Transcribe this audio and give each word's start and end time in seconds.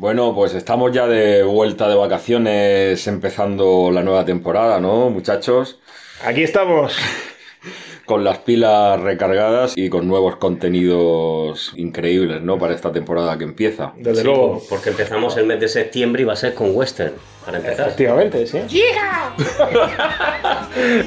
Bueno, 0.00 0.34
pues 0.34 0.54
estamos 0.54 0.92
ya 0.92 1.06
de 1.06 1.42
vuelta 1.42 1.86
de 1.86 1.94
vacaciones, 1.94 3.06
empezando 3.06 3.90
la 3.92 4.02
nueva 4.02 4.24
temporada, 4.24 4.80
¿no, 4.80 5.10
muchachos? 5.10 5.78
Aquí 6.24 6.42
estamos. 6.42 6.96
Con 8.06 8.24
las 8.24 8.38
pilas 8.38 8.98
recargadas 8.98 9.74
y 9.76 9.88
con 9.90 10.08
nuevos 10.08 10.36
contenidos 10.36 11.72
increíbles, 11.76 12.40
¿no? 12.42 12.58
Para 12.58 12.74
esta 12.74 12.90
temporada 12.90 13.36
que 13.38 13.44
empieza. 13.44 13.92
Desde 13.98 14.22
Sí, 14.22 14.26
luego. 14.26 14.62
Porque 14.70 14.88
empezamos 14.88 15.36
el 15.36 15.44
mes 15.46 15.60
de 15.60 15.68
septiembre 15.68 16.22
y 16.22 16.24
va 16.24 16.32
a 16.32 16.36
ser 16.36 16.54
con 16.54 16.74
western, 16.74 17.12
para 17.44 17.58
empezar. 17.58 17.88
Efectivamente, 17.88 18.46
sí. 18.46 18.58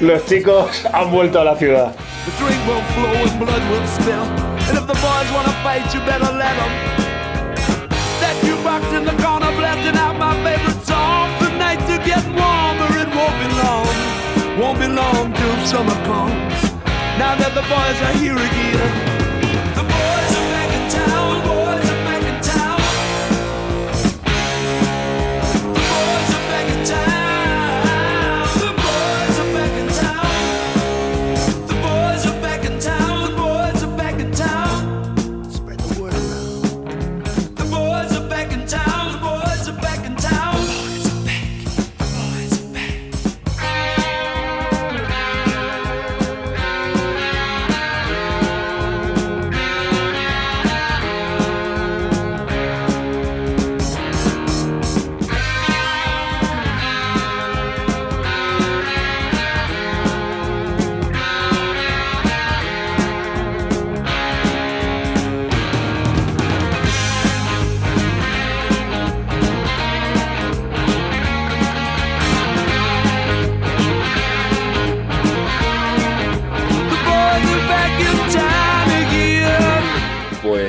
Los 0.00 0.24
chicos 0.24 0.86
han 0.92 1.10
vuelto 1.10 1.40
a 1.40 1.44
la 1.44 1.56
ciudad. 1.56 1.94
In 9.08 9.16
the 9.16 9.22
corner 9.22 9.50
blasting 9.56 9.96
out 9.96 10.16
my 10.18 10.34
favorite 10.42 10.84
song. 10.84 11.28
The 11.40 11.50
nights 11.58 11.88
are 11.90 12.04
getting 12.04 12.34
warmer, 12.34 12.90
it 13.02 13.10
won't 13.14 13.36
be 13.42 13.48
long. 13.62 14.58
Won't 14.58 14.78
be 14.78 14.88
long 14.88 15.32
till 15.32 15.66
summer 15.66 15.98
comes. 16.06 16.62
Now 17.18 17.34
that 17.36 17.52
the 17.54 17.64
boys 17.72 17.98
are 18.06 18.16
here 18.22 18.36
again. 18.36 19.13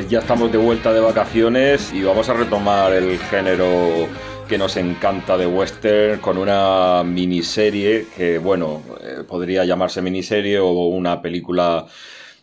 Pues 0.06 0.12
ya 0.12 0.20
estamos 0.20 0.52
de 0.52 0.60
vuelta 0.60 0.94
de 0.94 1.00
vacaciones 1.00 1.92
y 1.92 2.04
vamos 2.04 2.30
a 2.30 2.34
retomar 2.34 2.94
el 2.94 3.18
género 3.18 4.08
que 4.48 4.56
nos 4.56 4.78
encanta 4.78 5.36
de 5.36 5.48
western 5.48 6.20
con 6.22 6.38
una 6.38 7.02
miniserie 7.04 8.06
que, 8.16 8.38
bueno, 8.38 8.84
eh, 9.02 9.24
podría 9.28 9.66
llamarse 9.66 10.04
miniserie 10.04 10.60
o 10.60 10.70
una 10.90 11.24
película 11.24 11.88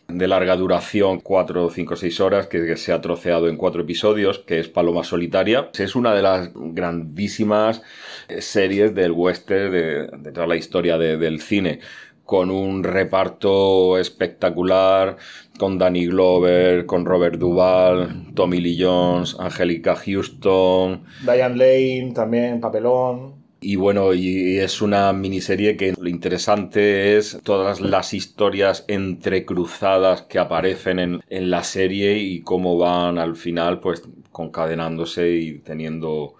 de 0.09 0.27
larga 0.27 0.57
duración, 0.57 1.21
4, 1.21 1.69
5, 1.69 1.95
6 1.95 2.19
horas, 2.19 2.47
que, 2.47 2.75
se 2.75 2.91
ha 2.91 2.99
troceado 2.99 3.47
en 3.47 3.55
cuatro 3.55 3.83
episodios, 3.83 4.39
que 4.39 4.59
es 4.59 4.67
Paloma 4.67 5.05
Solitaria. 5.05 5.69
Es 5.79 5.95
una 5.95 6.13
de 6.13 6.21
las 6.21 6.49
grandísimas 6.53 7.81
eh, 8.27 8.41
series 8.41 8.93
del 8.93 9.13
western 9.13 9.71
de, 9.71 10.07
de 10.17 10.31
toda 10.33 10.47
la 10.47 10.57
historia 10.57 10.97
de- 10.97 11.15
del 11.15 11.39
cine 11.39 11.79
con 12.25 12.51
un 12.51 12.83
reparto 12.83 13.97
espectacular, 13.97 15.17
con 15.57 15.77
Danny 15.77 16.07
Glover, 16.07 16.85
con 16.85 17.05
Robert 17.05 17.37
Duvall, 17.37 18.33
Tommy 18.33 18.59
Lee 18.59 18.81
Jones, 18.81 19.35
Angelica 19.39 19.95
Houston. 19.95 21.03
Diane 21.21 21.55
Lane, 21.55 22.11
también, 22.13 22.59
papelón. 22.59 23.43
Y 23.59 23.77
bueno, 23.77 24.13
y 24.13 24.57
es 24.57 24.81
una 24.81 25.13
miniserie 25.13 25.77
que 25.77 25.93
lo 25.97 26.09
interesante 26.09 27.17
es 27.17 27.39
todas 27.43 27.79
las 27.79 28.13
historias 28.13 28.83
entrecruzadas 28.89 30.23
que 30.23 30.37
aparecen 30.37 30.99
en, 30.99 31.21
en 31.29 31.49
la 31.49 31.63
serie 31.63 32.17
y 32.17 32.41
cómo 32.41 32.77
van 32.77 33.17
al 33.17 33.37
final 33.37 33.79
pues 33.79 34.03
concadenándose 34.31 35.31
y 35.31 35.59
teniendo 35.59 36.35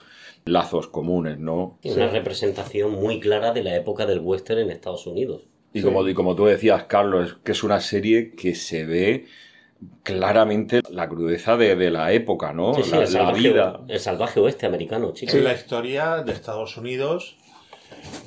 lazos 0.45 0.87
comunes, 0.87 1.39
¿no? 1.39 1.77
Y 1.81 1.91
Una 1.91 2.09
representación 2.09 2.91
muy 2.91 3.21
clara 3.21 3.53
de 3.53 3.63
la 3.63 3.75
época 3.75 4.05
del 4.05 4.19
western 4.19 4.59
en 4.59 4.71
Estados 4.71 5.07
Unidos. 5.07 5.47
Y 5.73 5.81
como, 5.81 6.07
y 6.07 6.13
como 6.13 6.35
tú 6.35 6.45
decías, 6.45 6.83
Carlos, 6.83 7.29
es 7.31 7.33
que 7.43 7.51
es 7.53 7.63
una 7.63 7.81
serie 7.81 8.33
que 8.35 8.53
se 8.55 8.85
ve 8.85 9.25
claramente 10.03 10.81
la 10.89 11.09
crudeza 11.09 11.57
de, 11.57 11.75
de 11.75 11.91
la 11.91 12.11
época, 12.13 12.53
¿no? 12.53 12.73
Sí, 12.75 12.83
sí, 12.83 12.91
la, 12.91 12.97
el, 12.97 13.03
la 13.03 13.07
salvaje, 13.07 13.39
vida. 13.39 13.79
el 13.87 13.99
salvaje 13.99 14.39
oeste 14.39 14.65
americano, 14.65 15.13
chicos. 15.13 15.35
Es 15.35 15.43
la 15.43 15.53
historia 15.53 16.23
de 16.23 16.31
Estados 16.31 16.77
Unidos, 16.77 17.37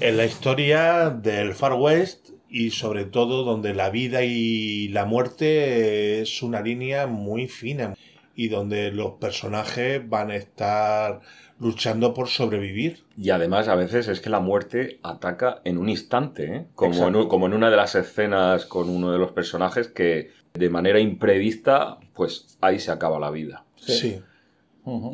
es 0.01 0.15
la 0.15 0.25
historia 0.25 1.11
del 1.11 1.55
Far 1.55 1.75
West 1.75 2.31
y 2.49 2.71
sobre 2.71 3.05
todo 3.05 3.45
donde 3.45 3.75
la 3.75 3.91
vida 3.91 4.23
y 4.23 4.89
la 4.89 5.05
muerte 5.05 6.21
es 6.21 6.43
una 6.43 6.61
línea 6.61 7.07
muy 7.07 7.49
fina 7.49 7.95
y 8.35 8.49
donde 8.49 8.91
los 8.91 9.13
personajes 9.13 10.07
van 10.09 10.31
a 10.31 10.37
estar 10.37 11.21
luchando 11.59 12.13
por 12.15 12.29
sobrevivir. 12.29 13.05
Y 13.17 13.31
además, 13.31 13.69
a 13.69 13.75
veces 13.75 14.09
es 14.09 14.21
que 14.21 14.31
la 14.31 14.41
muerte 14.41 14.99
ataca 15.03 15.61
en 15.65 15.79
un 15.79 15.89
instante, 15.89 16.45
¿eh? 16.55 16.67
como, 16.75 16.93
en, 16.93 16.99
Exacto. 16.99 17.23
un- 17.23 17.29
como 17.29 17.47
en 17.47 17.55
una 17.55 17.71
de 17.71 17.77
las 17.77 17.95
escenas 17.95 18.67
con 18.67 18.89
uno 18.91 19.13
de 19.13 19.19
los 19.19 19.33
personajes 19.33 19.89
que 19.89 20.31
de 20.55 20.71
manera 20.71 21.01
imprevista, 21.01 21.99
pues 22.15 22.57
ahí 22.61 22.79
se 22.79 22.91
acaba 22.91 23.19
la 23.19 23.31
vida. 23.31 23.65
Sí. 23.77 24.21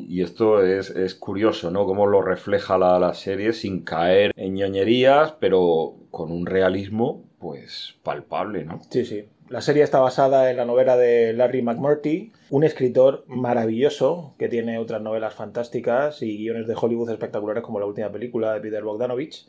Y 0.07 0.21
esto 0.21 0.63
es, 0.63 0.91
es 0.91 1.15
curioso, 1.15 1.71
¿no? 1.71 1.87
Cómo 1.87 2.07
lo 2.07 2.21
refleja 2.21 2.77
la, 2.77 2.99
la 2.99 3.15
serie 3.15 3.55
sin 3.55 3.81
caer 3.81 4.33
en 4.37 4.55
ñoñerías, 4.55 5.33
pero 5.41 5.95
con 6.11 6.31
un 6.31 6.45
realismo, 6.45 7.25
pues, 7.39 7.95
palpable, 8.03 8.67
¿no? 8.67 8.83
Sí, 8.91 9.07
sí. 9.07 9.25
La 9.53 9.61
serie 9.61 9.83
está 9.83 10.01
basada 10.01 10.51
en 10.51 10.57
la 10.57 10.65
novela 10.65 10.97
de 10.97 11.35
Larry 11.35 11.61
McMurtry, 11.61 12.33
un 12.49 12.65
escritor 12.65 13.27
maravilloso 13.27 14.35
que 14.39 14.49
tiene 14.49 14.79
otras 14.79 15.03
novelas 15.03 15.35
fantásticas 15.35 16.23
y 16.23 16.39
guiones 16.39 16.67
de 16.67 16.75
Hollywood 16.75 17.11
espectaculares 17.11 17.63
como 17.63 17.79
la 17.79 17.85
última 17.85 18.11
película 18.11 18.55
de 18.55 18.63
Peter 18.63 18.83
Bogdanovich. 18.83 19.47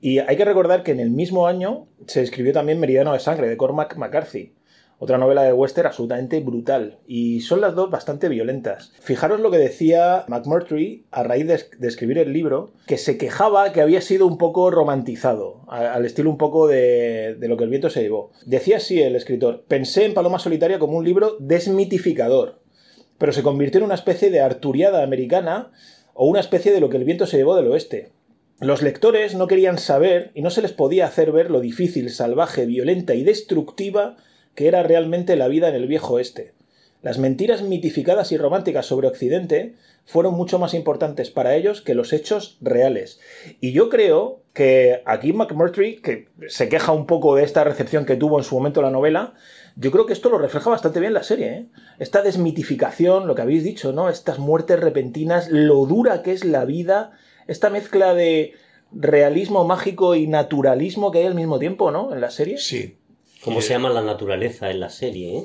Y 0.00 0.20
hay 0.20 0.36
que 0.36 0.44
recordar 0.44 0.84
que 0.84 0.92
en 0.92 1.00
el 1.00 1.10
mismo 1.10 1.48
año 1.48 1.88
se 2.06 2.22
escribió 2.22 2.52
también 2.52 2.78
Meridiano 2.78 3.12
de 3.12 3.18
Sangre 3.18 3.48
de 3.48 3.56
Cormac 3.56 3.96
McCarthy, 3.96 4.52
otra 4.98 5.18
novela 5.18 5.42
de 5.42 5.52
western 5.52 5.86
absolutamente 5.86 6.40
brutal. 6.40 6.98
Y 7.06 7.40
son 7.40 7.60
las 7.60 7.74
dos 7.74 7.90
bastante 7.90 8.28
violentas. 8.28 8.92
Fijaros 9.00 9.40
lo 9.40 9.50
que 9.50 9.58
decía 9.58 10.24
McMurtry 10.28 11.04
a 11.10 11.22
raíz 11.22 11.46
de, 11.46 11.86
escribir 11.88 12.18
el 12.18 12.32
libro, 12.32 12.72
que 12.86 12.96
se 12.96 13.18
quejaba 13.18 13.72
que 13.72 13.80
había 13.80 14.00
sido 14.00 14.26
un 14.26 14.38
poco 14.38 14.70
romantizado, 14.70 15.62
al 15.68 16.04
estilo 16.04 16.30
un 16.30 16.38
poco 16.38 16.66
de, 16.66 17.36
de 17.38 17.48
lo 17.48 17.56
que 17.56 17.64
el 17.64 17.70
viento 17.70 17.90
se 17.90 18.02
llevó. 18.02 18.32
Decía 18.46 18.78
así 18.78 19.00
el 19.02 19.16
escritor, 19.16 19.64
pensé 19.68 20.04
en 20.04 20.14
Paloma 20.14 20.38
Solitaria 20.38 20.78
como 20.78 20.96
un 20.96 21.04
libro 21.04 21.36
desmitificador, 21.40 22.60
pero 23.18 23.32
se 23.32 23.42
convirtió 23.42 23.78
en 23.78 23.86
una 23.86 23.94
especie 23.94 24.30
de 24.30 24.40
arturiada 24.40 25.02
americana 25.02 25.70
o 26.14 26.26
una 26.26 26.40
especie 26.40 26.72
de 26.72 26.80
lo 26.80 26.88
que 26.88 26.96
el 26.96 27.04
viento 27.04 27.26
se 27.26 27.36
llevó 27.36 27.56
del 27.56 27.68
oeste. 27.68 28.12
Los 28.60 28.82
lectores 28.82 29.34
no 29.34 29.48
querían 29.48 29.78
saber 29.78 30.30
y 30.34 30.40
no 30.40 30.48
se 30.48 30.62
les 30.62 30.72
podía 30.72 31.06
hacer 31.06 31.32
ver 31.32 31.50
lo 31.50 31.60
difícil, 31.60 32.08
salvaje, 32.10 32.66
violenta 32.66 33.14
y 33.14 33.24
destructiva 33.24 34.16
que 34.54 34.68
era 34.68 34.82
realmente 34.82 35.36
la 35.36 35.48
vida 35.48 35.68
en 35.68 35.74
el 35.74 35.86
viejo 35.86 36.14
oeste. 36.14 36.52
Las 37.04 37.18
mentiras 37.18 37.60
mitificadas 37.60 38.32
y 38.32 38.38
románticas 38.38 38.86
sobre 38.86 39.08
Occidente 39.08 39.74
fueron 40.06 40.34
mucho 40.34 40.58
más 40.58 40.72
importantes 40.72 41.30
para 41.30 41.54
ellos 41.54 41.82
que 41.82 41.94
los 41.94 42.14
hechos 42.14 42.56
reales. 42.62 43.20
Y 43.60 43.72
yo 43.72 43.90
creo 43.90 44.40
que 44.54 45.02
aquí 45.04 45.34
McMurtry, 45.34 45.96
que 45.96 46.28
se 46.48 46.70
queja 46.70 46.92
un 46.92 47.06
poco 47.06 47.36
de 47.36 47.44
esta 47.44 47.62
recepción 47.62 48.06
que 48.06 48.16
tuvo 48.16 48.38
en 48.38 48.44
su 48.44 48.54
momento 48.54 48.80
la 48.80 48.90
novela, 48.90 49.34
yo 49.76 49.90
creo 49.90 50.06
que 50.06 50.14
esto 50.14 50.30
lo 50.30 50.38
refleja 50.38 50.70
bastante 50.70 50.98
bien 50.98 51.12
la 51.12 51.24
serie. 51.24 51.48
¿eh? 51.48 51.66
Esta 51.98 52.22
desmitificación, 52.22 53.26
lo 53.26 53.34
que 53.34 53.42
habéis 53.42 53.64
dicho, 53.64 53.92
¿no? 53.92 54.08
Estas 54.08 54.38
muertes 54.38 54.80
repentinas, 54.80 55.50
lo 55.50 55.84
dura 55.84 56.22
que 56.22 56.32
es 56.32 56.44
la 56.44 56.64
vida, 56.64 57.12
esta 57.48 57.68
mezcla 57.68 58.14
de 58.14 58.54
realismo 58.92 59.64
mágico 59.64 60.14
y 60.14 60.26
naturalismo 60.26 61.10
que 61.10 61.18
hay 61.18 61.26
al 61.26 61.34
mismo 61.34 61.58
tiempo, 61.58 61.90
¿no? 61.90 62.14
En 62.14 62.22
la 62.22 62.30
serie. 62.30 62.56
Sí. 62.56 62.96
¿Cómo 63.44 63.60
se 63.60 63.70
llama 63.74 63.90
la 63.90 64.02
naturaleza 64.02 64.70
en 64.70 64.80
la 64.80 64.88
serie? 64.88 65.38
eh? 65.38 65.44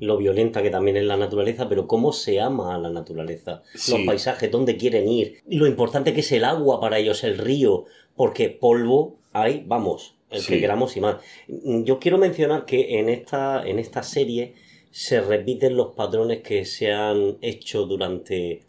Lo 0.00 0.16
violenta 0.16 0.62
que 0.62 0.70
también 0.70 0.96
es 0.96 1.04
la 1.04 1.16
naturaleza, 1.16 1.68
pero 1.68 1.86
cómo 1.86 2.12
se 2.12 2.40
ama 2.40 2.74
a 2.74 2.78
la 2.78 2.90
naturaleza. 2.90 3.62
Sí. 3.74 3.92
Los 3.92 4.00
paisajes, 4.06 4.50
dónde 4.50 4.76
quieren 4.76 5.08
ir. 5.08 5.42
Lo 5.46 5.66
importante 5.66 6.12
que 6.12 6.20
es 6.20 6.32
el 6.32 6.44
agua 6.44 6.80
para 6.80 6.98
ellos, 6.98 7.24
el 7.24 7.38
río, 7.38 7.84
porque 8.16 8.50
polvo 8.50 9.18
hay, 9.32 9.64
vamos, 9.66 10.16
el 10.30 10.40
Sí. 10.42 10.54
que 10.54 10.60
queramos 10.60 10.96
y 10.96 11.00
más. 11.00 11.16
Yo 11.48 11.98
quiero 11.98 12.18
mencionar 12.18 12.64
que 12.64 12.98
en 12.98 13.08
esta, 13.08 13.66
en 13.66 13.78
esta 13.78 14.02
serie 14.02 14.54
se 14.90 15.20
repiten 15.20 15.76
los 15.76 15.94
patrones 15.94 16.42
que 16.42 16.64
se 16.64 16.92
han 16.92 17.38
hecho 17.40 17.84
durante 17.86 18.62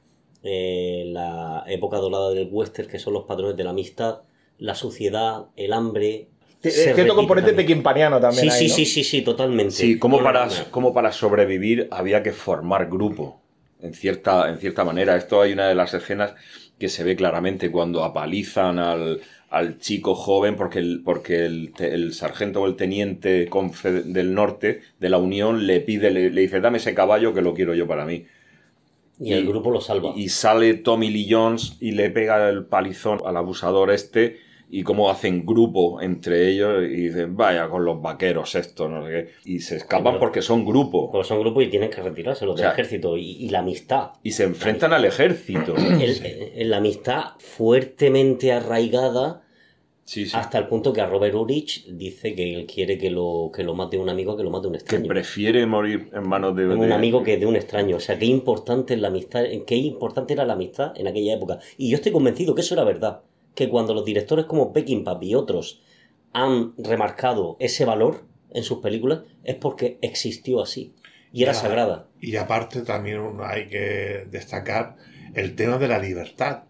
eh, 0.44 1.04
la 1.08 1.66
época 1.68 1.98
dorada 1.98 2.32
del 2.32 2.48
western, 2.52 2.88
que 2.90 2.98
son 3.00 3.14
los 3.14 3.26
patrones 3.26 3.58
de 3.58 3.64
la 3.66 3.72
amistad, 3.72 4.22
la 4.58 4.74
suciedad, 4.74 5.48
el 5.58 5.74
hambre. 5.74 6.30
Cierto 6.62 7.16
componente 7.16 7.52
también. 7.52 7.68
pequimpaniano 7.68 8.20
también. 8.20 8.52
Sí, 8.52 8.52
sí, 8.52 8.68
¿no? 8.68 8.74
sí, 8.76 8.86
sí, 8.86 9.04
sí, 9.04 9.22
totalmente. 9.22 9.72
Sí, 9.72 9.98
como 9.98 10.22
para, 10.22 10.48
como 10.72 10.94
para 10.94 11.12
sobrevivir 11.12 11.88
había 11.92 12.22
que 12.22 12.34
formar 12.34 12.90
grupo, 12.90 13.42
en 13.82 13.94
cierta, 13.94 14.50
en 14.50 14.58
cierta 14.58 14.84
manera. 14.84 15.16
Esto 15.16 15.42
hay 15.42 15.54
una 15.54 15.70
de 15.70 15.76
las 15.76 15.94
escenas 15.94 16.36
que 16.78 16.90
se 16.90 17.04
ve 17.04 17.16
claramente 17.16 17.72
cuando 17.72 18.04
apalizan 18.04 18.80
al, 18.80 19.22
al 19.50 19.80
chico 19.80 20.16
joven 20.16 20.56
porque 20.58 20.80
el, 20.80 21.02
porque 21.04 21.46
el, 21.46 21.74
el 21.80 22.14
sargento 22.14 22.62
o 22.62 22.68
el 22.68 22.76
teniente 22.76 23.50
del 23.50 24.34
norte 24.34 24.82
de 25.00 25.10
la 25.10 25.18
Unión 25.18 25.66
le 25.66 25.80
pide, 25.80 26.12
le, 26.12 26.30
le 26.30 26.42
dice, 26.42 26.60
dame 26.60 26.78
ese 26.78 26.94
caballo 26.94 27.34
que 27.34 27.42
lo 27.42 27.54
quiero 27.54 27.74
yo 27.74 27.88
para 27.88 28.06
mí. 28.06 28.26
Y 29.22 29.34
el 29.34 29.46
grupo 29.46 29.72
lo 29.72 29.82
salva. 29.82 30.14
Y 30.16 30.30
sale 30.30 30.74
Tommy 30.76 31.10
Lee 31.10 31.28
Jones 31.30 31.76
y 31.82 31.92
le 31.92 32.10
pega 32.10 32.50
el 32.50 32.66
palizón 32.66 33.20
al 33.26 33.36
abusador 33.36 33.92
este 33.92 34.40
y 34.72 34.84
cómo 34.84 35.10
hacen 35.10 35.46
grupo 35.46 36.00
entre 36.02 36.48
ellos 36.50 36.84
y 36.84 37.08
dicen, 37.08 37.36
vaya 37.36 37.68
con 37.70 37.84
los 37.86 38.02
vaqueros 38.02 38.54
estos, 38.56 38.90
no 38.90 39.04
sé 39.06 39.10
qué. 39.12 39.52
Y 39.52 39.60
se 39.62 39.78
escapan 39.78 40.14
pero- 40.14 40.20
porque 40.20 40.42
son 40.44 40.64
grupo. 40.66 41.12
Porque 41.12 41.28
son 41.28 41.40
grupos 41.40 41.64
y 41.64 41.68
tienen 41.68 41.90
que 41.90 42.02
retirarse 42.02 42.46
los 42.46 42.56
del 42.56 42.66
O 42.66 42.70
sea, 42.70 42.74
ejército. 42.74 43.18
Y, 43.18 43.32
y 43.32 43.50
la 43.50 43.60
amistad. 43.60 44.12
Y 44.22 44.32
se 44.32 44.44
enfrentan 44.44 44.94
al 44.94 45.06
ejército. 45.06 45.76
El- 45.76 46.52
el- 46.56 46.70
la 46.70 46.78
amistad 46.78 47.24
fuertemente 47.40 48.52
arraigada 48.52 49.42
Sí, 50.06 50.26
sí. 50.26 50.32
hasta 50.36 50.58
el 50.58 50.68
punto 50.68 50.92
que 50.92 51.02
a 51.02 51.08
Robert 51.08 51.36
Urich 51.36 51.86
dice 51.88 52.34
que 52.34 52.56
él 52.56 52.66
quiere 52.66 52.98
que 52.98 53.12
lo, 53.12 53.52
que 53.56 53.64
lo 53.64 53.76
mate 53.76 53.96
un 53.98 54.10
amigo 54.10 54.36
que 54.36 54.44
lo 54.44 54.50
mate 54.50 54.66
un 54.68 54.74
Que 54.74 54.80
extraño. 54.80 55.08
prefiere 55.08 55.66
morir 55.68 56.10
en 56.14 56.28
manos 56.28 56.56
de... 56.56 56.68
un 56.68 56.80
de- 56.88 56.94
amigo 56.94 57.22
que 57.24 57.38
de 57.38 57.46
un 57.46 57.56
extraño. 57.56 57.98
O 57.98 58.00
sea, 58.00 58.18
qué 58.18 58.26
importante 58.26 58.96
es 58.96 59.00
la 59.00 59.10
amistad, 59.10 59.44
qué 59.68 59.76
importante 59.76 60.34
era 60.34 60.46
la 60.46 60.54
amistad 60.54 60.94
en 60.96 61.08
aquella 61.08 61.36
época. 61.36 61.60
Y 61.78 61.90
yo 61.90 61.96
estoy 61.96 62.12
convencido 62.12 62.56
que 62.56 62.62
eso 62.62 62.74
era 62.74 62.84
verdad. 62.84 63.22
Que 63.60 63.68
cuando 63.68 63.94
los 63.94 64.06
directores 64.06 64.46
como 64.46 64.72
Peckinpah 64.72 65.20
y 65.20 65.36
otros 65.36 65.82
han 66.32 66.72
remarcado 66.78 67.58
ese 67.60 67.84
valor 67.84 68.24
en 68.52 68.64
sus 68.64 68.78
películas, 68.80 69.24
es 69.44 69.56
porque 69.56 70.00
existió 70.02 70.62
así. 70.62 70.94
Y 71.34 71.44
era 71.44 71.54
sagrada. 71.54 72.08
Y 72.22 72.38
aparte 72.38 72.84
también 72.84 73.20
hay 73.44 73.68
que 73.68 74.26
destacar 74.32 74.96
el 75.34 75.58
tema 75.58 75.78
de 75.78 75.90
la 75.90 76.00
libertad, 76.00 76.64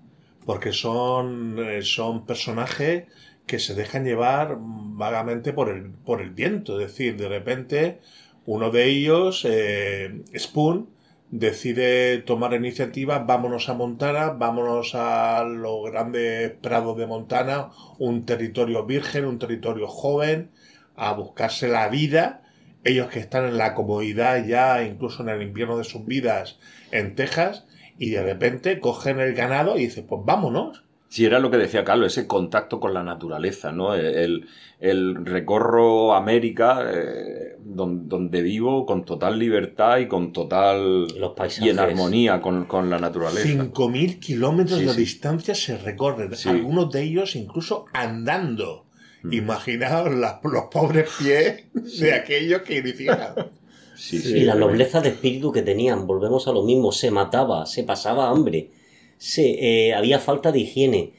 porque 0.47 0.73
son, 0.73 1.59
eh, 1.59 1.83
son 1.83 2.25
personajes 2.25 3.03
que 3.45 3.59
se 3.59 3.75
dejan 3.75 4.03
llevar 4.03 4.57
vagamente 4.59 5.53
por 5.53 5.69
el, 5.69 5.91
por 5.91 6.21
el 6.21 6.31
viento. 6.31 6.81
Es 6.81 6.87
decir, 6.87 7.17
de 7.17 7.29
repente 7.29 7.99
uno 8.47 8.71
de 8.71 8.85
ellos, 8.85 9.45
eh, 9.47 10.23
Spoon, 10.35 10.89
decide 11.31 12.19
tomar 12.19 12.53
iniciativa, 12.53 13.19
vámonos 13.19 13.69
a 13.69 13.73
Montana, 13.73 14.29
vámonos 14.31 14.95
a 14.95 15.43
los 15.43 15.91
grandes 15.91 16.51
prados 16.61 16.97
de 16.97 17.07
Montana, 17.07 17.69
un 17.97 18.25
territorio 18.25 18.85
virgen, 18.85 19.25
un 19.25 19.39
territorio 19.39 19.87
joven, 19.87 20.51
a 20.95 21.13
buscarse 21.13 21.67
la 21.67 21.87
vida 21.87 22.43
ellos 22.83 23.07
que 23.07 23.19
están 23.19 23.45
en 23.45 23.57
la 23.57 23.73
comodidad 23.73 24.45
ya, 24.45 24.83
incluso 24.83 25.23
en 25.23 25.29
el 25.29 25.41
invierno 25.41 25.77
de 25.77 25.83
sus 25.83 26.05
vidas 26.05 26.59
en 26.91 27.15
Texas, 27.15 27.65
y 27.97 28.11
de 28.11 28.23
repente 28.23 28.79
cogen 28.79 29.19
el 29.19 29.33
ganado 29.33 29.77
y 29.77 29.81
dicen, 29.81 30.07
pues 30.07 30.21
vámonos. 30.23 30.85
Sí, 31.11 31.25
era 31.25 31.39
lo 31.39 31.49
que 31.49 31.57
decía 31.57 31.83
Carlos, 31.83 32.15
ese 32.15 32.27
contacto 32.27 32.79
con 32.79 32.93
la 32.93 33.01
naturaleza, 33.03 33.71
¿no? 33.71 33.95
El, 33.95 34.45
el 34.79 35.25
recorro 35.25 36.13
América, 36.13 36.83
eh, 36.93 37.55
don- 37.59 38.07
donde 38.07 38.43
vivo 38.43 38.85
con 38.85 39.03
total 39.05 39.39
libertad 39.39 39.97
y 39.97 40.07
con 40.07 40.31
total... 40.31 41.07
Los 41.19 41.33
paisajes. 41.33 41.65
Y 41.65 41.69
en 41.71 41.79
armonía 41.79 42.39
con, 42.41 42.65
con 42.65 42.91
la 42.91 42.99
naturaleza. 42.99 43.41
5.000 43.47 44.19
kilómetros 44.19 44.77
Sí, 44.79 44.85
de 44.85 44.93
sí. 44.93 44.99
distancia 44.99 45.55
se 45.55 45.77
recorren, 45.79 46.35
Sí. 46.35 46.47
algunos 46.49 46.91
de 46.91 47.01
ellos 47.01 47.35
incluso 47.35 47.85
andando. 47.91 48.85
Mm. 49.23 49.33
Imaginaos 49.33 50.13
las- 50.13 50.35
los 50.43 50.65
pobres 50.71 51.09
pies 51.17 51.63
de 51.99 52.13
aquellos 52.13 52.61
que 52.61 52.77
iniciaron. 52.77 53.47
Sí, 53.95 54.17
y 54.17 54.19
sí, 54.19 54.39
la 54.41 54.53
nobleza 54.55 55.01
de 55.01 55.09
espíritu 55.09 55.51
que 55.51 55.63
tenían, 55.63 56.05
volvemos 56.07 56.47
a 56.47 56.51
lo 56.53 56.61
mismo, 56.63 56.91
se 56.91 57.09
mataba, 57.11 57.65
se 57.65 57.83
pasaba 57.83 58.29
hambre, 58.29 58.69
se, 59.19 59.87
eh, 59.89 59.93
había 59.93 60.17
falta 60.17 60.51
de 60.51 60.59
higiene, 60.61 61.11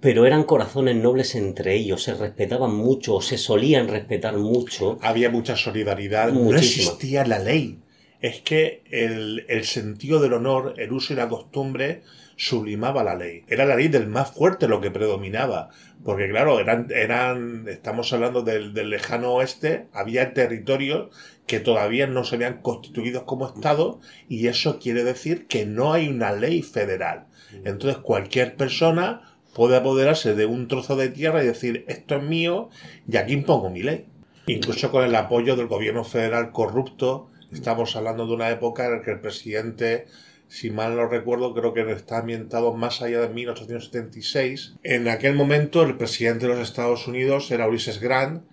pero 0.00 0.26
eran 0.26 0.44
corazones 0.44 0.96
nobles 0.96 1.34
entre 1.34 1.74
ellos, 1.74 2.02
se 2.02 2.14
respetaban 2.14 2.74
mucho, 2.74 3.20
se 3.20 3.38
solían 3.38 3.88
respetar 3.88 4.36
mucho. 4.36 4.98
Había 5.00 5.30
mucha 5.30 5.56
solidaridad, 5.56 6.32
no 6.32 6.40
Muchísima. 6.40 6.84
existía 6.88 7.24
la 7.24 7.38
ley. 7.38 7.78
Es 8.20 8.40
que 8.40 8.82
el, 8.90 9.46
el 9.48 9.64
sentido 9.64 10.20
del 10.20 10.32
honor, 10.34 10.74
el 10.76 10.92
uso 10.92 11.12
y 11.12 11.16
la 11.16 11.28
costumbre 11.28 12.02
sublimaba 12.38 13.02
la 13.02 13.16
ley. 13.16 13.44
Era 13.48 13.66
la 13.66 13.76
ley 13.76 13.88
del 13.88 14.06
más 14.06 14.30
fuerte 14.30 14.68
lo 14.68 14.80
que 14.80 14.92
predominaba. 14.92 15.70
Porque 16.04 16.30
claro, 16.30 16.60
eran, 16.60 16.86
eran 16.94 17.66
estamos 17.68 18.12
hablando 18.12 18.42
del, 18.42 18.72
del 18.72 18.90
lejano 18.90 19.32
oeste, 19.32 19.88
había 19.92 20.32
territorios 20.32 21.10
que 21.46 21.58
todavía 21.58 22.06
no 22.06 22.24
se 22.24 22.36
habían 22.36 22.62
constituido 22.62 23.26
como 23.26 23.48
Estado 23.48 24.00
y 24.28 24.46
eso 24.46 24.78
quiere 24.78 25.02
decir 25.02 25.46
que 25.48 25.66
no 25.66 25.92
hay 25.92 26.08
una 26.08 26.32
ley 26.32 26.62
federal. 26.62 27.26
Entonces 27.64 27.98
cualquier 27.98 28.54
persona 28.54 29.34
puede 29.54 29.76
apoderarse 29.76 30.34
de 30.34 30.46
un 30.46 30.68
trozo 30.68 30.94
de 30.94 31.08
tierra 31.08 31.42
y 31.42 31.46
decir 31.46 31.84
esto 31.88 32.16
es 32.16 32.22
mío 32.22 32.70
y 33.10 33.16
aquí 33.16 33.32
impongo 33.32 33.68
mi 33.68 33.82
ley. 33.82 34.06
Incluso 34.46 34.92
con 34.92 35.04
el 35.04 35.14
apoyo 35.16 35.56
del 35.56 35.66
gobierno 35.66 36.04
federal 36.04 36.52
corrupto, 36.52 37.28
estamos 37.50 37.96
hablando 37.96 38.26
de 38.26 38.34
una 38.34 38.50
época 38.50 38.86
en 38.86 38.92
la 38.92 39.02
que 39.02 39.10
el 39.10 39.20
presidente, 39.20 40.06
si 40.48 40.70
mal 40.70 40.96
no 40.96 41.06
recuerdo, 41.06 41.54
creo 41.54 41.74
que 41.74 41.90
está 41.92 42.18
ambientado 42.18 42.72
más 42.74 43.02
allá 43.02 43.20
de 43.20 43.28
1876. 43.28 44.74
En 44.82 45.08
aquel 45.08 45.34
momento 45.34 45.82
el 45.82 45.96
presidente 45.96 46.46
de 46.46 46.54
los 46.54 46.62
Estados 46.66 47.06
Unidos 47.06 47.50
era 47.50 47.68
Ulysses 47.68 48.00
Grant, 48.00 48.44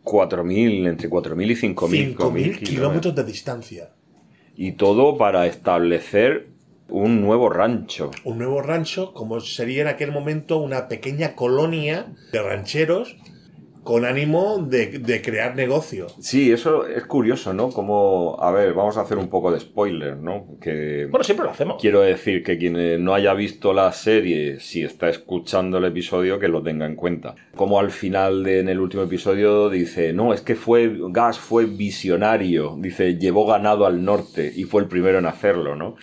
4.000, 0.05 0.89
entre 0.89 1.11
4.000 1.11 1.51
y 1.51 1.75
5.000 1.75 2.17
5.000 2.17 2.59
kilómetros 2.61 3.15
de 3.15 3.25
distancia. 3.25 3.91
Y 4.57 4.73
todo 4.73 5.19
para 5.19 5.47
establecer 5.47 6.47
un 6.89 7.21
nuevo 7.21 7.51
rancho. 7.51 8.11
Un 8.25 8.39
nuevo 8.39 8.63
rancho, 8.63 9.13
como 9.13 9.39
sería 9.41 9.83
en 9.83 9.89
aquel 9.89 10.13
momento 10.13 10.57
una 10.57 10.89
pequeña 10.89 11.35
colonia 11.35 12.07
de 12.33 12.43
rancheros 12.43 13.19
con 13.87 14.05
ánimo 14.05 14.59
de, 14.59 14.99
de 14.99 15.23
crear 15.23 15.55
negocio. 15.55 16.09
Sí, 16.21 16.51
eso 16.51 16.87
es 16.87 17.07
curioso, 17.07 17.55
¿no? 17.55 17.71
Como, 17.71 18.37
a 18.41 18.51
ver, 18.51 18.75
vamos 18.75 18.97
a 18.97 19.03
hacer 19.03 19.17
un 19.17 19.29
poco 19.29 19.53
de 19.53 19.61
spoiler, 19.61 20.17
¿no? 20.17 20.59
Que 20.61 21.07
Bueno, 21.09 21.23
siempre 21.23 21.45
lo 21.47 21.53
hacemos. 21.53 21.81
quiero 21.81 22.01
decir 22.01 22.43
que 22.43 22.59
quien 22.59 22.77
eh, 22.77 22.99
no 22.99 23.15
haya 23.15 23.33
visto 23.33 23.73
la 23.73 23.93
serie, 23.93 24.59
si 24.59 24.83
está 24.83 25.09
escuchando 25.09 25.79
el 25.79 25.85
episodio, 25.85 26.41
que 26.41 26.49
lo 26.49 26.63
tenga 26.63 26.85
en 26.85 26.97
cuenta. 26.97 27.37
Como 27.55 27.79
al 27.79 27.93
final 27.93 28.43
de, 28.43 28.59
en 28.59 28.69
el 28.69 28.81
último 28.81 29.05
episodio 29.05 29.71
dice, 29.71 30.13
no, 30.13 30.35
es 30.35 30.41
que 30.41 30.57
fue, 30.57 30.93
Gas 31.11 31.39
fue 31.39 31.67
visionario, 31.67 32.77
dice, 32.79 33.17
llevó 33.17 33.47
ganado 33.47 33.87
al 33.87 34.05
norte 34.05 34.53
y 34.55 34.65
fue 34.65 34.83
el 34.83 34.89
primero 34.89 35.19
en 35.21 35.27
hacerlo, 35.27 35.77
¿no? 35.77 35.95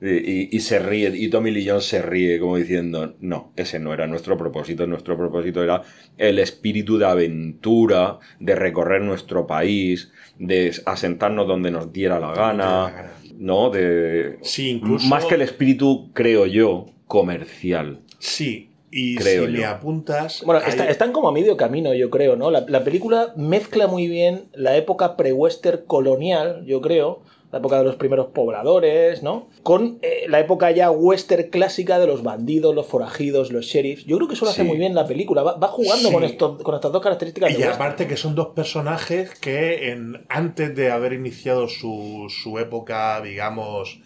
Y, 0.00 0.56
y 0.56 0.60
se 0.60 0.78
ríe, 0.78 1.10
y 1.12 1.28
Tommy 1.28 1.50
Lee 1.50 1.66
Jones 1.68 1.84
se 1.86 2.00
ríe 2.02 2.38
como 2.38 2.56
diciendo, 2.56 3.16
no, 3.18 3.52
ese 3.56 3.80
no 3.80 3.92
era 3.92 4.06
nuestro 4.06 4.36
propósito, 4.38 4.86
nuestro 4.86 5.16
propósito 5.16 5.60
era 5.62 5.82
el 6.18 6.38
espíritu 6.38 6.98
de 6.98 7.06
aventura, 7.06 8.18
de 8.38 8.54
recorrer 8.54 9.02
nuestro 9.02 9.46
país, 9.46 10.12
de 10.38 10.72
asentarnos 10.86 11.48
donde 11.48 11.70
nos 11.72 11.92
diera 11.92 12.20
la 12.20 12.32
gana, 12.32 13.12
¿no? 13.36 13.70
De, 13.70 14.38
Sí, 14.42 14.70
incluso. 14.70 15.08
más 15.08 15.24
que 15.24 15.34
el 15.34 15.42
espíritu, 15.42 16.10
creo 16.12 16.46
yo, 16.46 16.86
comercial. 17.06 18.00
Sí, 18.20 18.70
y 18.90 19.16
Creo 19.16 19.46
si 19.46 19.52
yo. 19.52 19.58
me 19.58 19.64
apuntas. 19.66 20.42
Bueno, 20.46 20.62
hay- 20.64 20.70
está- 20.70 20.88
están 20.88 21.12
como 21.12 21.28
a 21.28 21.32
medio 21.32 21.56
camino, 21.56 21.92
yo 21.92 22.08
creo, 22.08 22.36
¿no? 22.36 22.50
La, 22.50 22.64
la 22.68 22.84
película 22.84 23.32
mezcla 23.36 23.86
muy 23.86 24.06
bien 24.08 24.44
la 24.54 24.76
época 24.76 25.16
pre-western 25.16 25.80
colonial, 25.86 26.64
yo 26.66 26.80
creo, 26.80 27.22
la 27.50 27.58
época 27.60 27.78
de 27.78 27.84
los 27.84 27.96
primeros 27.96 28.26
pobladores, 28.28 29.22
¿no? 29.22 29.48
Con 29.62 29.98
eh, 30.02 30.26
la 30.28 30.38
época 30.38 30.70
ya 30.70 30.90
western 30.90 31.44
clásica 31.50 31.98
de 31.98 32.06
los 32.06 32.22
bandidos, 32.22 32.74
los 32.74 32.86
forajidos, 32.86 33.50
los 33.52 33.64
sheriffs. 33.64 34.04
Yo 34.04 34.16
creo 34.16 34.28
que 34.28 34.34
eso 34.34 34.44
lo 34.44 34.50
hace 34.50 34.62
Sí. 34.62 34.68
muy 34.68 34.76
bien 34.76 34.94
la 34.94 35.06
película. 35.06 35.42
Va, 35.42 35.56
va 35.56 35.68
jugando 35.68 36.08
Sí. 36.08 36.14
con, 36.14 36.24
esto, 36.24 36.58
con 36.58 36.74
estas 36.74 36.92
dos 36.92 37.02
características. 37.02 37.50
Y 37.52 37.54
de 37.54 37.64
aparte 37.64 38.06
que 38.06 38.18
son 38.18 38.34
dos 38.34 38.48
personajes 38.48 39.30
que 39.38 39.90
en, 39.92 40.26
antes 40.28 40.74
de 40.76 40.90
haber 40.90 41.14
iniciado 41.14 41.68
su, 41.68 42.26
su 42.28 42.58
época, 42.58 43.20
digamos, 43.22 44.00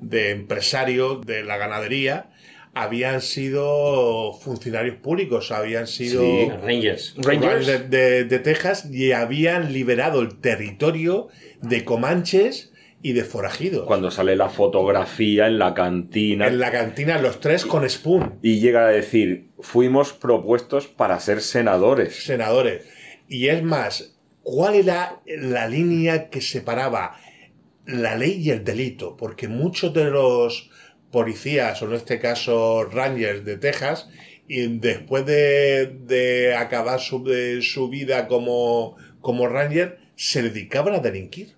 de 0.00 0.30
empresarios 0.30 1.20
de 1.26 1.44
la 1.44 1.58
ganadería 1.58 2.30
habían 2.72 3.20
sido 3.22 4.34
funcionarios 4.34 4.96
públicos, 4.96 5.50
habían 5.50 5.86
sido 5.86 6.22
Sí. 6.22 6.48
Rangers. 6.62 7.14
Rangers. 7.18 7.66
de, 7.66 7.78
de- 7.80 8.24
de 8.24 8.38
Texas 8.38 8.86
y 8.90 9.12
habían 9.12 9.72
liberado 9.72 10.20
el 10.20 10.38
territorio 10.40 11.28
de 11.62 11.84
comanches 11.84 12.72
y 13.06 13.12
de 13.12 13.22
forajidos. 13.22 13.86
Cuando 13.86 14.10
sale 14.10 14.34
la 14.34 14.48
fotografía 14.48 15.46
en 15.46 15.60
la 15.60 15.74
cantina 15.74 16.48
En 16.48 16.58
la 16.58 16.72
cantina 16.72 17.18
los 17.18 17.38
tres 17.38 17.64
con 17.64 17.88
Spoon, 17.88 18.40
y 18.42 18.58
llega 18.58 18.84
a 18.84 18.90
decir, 18.90 19.50
fuimos 19.60 20.12
propuestos 20.12 20.88
para 20.88 21.20
ser 21.20 21.40
senadores. 21.40 22.24
senadores. 22.24 22.84
Y 23.28 23.46
es 23.46 23.62
más, 23.62 24.18
¿cuál 24.42 24.74
era 24.74 25.20
la 25.24 25.68
línea 25.68 26.30
que 26.30 26.40
separaba 26.40 27.16
la 27.86 28.16
ley 28.16 28.40
y 28.42 28.50
el 28.50 28.64
delito? 28.64 29.16
Porque 29.16 29.46
muchos 29.46 29.94
de 29.94 30.06
los 30.06 30.68
policías, 31.12 31.80
o 31.82 31.86
en 31.86 31.94
este 31.94 32.18
caso 32.18 32.82
Rangers 32.90 33.44
de 33.44 33.56
Texas, 33.56 34.08
y 34.48 34.66
después 34.78 35.24
de, 35.26 35.96
de 36.06 36.56
acabar 36.56 36.98
su, 36.98 37.22
de 37.22 37.62
su 37.62 37.88
vida 37.88 38.26
como, 38.26 38.96
como 39.20 39.46
Ranger, 39.46 40.00
se 40.16 40.42
dedicaban 40.42 40.94
a 40.94 40.98
delinquir. 40.98 41.54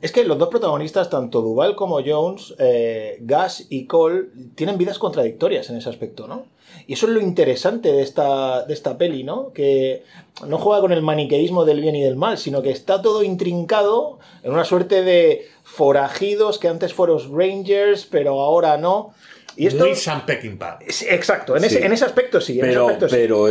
Es 0.00 0.12
que 0.12 0.24
los 0.24 0.38
dos 0.38 0.48
protagonistas, 0.48 1.10
tanto 1.10 1.40
Duval 1.40 1.74
como 1.76 2.00
Jones, 2.04 2.54
eh, 2.58 3.18
Gas 3.20 3.66
y 3.68 3.86
Cole, 3.86 4.26
tienen 4.54 4.78
vidas 4.78 4.98
contradictorias 4.98 5.68
en 5.70 5.76
ese 5.76 5.88
aspecto, 5.88 6.26
¿no? 6.26 6.46
Y 6.86 6.94
eso 6.94 7.06
es 7.06 7.12
lo 7.12 7.20
interesante 7.20 7.92
de 7.92 8.02
esta, 8.02 8.64
de 8.64 8.74
esta 8.74 8.96
peli, 8.98 9.24
¿no? 9.24 9.52
Que 9.52 10.04
no 10.46 10.58
juega 10.58 10.80
con 10.80 10.92
el 10.92 11.02
maniqueísmo 11.02 11.64
del 11.64 11.80
bien 11.80 11.96
y 11.96 12.02
del 12.02 12.16
mal, 12.16 12.38
sino 12.38 12.62
que 12.62 12.70
está 12.70 13.02
todo 13.02 13.22
intrincado 13.22 14.18
en 14.42 14.52
una 14.52 14.64
suerte 14.64 15.02
de 15.02 15.48
forajidos 15.64 16.58
que 16.58 16.68
antes 16.68 16.92
fueron 16.92 17.18
Rangers, 17.36 18.06
pero 18.06 18.40
ahora 18.40 18.76
no. 18.76 19.14
Y 19.56 19.66
esto... 19.66 19.86
Muy 19.86 19.94
Sam 19.94 20.26
Peckinpah. 20.26 20.78
Sí, 20.88 21.06
Exacto, 21.08 21.56
en 21.56 21.64
ese, 21.64 21.84
en 21.84 21.92
ese 21.92 22.04
aspecto 22.04 22.40
sí. 22.40 22.60
en 22.60 22.66
ese 22.66 22.68
Pero, 22.68 22.86
aspecto 22.86 23.08
sí. 23.08 23.16
pero 23.16 23.48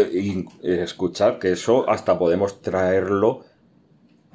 escuchad 0.83 1.39
que 1.39 1.53
eso 1.53 1.89
hasta 1.89 2.17
podemos 2.17 2.61
traerlo 2.61 3.43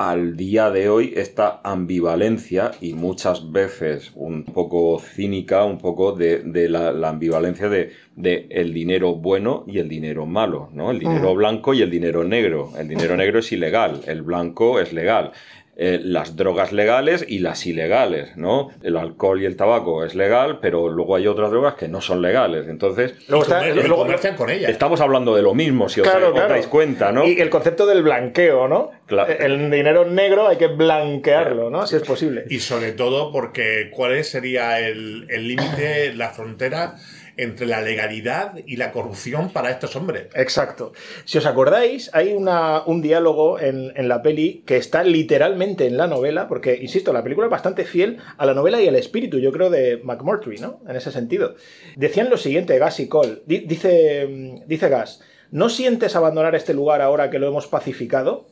al 0.00 0.35
día 0.35 0.71
de 0.71 0.88
hoy, 0.88 1.12
esta 1.14 1.61
ambivalencia 1.62 2.71
y 2.80 2.95
muchas 2.95 3.52
veces 3.52 4.12
un 4.14 4.45
poco 4.45 4.99
cínica, 4.99 5.62
un 5.66 5.76
poco 5.76 6.12
de, 6.12 6.38
de 6.38 6.71
la, 6.71 6.90
la 6.90 7.11
ambivalencia 7.11 7.69
de, 7.69 7.92
de 8.16 8.47
el 8.49 8.73
dinero 8.73 9.14
bueno 9.16 9.62
y 9.66 9.78
el 9.78 9.90
dinero 9.90 10.25
malo, 10.25 10.71
¿no? 10.73 10.90
El 10.90 11.00
dinero 11.00 11.35
blanco 11.35 11.75
y 11.75 11.83
el 11.83 11.90
dinero 11.90 12.25
negro. 12.25 12.73
El 12.78 12.88
dinero 12.88 13.14
negro 13.14 13.40
es 13.40 13.52
ilegal, 13.52 14.00
el 14.07 14.23
blanco 14.23 14.80
es 14.80 14.95
legal. 14.95 15.33
Eh, 15.82 15.99
las 16.04 16.37
drogas 16.37 16.72
legales 16.72 17.25
y 17.26 17.38
las 17.38 17.64
ilegales, 17.64 18.37
¿no? 18.37 18.68
El 18.82 18.99
alcohol 18.99 19.40
y 19.40 19.46
el 19.46 19.56
tabaco 19.56 20.04
es 20.04 20.14
legal, 20.14 20.58
pero 20.60 20.90
luego 20.90 21.16
hay 21.16 21.26
otras 21.26 21.50
drogas 21.50 21.72
que 21.76 21.88
no 21.88 22.02
son 22.02 22.20
legales. 22.20 22.68
Entonces, 22.68 23.14
Luego 23.28 23.44
está- 23.44 23.60
comer- 23.60 23.76
luego- 23.88 24.02
comercian 24.02 24.37
con 24.37 24.50
ella. 24.50 24.68
Estamos 24.68 25.00
hablando 25.00 25.34
de 25.34 25.40
lo 25.40 25.54
mismo, 25.54 25.88
si 25.88 26.02
os, 26.02 26.06
Claro, 26.06 26.28
os 26.28 26.32
claro. 26.34 26.50
dais 26.50 26.66
cuenta, 26.66 27.12
¿no? 27.12 27.26
Y 27.26 27.40
el 27.40 27.49
concepto 27.49 27.87
del 27.87 28.02
blanqueo, 28.02 28.68
¿no? 28.68 28.90
Claro. 29.06 29.32
El 29.32 29.70
dinero 29.70 30.04
negro 30.04 30.49
hay 30.49 30.58
que 30.58 30.66
blanquearlo, 30.66 31.70
¿no? 31.70 31.87
Si 31.87 31.96
es 31.96 32.02
posible. 32.02 32.44
Y 32.50 32.58
sobre 32.60 32.92
todo 32.92 33.32
porque 33.32 33.88
cuál 33.90 34.22
sería 34.22 34.80
el 34.80 35.26
el 35.30 35.49
límite, 35.49 36.12
la 36.14 36.28
frontera 36.28 36.96
entre 37.42 37.66
la 37.66 37.80
legalidad 37.80 38.54
y 38.66 38.76
la 38.76 38.92
corrupción 38.92 39.50
para 39.50 39.70
estos 39.70 39.97
hombres. 39.97 40.28
Exacto. 40.35 40.92
Si 41.25 41.38
os 41.38 41.47
acordáis, 41.47 42.11
hay 42.12 42.32
una- 42.32 42.82
un 42.87 43.02
diálogo 43.02 43.59
en, 43.61 43.92
la 44.09 44.23
peli 44.23 44.62
que 44.66 44.76
está 44.76 45.02
literalmente 45.04 45.87
en 45.87 45.97
la 45.97 46.06
novela, 46.06 46.49
porque, 46.49 46.76
insisto, 46.80 47.12
la 47.12 47.23
película 47.23 47.47
es 47.47 47.50
bastante 47.50 47.85
fiel 47.85 48.18
a 48.38 48.47
la 48.47 48.54
novela 48.54 48.80
y 48.80 48.88
al 48.88 48.97
espíritu, 48.97 49.38
yo 49.38 49.52
creo, 49.52 49.70
de 49.70 50.00
McMurtry, 50.02 50.59
¿no? 50.59 50.80
En 50.88 50.97
ese 50.97 51.11
sentido. 51.12 51.54
Decían 51.97 52.30
lo 52.30 52.37
siguiente, 52.37 52.78
Gas 52.78 53.00
y 53.00 53.09
Cole. 53.09 53.42
Di- 53.47 53.61
dice, 53.66 54.61
dice 54.66 54.88
Gas, 54.88 55.20
¿no 55.50 55.68
sientes 55.68 56.16
abandonar 56.16 56.54
este 56.54 56.75
lugar 56.75 57.00
ahora 57.02 57.30
que 57.30 57.38
lo 57.38 57.49
hemos 57.49 57.66
pacificado? 57.66 58.47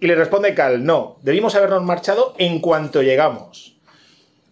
Y 0.00 0.06
le 0.08 0.16
responde 0.16 0.54
Cal, 0.54 0.84
no, 0.84 1.18
debimos 1.22 1.54
habernos 1.54 1.82
marchado 1.84 2.34
en 2.38 2.58
cuanto 2.60 3.02
llegamos. 3.02 3.71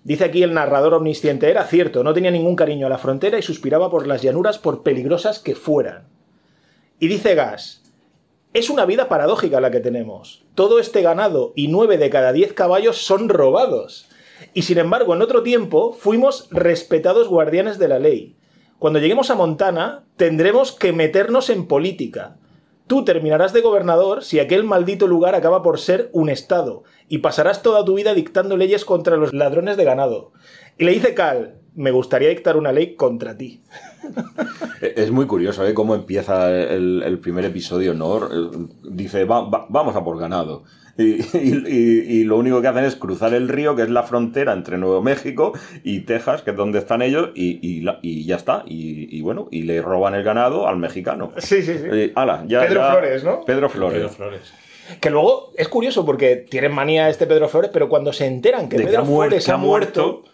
Dice 0.03 0.25
aquí 0.25 0.43
el 0.43 0.55
narrador 0.55 0.95
omnisciente, 0.95 1.51
era 1.51 1.65
cierto, 1.65 2.03
no 2.03 2.15
tenía 2.15 2.31
ningún 2.31 2.57
cariño 2.57 2.87
a 2.87 2.91
la 2.91 2.99
frontera 2.99 3.39
y 3.39 3.43
suspiraba 3.43 3.91
por 3.91 4.07
las 4.07 4.23
llanuras 4.23 4.59
por 4.59 4.83
peligrosas 4.83 5.39
que 5.39 5.55
fueran. 5.55 6.09
Y 6.99 7.09
dice 7.09 7.35
Gas, 7.35 7.83
es 8.53 8.71
una 8.71 8.87
vida 8.87 9.09
paradójica 9.09 9.61
la 9.61 9.71
que 9.71 9.81
tenemos. 9.81 10.45
Todo 10.55 10.81
este 10.81 11.03
ganado 11.03 11.53
y 11.55 11.69
nueve 11.69 11.99
de 11.99 12.11
cada 12.11 12.33
diez 12.33 12.53
caballos 12.53 12.97
son 12.99 13.29
robados. 13.29 14.09
Y 14.55 14.63
sin 14.63 14.79
embargo, 14.79 15.15
en 15.15 15.23
otro 15.23 15.43
tiempo 15.43 15.93
fuimos 15.93 16.49
respetados 16.51 17.29
guardianes 17.29 17.79
de 17.79 17.89
la 17.89 17.99
ley. 17.99 18.37
Cuando 18.79 18.99
lleguemos 18.99 19.31
a 19.31 19.35
Montana, 19.35 20.05
tendremos 20.17 20.73
que 20.73 20.93
meternos 20.93 21.51
en 21.51 21.69
política. 21.69 22.39
Tú 22.91 23.05
terminarás 23.05 23.53
de 23.53 23.61
gobernador 23.61 24.25
si 24.25 24.41
aquel 24.41 24.65
maldito 24.65 25.07
lugar 25.07 25.37
acaba 25.37 25.63
por 25.63 25.79
ser 25.79 26.11
un 26.13 26.29
estado, 26.29 26.83
y 27.07 27.19
pasarás 27.19 27.63
toda 27.63 27.85
tu 27.85 27.95
vida 27.95 28.15
dictando 28.15 28.57
leyes 28.57 28.85
contra 28.85 29.17
los 29.17 29.33
ladrones 29.33 29.77
de 29.77 29.85
ganado. 29.85 30.33
Y 30.77 30.83
le 30.83 30.91
dice 30.91 31.15
Cal, 31.15 31.60
me 31.75 31.91
gustaría 31.91 32.29
dictar 32.29 32.57
una 32.57 32.73
ley 32.73 32.95
contra 32.95 33.37
ti. 33.37 33.61
Es 34.81 35.11
muy 35.11 35.27
curioso 35.27 35.67
¿eh? 35.67 35.75
cómo 35.75 35.95
empieza 35.95 36.51
el, 36.51 37.03
el 37.05 37.19
primer 37.19 37.45
episodio, 37.45 37.93
¿no? 37.95 38.29
Dice, 38.83 39.25
"Va- 39.25 39.49
va- 39.49 39.67
vamos 39.69 39.95
a 39.95 40.03
por 40.03 40.19
ganado. 40.19 40.65
Y, 40.99 41.21
y- 41.37 41.65
y- 41.67 42.05
y 42.21 42.25
lo 42.25 42.37
único 42.39 42.61
que 42.61 42.69
hacen 42.69 42.85
es 42.85 42.97
cruzar 42.97 43.33
el 43.35 43.49
río, 43.49 43.77
que 43.77 43.83
es 43.83 43.91
la 43.91 44.03
frontera 44.03 44.53
entre 44.53 44.79
Nuevo 44.79 45.03
México 45.03 45.53
y 45.85 46.01
Texas, 46.01 46.43
que 46.43 46.51
es 46.53 46.57
donde 46.57 46.79
están 46.79 47.03
ellos, 47.03 47.31
y, 47.35 47.59
y 47.67 47.81
la- 47.83 47.99
y 48.03 48.25
ya 48.25 48.37
está. 48.37 48.65
Y, 48.67 49.15
y 49.17 49.21
bueno, 49.23 49.49
y 49.51 49.63
le 49.63 49.81
roban 49.83 50.15
el 50.15 50.23
ganado 50.25 50.67
al 50.67 50.79
mexicano. 50.79 51.33
Sí, 51.39 51.63
sí, 51.63 51.75
sí. 51.79 51.85
Eh, 51.91 52.13
ala, 52.17 52.45
ya- 52.47 52.61
Pedro 52.67 52.81
ya- 52.81 52.91
Flores, 52.93 53.25
¿no? 53.25 53.45
Pedro 53.45 53.69
Flores. 53.69 53.99
Pedro 53.99 54.09
Flores. 54.11 54.53
Que 55.01 55.11
luego 55.11 55.53
es 55.57 55.69
curioso 55.69 56.05
porque 56.05 56.37
tienen 56.37 56.73
manía 56.73 57.09
este 57.09 57.27
Pedro 57.27 57.49
Flores, 57.49 57.71
pero 57.73 57.89
cuando 57.89 58.13
se 58.13 58.27
enteran 58.27 58.69
que 58.69 58.77
De 58.77 58.83
que 58.85 58.89
Pedro 58.89 59.03
ha 59.03 59.07
Flores 59.07 59.49
ha 59.49 59.55
ha 59.55 59.57
muerto, 59.57 60.25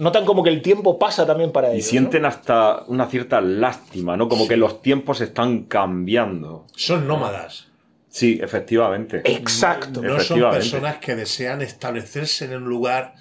notan 0.00 0.24
como 0.24 0.42
que 0.42 0.50
el 0.50 0.62
tiempo 0.62 0.98
pasa 0.98 1.26
también 1.26 1.52
para 1.52 1.70
Y 1.72 1.76
ellos. 1.76 1.86
sienten 1.86 2.22
¿no? 2.22 2.28
hasta 2.28 2.82
una 2.88 3.06
cierta 3.06 3.40
lástima, 3.40 4.16
¿no? 4.16 4.28
Como 4.28 4.48
que 4.48 4.56
los 4.56 4.82
tiempos 4.82 5.20
están 5.20 5.64
cambiando. 5.64 6.66
Son 6.74 7.06
nómadas. 7.06 7.68
Sí, 8.08 8.40
efectivamente. 8.42 9.22
Exacto. 9.24 10.02
No 10.02 10.08
son 10.08 10.16
Efectivamente. 10.16 10.58
personas 10.58 10.96
que 10.98 11.14
desean 11.14 11.62
establecerse 11.62 12.46
en 12.46 12.54
un 12.56 12.64
lugar. 12.64 13.14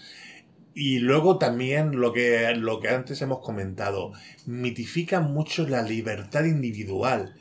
Y 0.73 0.99
luego 0.99 1.37
también 1.37 1.99
lo 1.99 2.13
que, 2.13 2.53
lo 2.55 2.79
que 2.79 2.89
antes 2.89 3.21
hemos 3.21 3.39
comentado, 3.39 4.13
mitifican 4.45 5.31
mucho 5.33 5.67
la 5.67 5.81
libertad 5.83 6.45
individual. 6.45 7.35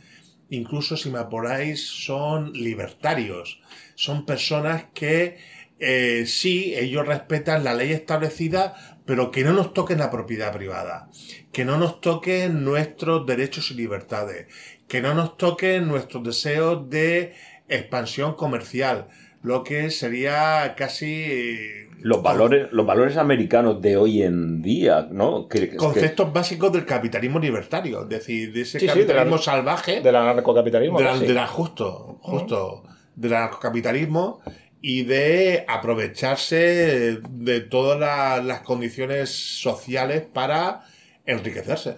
Incluso 0.51 0.97
si 0.97 1.11
me 1.11 1.19
apuráis, 1.21 1.87
son 1.87 2.53
libertarios. 2.53 3.61
Son 3.95 4.27
personas 4.27 4.87
que 4.93 5.39
eh, 5.79 6.25
sí, 6.27 6.75
ellos 6.77 7.07
respetan 7.07 7.63
la 7.65 7.75
ley 7.75 7.93
establecida, 7.93 8.98
pero 9.09 9.31
que 9.31 9.43
no 9.43 9.55
nos 9.55 9.73
toquen 9.73 9.99
la 10.01 10.11
propiedad 10.11 10.53
privada, 10.53 11.09
que 11.51 11.65
no 11.65 11.79
nos 11.79 12.03
toquen 12.03 12.63
nuestros 12.63 13.25
derechos 13.25 13.71
y 13.71 13.75
libertades, 13.75 14.49
que 14.87 15.01
no 15.01 15.15
nos 15.15 15.39
toquen 15.39 15.89
nuestros 15.89 16.23
deseos 16.23 16.91
de 16.91 17.33
expansión 17.71 18.35
comercial, 18.35 19.09
lo 19.43 19.65
que 19.65 19.91
sería 19.91 20.75
casi 20.77 21.07
eh, 21.27 21.89
Los 22.03 22.23
valores, 22.23 22.69
los 22.71 22.85
valores 22.85 23.17
americanos 23.17 23.81
de 23.81 23.97
hoy 23.97 24.23
en 24.23 24.61
día, 24.61 25.09
¿no? 25.11 25.49
Que- 25.49 25.71
que- 25.71 25.77
conceptos 25.77 26.31
básicos 26.31 26.71
del 26.71 26.85
capitalismo 26.85 27.39
libertario, 27.39 28.03
es 28.03 28.09
decir, 28.11 28.53
de 28.53 28.61
ese 28.61 28.79
Sí, 28.79 28.87
sí, 28.89 28.93
de 28.93 29.07
la- 29.07 29.07
capitalismo 29.07 29.39
salvaje, 29.39 30.01
Del 30.03 30.17
anarcocapitalismo. 30.17 30.99
de 30.99 31.05
la, 31.05 31.13
casi. 31.13 31.27
de 31.27 31.33
la- 31.33 31.47
justo, 31.47 32.19
justo, 32.21 32.83
del 33.17 33.33
anarcocapitalismo 33.33 34.41
y 34.81 35.03
de 35.05 35.65
aprovecharse 35.69 37.19
de 37.31 37.61
todas 37.61 37.99
la- 37.99 38.43
las 38.43 38.61
condiciones 38.61 39.31
sociales 39.61 40.23
para 40.33 40.85
enriquecerse. 41.27 41.97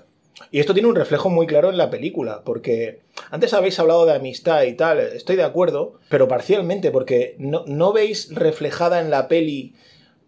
Y 0.50 0.60
esto 0.60 0.72
tiene 0.72 0.88
un 0.88 0.96
reflejo 0.96 1.28
muy 1.28 1.46
claro 1.46 1.68
en 1.70 1.76
la 1.76 1.90
película, 1.90 2.42
porque 2.44 3.00
antes 3.30 3.52
habéis 3.52 3.78
hablado 3.78 4.06
de 4.06 4.14
amistad 4.14 4.62
y 4.62 4.72
tal, 4.74 4.98
estoy 4.98 5.36
de 5.36 5.42
acuerdo, 5.42 6.00
pero 6.08 6.28
parcialmente, 6.28 6.90
porque 6.90 7.34
no, 7.38 7.64
¿no 7.66 7.92
veis 7.92 8.34
reflejada 8.34 9.00
en 9.00 9.10
la 9.10 9.28
peli 9.28 9.74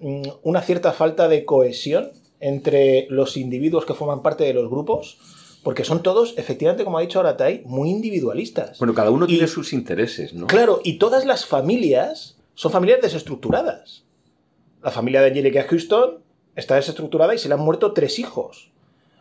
mm, 0.01 0.23
una 0.43 0.61
cierta 0.61 0.93
falta 0.93 1.29
de 1.29 1.45
cohesión 1.47 2.11
entre 2.41 3.07
los 3.09 3.37
individuos 3.37 3.87
que 3.87 3.95
forman 3.95 4.23
parte 4.23 4.45
de 4.45 4.53
los 4.53 4.69
grupos? 4.69 5.19
Porque 5.63 5.85
son 5.85 6.03
todos, 6.03 6.35
efectivamente, 6.37 6.85
como 6.85 6.99
ha 6.99 7.03
dicho 7.03 7.21
Aratai, 7.21 7.63
muy 7.65 7.89
individualistas. 7.89 8.79
Bueno, 8.79 8.95
cada 8.95 9.11
uno 9.11 9.25
Y- 9.27 9.29
tiene 9.29 9.47
sus 9.47 9.73
intereses, 9.73 10.35
¿no? 10.35 10.47
Claro, 10.49 10.81
y 10.85 10.99
todas 10.99 11.25
las 11.25 11.47
familias 11.47 12.37
son 12.55 12.73
familias 12.73 13.01
desestructuradas. 13.03 14.05
La 14.83 14.91
familia 14.91 15.21
de 15.21 15.29
Angelica 15.29 15.65
Houston 15.69 16.19
está 16.57 16.75
desestructurada 16.77 17.35
y 17.35 17.39
se 17.39 17.49
le 17.49 17.55
han 17.55 17.61
muerto 17.61 17.93
tres 17.93 18.19
hijos. 18.19 18.71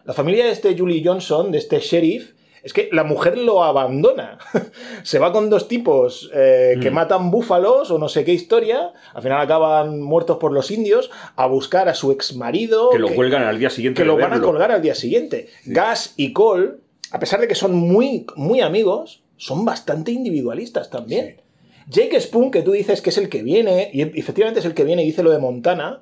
La 0.05 0.13
familia 0.13 0.45
de 0.45 0.51
este 0.51 0.77
Julie 0.77 1.03
Johnson, 1.05 1.51
de 1.51 1.57
este 1.59 1.79
sheriff, 1.79 2.33
Es 2.63 2.73
que 2.73 2.89
la 2.91 3.03
mujer 3.03 3.39
lo 3.39 3.63
abandona. 3.63 4.38
Se 5.01 5.17
va 5.17 5.31
con 5.31 5.50
dos 5.50 5.67
tipos 5.67 6.29
eh, 6.31 6.75
que 6.79 6.91
Mm. 6.91 6.93
matan 6.93 7.31
búfalos 7.31 7.89
o 7.89 7.97
no 7.97 8.07
sé 8.07 8.23
qué 8.23 8.33
historia. 8.33 8.93
Al 9.15 9.23
final 9.23 9.41
acaban 9.41 10.00
muertos 10.00 10.38
por 10.38 10.51
los 10.51 10.69
indios 10.69 11.09
a 11.38 11.47
buscar 11.47 11.89
a 11.89 11.95
su 11.95 12.11
ex 12.11 12.35
marido. 12.35 12.91
Que 12.91 13.00
lo 13.00 13.09
cuelgan 13.15 13.41
al 13.41 13.57
día 13.57 13.71
siguiente. 13.71 14.00
que 14.00 14.05
lo 14.05 14.15
van 14.15 14.33
a 14.33 14.41
colgar 14.41 14.71
al 14.71 14.83
día 14.83 14.93
siguiente. 14.93 15.50
Gas 15.65 16.13
y 16.17 16.33
Cole, 16.33 16.73
a 17.09 17.17
pesar 17.17 17.41
de 17.41 17.47
que 17.47 17.55
son 17.55 17.73
muy, 17.75 18.27
muy 18.35 18.61
amigos, 18.61 19.23
son 19.38 19.65
bastante 19.65 20.11
individualistas 20.11 20.91
también. 20.91 21.41
Jake 21.88 22.19
Spoon, 22.19 22.51
que 22.51 22.61
tú 22.61 22.71
dices 22.71 23.01
que 23.01 23.09
es 23.09 23.17
el 23.17 23.29
que 23.29 23.43
viene, 23.43 23.89
y 23.93 24.01
efectivamente 24.19 24.59
es 24.59 24.65
el 24.65 24.73
que 24.73 24.83
viene 24.83 25.03
y 25.03 25.07
dice 25.07 25.23
lo 25.23 25.31
de 25.31 25.39
Montana, 25.39 26.01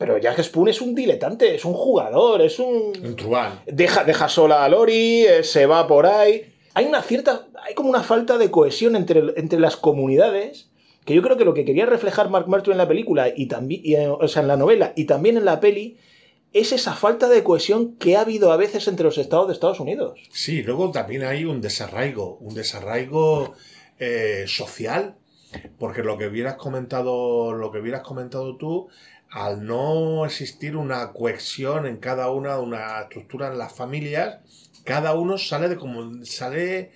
pero 0.00 0.16
Jake 0.16 0.42
Spoon 0.42 0.68
es 0.68 0.80
un 0.80 0.94
diletante, 0.94 1.54
es 1.54 1.66
un 1.66 1.74
jugador, 1.74 2.40
es 2.40 2.58
un... 2.58 2.92
Un 3.04 3.16
truán. 3.16 3.60
Deja, 3.66 4.02
deja 4.02 4.30
sola 4.30 4.64
a 4.64 4.68
Lori, 4.70 5.26
eh, 5.26 5.44
se 5.44 5.66
va 5.66 5.86
por 5.86 6.06
ahí. 6.06 6.54
Hay 6.72 6.86
una 6.86 7.02
cierta. 7.02 7.46
Hay 7.66 7.74
como 7.74 7.90
una 7.90 8.02
falta 8.02 8.38
de 8.38 8.50
cohesión 8.50 8.96
entre, 8.96 9.34
entre 9.36 9.60
las 9.60 9.76
comunidades. 9.76 10.70
Que 11.04 11.14
yo 11.14 11.20
creo 11.20 11.36
que 11.36 11.44
lo 11.44 11.52
que 11.52 11.66
quería 11.66 11.84
reflejar 11.84 12.30
Mark 12.30 12.48
Murtry 12.48 12.72
en 12.72 12.78
la 12.78 12.88
película 12.88 13.28
y 13.34 13.46
también. 13.46 13.82
y, 13.84 13.94
eh, 13.94 14.08
o 14.08 14.26
sea, 14.26 14.40
en 14.40 14.48
la 14.48 14.56
novela 14.56 14.94
y 14.96 15.04
también 15.04 15.36
en 15.36 15.44
la 15.44 15.60
peli. 15.60 15.98
Es 16.54 16.72
esa 16.72 16.94
falta 16.94 17.28
de 17.28 17.44
cohesión 17.44 17.96
que 17.96 18.16
ha 18.16 18.22
habido 18.22 18.52
a 18.52 18.56
veces 18.56 18.88
entre 18.88 19.04
los 19.04 19.18
estados 19.18 19.48
de 19.48 19.52
Estados 19.52 19.80
Unidos. 19.80 20.18
Sí, 20.32 20.62
luego 20.62 20.90
también 20.90 21.24
hay 21.24 21.44
un 21.44 21.60
desarraigo, 21.60 22.38
un 22.40 22.54
desarraigo 22.54 23.54
eh, 24.02 24.46
social, 24.46 25.16
porque 25.78 26.02
lo 26.02 26.16
que 26.16 26.26
hubieras 26.26 26.54
comentado, 26.54 27.52
lo 27.52 27.70
que 27.70 27.80
hubieras 27.80 28.00
comentado 28.00 28.56
tú, 28.56 28.88
al 29.30 29.66
no 29.66 30.24
existir 30.24 30.74
una 30.74 31.12
cohesión 31.12 31.84
en 31.84 31.98
cada 31.98 32.30
una, 32.30 32.58
una 32.58 33.02
estructura 33.02 33.48
en 33.48 33.58
las 33.58 33.74
familias, 33.74 34.38
cada 34.84 35.14
uno 35.14 35.36
sale 35.36 35.68
de 35.68 35.76
como 35.76 36.24
sale 36.24 36.92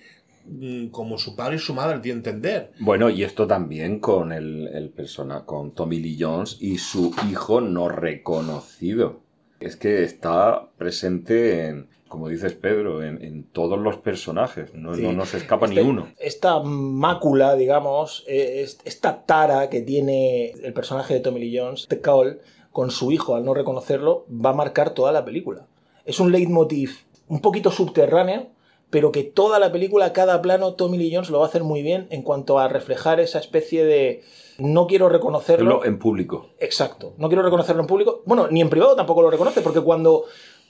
mm, 0.47 0.87
como 0.87 1.19
su 1.19 1.35
padre 1.35 1.57
y 1.57 1.59
su 1.59 1.75
madre 1.75 1.99
de 1.99 2.09
entender. 2.09 2.71
Bueno, 2.79 3.11
y 3.11 3.23
esto 3.23 3.45
también 3.45 3.99
con 3.99 4.31
el, 4.31 4.67
el 4.73 4.89
persona, 4.89 5.45
con 5.45 5.75
Tommy 5.75 5.99
Lee 5.99 6.17
Jones 6.19 6.57
y 6.59 6.79
su 6.79 7.13
hijo 7.29 7.61
no 7.61 7.87
reconocido. 7.87 9.21
Es 9.59 9.75
que 9.75 10.03
está 10.03 10.69
presente 10.77 11.67
en, 11.67 11.87
como 12.15 12.29
dices 12.29 12.53
Pedro, 12.53 13.03
en, 13.03 13.21
en 13.21 13.43
todos 13.43 13.77
los 13.77 13.97
personajes. 13.97 14.73
No, 14.73 14.95
Sí. 14.95 15.01
no 15.03 15.11
nos 15.11 15.33
escapa 15.33 15.67
ni 15.67 15.75
Este- 15.77 15.87
uno. 15.89 16.07
Esta 16.17 16.59
mácula, 16.61 17.55
digamos, 17.55 18.23
es- 18.27 18.79
esta 18.85 19.25
tara 19.25 19.69
que 19.69 19.81
tiene 19.81 20.51
el 20.51 20.73
personaje 20.73 21.13
de 21.13 21.19
Tommy 21.19 21.39
Lee 21.41 21.57
Jones, 21.59 21.87
The 21.89 21.99
Cole, 22.01 22.39
con 22.71 22.89
su 22.91 23.11
hijo 23.11 23.35
al 23.35 23.43
no 23.45 23.53
reconocerlo, 23.53 24.25
va 24.29 24.51
a 24.51 24.53
marcar 24.53 24.91
toda 24.91 25.11
la 25.11 25.23
película. 25.25 25.67
Es 26.05 26.19
un 26.19 26.31
leitmotiv 26.31 26.91
un 27.27 27.41
poquito 27.41 27.69
subterráneo, 27.71 28.47
pero 28.89 29.11
que 29.11 29.23
toda 29.23 29.59
la 29.59 29.71
película, 29.71 30.13
cada 30.13 30.41
plano, 30.41 30.73
Tommy 30.75 30.97
Lee 30.97 31.11
Jones 31.13 31.29
lo 31.29 31.39
va 31.39 31.45
a 31.45 31.47
hacer 31.49 31.63
muy 31.63 31.81
bien 31.81 32.07
en 32.11 32.21
cuanto 32.21 32.59
a 32.59 32.67
reflejar 32.67 33.19
esa 33.19 33.39
especie 33.39 33.83
de 33.83 34.23
no 34.57 34.87
quiero 34.87 35.09
reconocerlo. 35.09 35.83
En 35.83 35.99
público. 35.99 36.47
Exacto. 36.59 37.13
No 37.17 37.27
quiero 37.27 37.43
reconocerlo 37.43 37.81
en 37.81 37.87
público. 37.87 38.21
Bueno, 38.25 38.47
ni 38.49 38.61
en 38.61 38.69
privado 38.69 38.95
tampoco 38.95 39.21
lo 39.21 39.29
reconoce, 39.31 39.59
porque 39.61 39.81
cuando, 39.81 40.23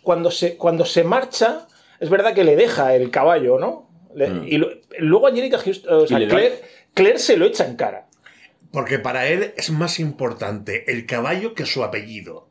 cuando, 0.05 0.31
se, 0.31 0.55
cuando 0.55 0.85
se 0.85 1.03
marcha, 1.03 1.67
es 2.00 2.09
verdad 2.09 2.33
que 2.33 2.45
le 2.45 2.55
deja 2.55 2.95
el 2.95 3.12
caballo, 3.12 3.59
¿no? 3.59 3.89
Le- 4.15 4.29
Mm. 4.29 4.47
Y 4.47 4.57
lo- 4.59 4.69
luego 5.00 5.27
Angelica 5.27 5.57
Houston, 5.57 5.93
o 6.03 6.07
sea, 6.07 6.17
Claire, 6.19 6.62
Claire 6.93 7.19
se 7.19 7.35
lo 7.35 7.45
echa 7.45 7.65
en 7.65 7.75
cara. 7.75 8.07
Porque 8.71 9.00
para 9.00 9.27
él 9.27 9.53
es 9.57 9.69
más 9.71 10.00
importante 10.00 10.89
el 10.91 11.05
caballo 11.05 11.53
que 11.53 11.65
su 11.65 11.83
apellido. 11.83 12.47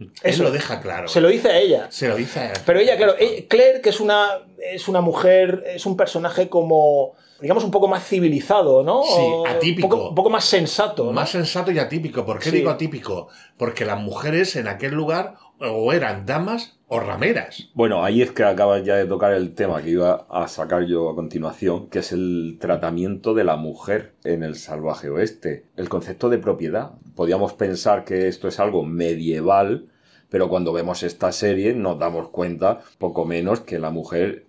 Él 0.00 0.10
Eso. 0.22 0.42
lo 0.44 0.50
deja 0.50 0.80
claro. 0.80 1.08
Se 1.08 1.20
lo 1.20 1.28
dice 1.28 1.48
a 1.48 1.58
ella. 1.58 1.86
Se 1.90 2.08
lo 2.08 2.16
dice 2.16 2.40
a 2.40 2.50
él. 2.52 2.58
Pero 2.66 2.78
ella, 2.80 2.96
claro, 2.96 3.14
ella- 3.18 3.44
Claire, 3.48 3.80
que 3.80 3.90
es 3.90 4.00
una, 4.00 4.28
es 4.62 4.88
una 4.88 5.00
mujer, 5.00 5.64
es 5.66 5.86
un 5.86 5.96
personaje 5.96 6.48
como, 6.48 7.14
digamos, 7.40 7.64
un 7.64 7.70
poco 7.70 7.88
más 7.88 8.06
civilizado, 8.06 8.82
¿no? 8.82 9.02
Sí, 9.02 9.50
atípico. 9.50 9.86
Un 9.86 9.90
poco, 9.90 10.08
un 10.10 10.14
poco 10.14 10.30
más 10.30 10.44
sensato, 10.44 11.04
¿no? 11.04 11.12
Más 11.12 11.30
sensato 11.30 11.70
y 11.72 11.78
atípico. 11.78 12.24
¿Por 12.24 12.38
qué 12.38 12.50
Sí. 12.50 12.56
digo 12.56 12.70
atípico? 12.70 13.28
Porque 13.56 13.84
las 13.84 14.00
mujeres 14.00 14.56
en 14.56 14.68
aquel 14.68 14.92
lugar 14.94 15.34
o 15.60 15.92
eran 15.92 16.26
damas 16.26 16.78
o 16.88 16.98
rameras. 17.00 17.70
Bueno, 17.74 18.04
ahí 18.04 18.20
es 18.20 18.32
que 18.32 18.42
acabas 18.44 18.84
ya 18.84 18.96
de 18.96 19.06
tocar 19.06 19.32
el 19.32 19.54
tema 19.54 19.80
que 19.82 19.90
iba 19.90 20.26
a 20.28 20.48
sacar 20.48 20.84
yo 20.86 21.08
a 21.08 21.14
continuación, 21.14 21.88
que 21.88 22.00
es 22.00 22.12
el 22.12 22.58
tratamiento 22.60 23.32
de 23.34 23.44
la 23.44 23.56
mujer 23.56 24.14
en 24.24 24.42
el 24.42 24.56
salvaje 24.56 25.08
oeste. 25.08 25.66
El 25.76 25.88
concepto 25.88 26.28
de 26.28 26.38
propiedad. 26.38 26.92
Podíamos 27.14 27.52
pensar 27.54 28.04
que 28.04 28.28
esto 28.28 28.48
es 28.48 28.58
algo 28.60 28.82
medieval, 28.84 29.86
pero 30.28 30.48
cuando 30.48 30.72
vemos 30.72 31.02
esta 31.02 31.30
serie 31.32 31.74
nos 31.74 31.98
damos 31.98 32.28
cuenta, 32.28 32.80
poco 32.98 33.24
menos, 33.24 33.60
que 33.60 33.78
la 33.78 33.90
mujer 33.90 34.46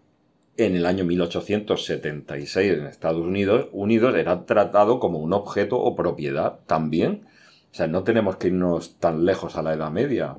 en 0.58 0.76
el 0.76 0.86
año 0.86 1.04
1876 1.06 2.74
en 2.74 2.86
Estados 2.86 3.22
Unidos, 3.22 3.68
Unidos 3.72 4.16
era 4.16 4.46
tratado 4.46 5.00
como 5.00 5.20
un 5.20 5.34
objeto 5.34 5.80
o 5.80 5.96
propiedad 5.96 6.60
también. 6.68 7.24
O 7.72 7.76
sea, 7.76 7.88
no 7.88 8.04
tenemos 8.04 8.36
que 8.38 8.48
irnos 8.48 9.00
tan 9.00 9.26
lejos 9.26 9.56
a 9.58 9.64
la 9.64 9.74
Edad 9.74 9.92
Media. 9.92 10.36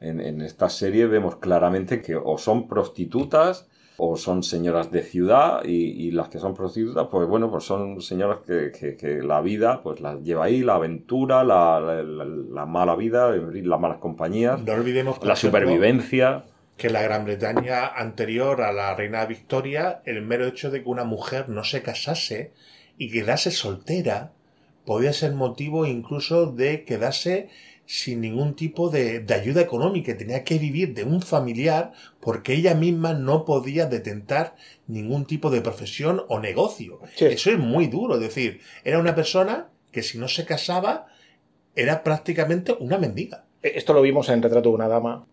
En, 0.00 0.20
en 0.20 0.42
esta 0.42 0.68
serie 0.68 1.06
vemos 1.06 1.36
claramente 1.36 2.02
que 2.02 2.14
o 2.16 2.36
son 2.36 2.68
prostitutas 2.68 3.66
o 3.96 4.16
son 4.16 4.42
señoras 4.42 4.90
de 4.90 5.02
ciudad 5.02 5.64
y, 5.64 5.70
y 6.06 6.10
las 6.10 6.28
que 6.28 6.40
son 6.40 6.52
prostitutas, 6.52 7.06
pues 7.10 7.28
bueno, 7.28 7.48
pues 7.50 7.62
son 7.64 8.00
señoras 8.02 8.38
que, 8.44 8.72
que- 8.78 8.96
que 8.96 9.22
la 9.22 9.40
vida 9.40 9.82
pues 9.84 10.00
las 10.00 10.20
lleva 10.22 10.46
ahí, 10.46 10.62
la 10.62 10.74
aventura, 10.74 11.44
la, 11.44 11.78
la- 11.80 12.02
la- 12.02 12.24
la 12.24 12.66
mala 12.66 12.96
vida, 12.96 13.30
las 13.34 13.80
malas 13.80 13.98
compañías, 13.98 14.60
No 14.62 14.72
olvidemos 14.72 15.18
por 15.18 15.28
la 15.28 15.34
ejemplo, 15.34 15.60
supervivencia. 15.60 16.44
Que 16.76 16.90
la 16.90 17.02
Gran 17.02 17.24
Bretaña 17.24 17.86
anterior 17.86 18.62
a 18.62 18.72
la 18.72 18.94
reina 18.94 19.24
Victoria, 19.26 20.02
el 20.04 20.22
mero 20.22 20.46
hecho 20.46 20.70
de 20.70 20.82
que 20.82 20.88
una 20.88 21.04
mujer 21.04 21.48
no 21.48 21.64
se 21.64 21.82
casase 21.82 22.52
y 22.98 23.10
quedase 23.10 23.50
soltera 23.50 24.32
podía 24.84 25.12
ser 25.12 25.32
motivo 25.34 25.86
incluso 25.86 26.46
de 26.46 26.84
quedarse 26.84 27.48
sin 27.86 28.20
ningún 28.20 28.54
tipo 28.54 28.88
de, 28.88 29.20
de 29.20 29.34
ayuda 29.34 29.60
económica. 29.60 30.16
Tenía 30.16 30.42
que 30.44 30.58
vivir 30.58 30.94
de 30.94 31.04
un 31.04 31.22
familiar 31.22 31.92
porque 32.20 32.54
ella 32.54 32.74
misma 32.74 33.14
no 33.14 33.44
podía 33.44 33.86
detentar 33.86 34.56
ningún 34.86 35.26
tipo 35.26 35.50
de 35.50 35.60
profesión 35.60 36.22
o 36.28 36.40
negocio. 36.40 37.00
Sí. 37.14 37.26
Eso 37.26 37.50
es 37.50 37.58
muy 37.58 37.86
duro. 37.86 38.14
Es 38.14 38.20
decir, 38.20 38.60
era 38.84 38.98
una 38.98 39.14
persona 39.14 39.68
que 39.90 40.02
si 40.02 40.18
no 40.18 40.28
se 40.28 40.44
casaba 40.44 41.06
era 41.74 42.02
prácticamente 42.02 42.74
una 42.78 42.98
mendiga. 42.98 43.44
Esto 43.62 43.92
lo 43.94 44.02
vimos 44.02 44.28
en 44.28 44.42
Retrato 44.42 44.68
de 44.68 44.74
una 44.74 44.88
Dama. 44.88 45.26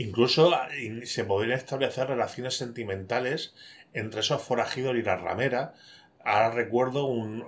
Incluso 0.00 0.50
eh, 0.72 1.04
se 1.04 1.24
podrían 1.24 1.58
establecer 1.58 2.08
relaciones 2.08 2.56
sentimentales 2.56 3.52
entre 3.92 4.20
esos 4.20 4.40
forajidos 4.40 4.96
y 4.96 5.02
la 5.02 5.16
ramera. 5.16 5.74
Ahora 6.24 6.52
recuerdo, 6.52 7.04
un, 7.04 7.42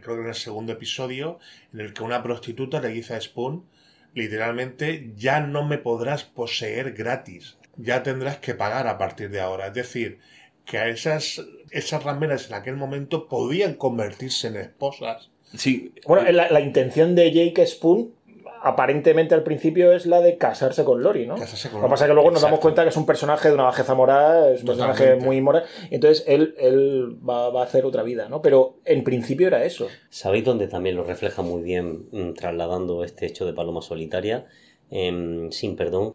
creo 0.00 0.16
que 0.16 0.22
en 0.22 0.28
el 0.28 0.34
segundo 0.34 0.72
episodio, 0.72 1.38
en 1.72 1.78
el 1.78 1.92
que 1.92 2.02
una 2.02 2.20
prostituta 2.24 2.80
le 2.80 2.88
dice 2.88 3.14
a 3.14 3.20
Spoon, 3.20 3.66
literalmente, 4.14 5.12
ya 5.14 5.38
no 5.38 5.64
me 5.64 5.78
podrás 5.78 6.24
poseer 6.24 6.92
gratis, 6.92 7.56
ya 7.76 8.02
tendrás 8.02 8.38
que 8.38 8.54
pagar 8.54 8.88
a 8.88 8.98
partir 8.98 9.30
de 9.30 9.40
ahora. 9.40 9.68
Es 9.68 9.74
decir, 9.74 10.18
que 10.64 10.78
a 10.78 10.88
esas, 10.88 11.40
esas 11.70 12.02
rameras 12.02 12.48
en 12.48 12.54
aquel 12.54 12.74
momento 12.74 13.28
podían 13.28 13.74
convertirse 13.74 14.48
en 14.48 14.56
esposas. 14.56 15.30
Sí, 15.56 15.92
Bueno, 16.04 16.28
la, 16.32 16.50
la 16.50 16.60
intención 16.60 17.14
de 17.14 17.30
Jake 17.30 17.64
Spoon, 17.64 18.12
aparentemente 18.62 19.34
al 19.34 19.42
principio, 19.42 19.92
es 19.92 20.06
la 20.06 20.20
de 20.20 20.38
casarse 20.38 20.84
con 20.84 21.02
Lori, 21.02 21.26
¿no? 21.26 21.34
Casarse 21.34 21.68
con 21.68 21.80
Lo 21.80 21.88
que 21.88 21.90
pasa 21.90 22.04
es 22.04 22.10
que 22.10 22.14
luego 22.14 22.30
nos 22.30 22.42
damos 22.42 22.60
cuenta 22.60 22.82
que 22.82 22.90
es 22.90 22.96
un 22.96 23.06
personaje 23.06 23.48
de 23.48 23.54
una 23.54 23.64
bajeza 23.64 23.94
moral, 23.94 24.54
es 24.54 24.60
un 24.60 24.66
personaje 24.66 25.16
muy 25.16 25.40
moral, 25.40 25.64
entonces 25.90 26.24
él, 26.26 26.54
él 26.58 27.18
va, 27.28 27.50
va 27.50 27.62
a 27.62 27.64
hacer 27.64 27.84
otra 27.84 28.02
vida, 28.02 28.28
¿no? 28.28 28.40
Pero 28.42 28.76
en 28.84 29.04
principio 29.04 29.46
era 29.46 29.64
eso. 29.64 29.88
¿Sabéis 30.10 30.44
dónde 30.44 30.68
también 30.68 30.96
lo 30.96 31.04
refleja 31.04 31.42
muy 31.42 31.62
bien 31.62 32.06
mm, 32.12 32.34
trasladando 32.34 33.04
este 33.04 33.26
hecho 33.26 33.46
de 33.46 33.52
Paloma 33.52 33.82
Solitaria? 33.82 34.46
En 34.90 35.50
Sin 35.52 35.76
Perdón. 35.76 36.14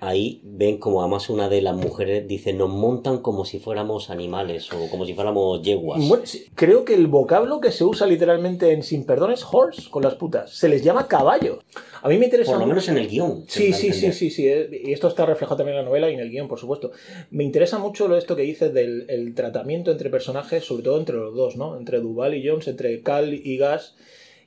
Ahí 0.00 0.40
ven 0.44 0.78
como 0.78 1.02
además 1.02 1.28
una 1.28 1.48
de 1.48 1.60
las 1.60 1.74
mujeres 1.74 2.28
dice 2.28 2.52
nos 2.52 2.68
montan 2.68 3.18
como 3.18 3.44
si 3.44 3.58
fuéramos 3.58 4.10
animales 4.10 4.72
o 4.72 4.88
como 4.90 5.04
si 5.04 5.14
fuéramos 5.14 5.60
yeguas. 5.62 6.06
Bueno, 6.08 6.22
creo 6.54 6.84
que 6.84 6.94
el 6.94 7.08
vocablo 7.08 7.60
que 7.60 7.72
se 7.72 7.82
usa 7.82 8.06
literalmente 8.06 8.70
en 8.70 8.84
Sin 8.84 9.04
Perdón 9.04 9.32
es 9.32 9.44
horse 9.50 9.90
con 9.90 10.04
las 10.04 10.14
putas. 10.14 10.54
Se 10.54 10.68
les 10.68 10.84
llama 10.84 11.08
caballo. 11.08 11.58
A 12.00 12.08
mí 12.08 12.16
me 12.16 12.26
interesa. 12.26 12.52
Por 12.52 12.60
lo 12.60 12.66
menos 12.66 12.88
en 12.88 12.96
el 12.96 13.08
guion. 13.08 13.44
Sí, 13.48 13.72
sí, 13.72 13.92
sí, 13.92 14.12
sí, 14.12 14.30
sí. 14.30 14.46
eh, 14.46 14.82
Y 14.84 14.92
esto 14.92 15.08
está 15.08 15.26
reflejado 15.26 15.56
también 15.56 15.78
en 15.78 15.82
la 15.84 15.88
novela 15.88 16.08
y 16.08 16.14
en 16.14 16.20
el 16.20 16.30
guion, 16.30 16.46
por 16.46 16.60
supuesto. 16.60 16.92
Me 17.32 17.42
interesa 17.42 17.78
mucho 17.78 18.06
lo 18.06 18.16
esto 18.16 18.36
que 18.36 18.42
dices 18.42 18.72
del 18.72 19.06
el 19.08 19.34
tratamiento 19.34 19.90
entre 19.90 20.10
personajes, 20.10 20.64
sobre 20.64 20.84
todo 20.84 20.98
entre 20.98 21.16
los 21.16 21.34
dos, 21.34 21.56
¿no? 21.56 21.76
Entre 21.76 21.98
Duval 21.98 22.36
y 22.36 22.46
Jones, 22.46 22.68
entre 22.68 23.02
Cal 23.02 23.34
y 23.34 23.56
Gas, 23.56 23.96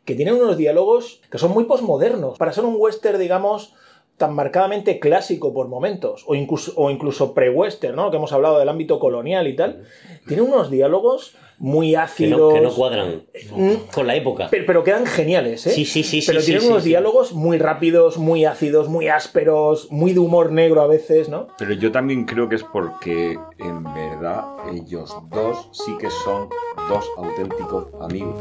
que 0.05 0.15
tienen 0.15 0.35
unos 0.35 0.55
diálogos 0.55 1.21
que 1.29 1.37
son 1.37 1.51
muy 1.51 1.65
posmodernos. 1.65 2.37
Para 2.37 2.53
ser 2.53 2.63
un 2.63 2.75
western, 2.77 3.19
digamos, 3.19 3.73
tan 4.21 4.33
marcadamente 4.33 4.99
clásico 4.99 5.53
por 5.53 5.67
momentos, 5.67 6.23
o 6.27 6.35
incluso, 6.35 6.71
o 6.77 6.89
incluso 6.89 7.33
pre-western, 7.33 7.95
¿no? 7.95 8.09
Que 8.11 8.17
hemos 8.17 8.31
hablado 8.31 8.57
del 8.59 8.69
ámbito 8.69 8.99
colonial 8.99 9.47
y 9.47 9.55
tal, 9.55 9.83
tiene 10.27 10.43
unos 10.43 10.71
diálogos 10.71 11.35
muy 11.57 11.91
Que 11.91 11.97
ácidos. 11.97 12.39
no, 12.39 12.53
que 12.55 12.61
no 12.61 12.71
cuadran 12.73 13.23
Mm, 13.55 13.73
con 13.93 14.07
la 14.07 14.15
época. 14.15 14.47
pero, 14.49 14.65
pero 14.65 14.83
quedan 14.83 15.05
geniales, 15.05 15.67
¿eh? 15.67 15.71
Sí, 15.71 15.85
sí, 15.85 16.01
sí, 16.03 16.23
Pero 16.25 16.39
sí, 16.39 16.45
tienen 16.47 16.61
sí, 16.63 16.67
unos 16.69 16.81
sí, 16.81 16.85
sí. 16.85 16.89
diálogos 16.89 17.33
muy 17.33 17.57
rápidos, 17.59 18.17
muy 18.17 18.45
ácidos, 18.45 18.87
muy 18.89 19.09
ásperos, 19.09 19.91
muy 19.91 20.13
de 20.13 20.19
humor 20.19 20.51
negro 20.51 20.81
a 20.81 20.87
veces, 20.87 21.29
¿no? 21.29 21.47
Pero 21.59 21.73
yo 21.73 21.91
también 21.91 22.25
creo 22.25 22.49
que 22.49 22.55
es 22.55 22.63
porque 22.63 23.37
en 23.59 23.83
verdad 23.93 24.43
ellos 24.73 25.15
dos 25.31 25.67
sí 25.71 25.95
que 25.99 26.09
son 26.23 26.49
dos 26.89 27.05
auténticos 27.17 27.85
amigos. 27.99 28.35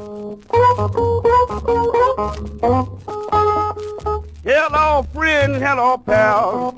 Hello, 4.43 5.03
friend, 5.13 5.57
hello, 5.57 5.99
pal. 5.99 6.73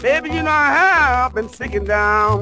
Baby, 0.00 0.30
you 0.30 0.42
know 0.44 0.50
I've 0.52 1.34
been 1.34 1.48
sinking 1.48 1.86
down. 1.86 2.40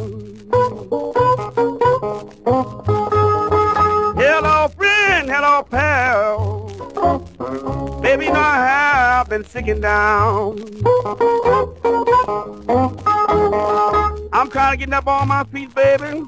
Hello, 4.18 4.68
friend, 4.68 5.30
hello, 5.30 5.62
pal. 5.62 6.68
Baby, 8.02 8.26
you 8.26 8.32
know 8.32 8.38
I've 8.38 9.30
been 9.30 9.44
sinking 9.46 9.80
down. 9.80 10.58
I'm 14.32 14.50
trying 14.50 14.78
to 14.78 14.86
get 14.86 14.92
up 14.94 15.06
on 15.06 15.28
my 15.28 15.44
feet, 15.44 15.74
baby. 15.74 16.24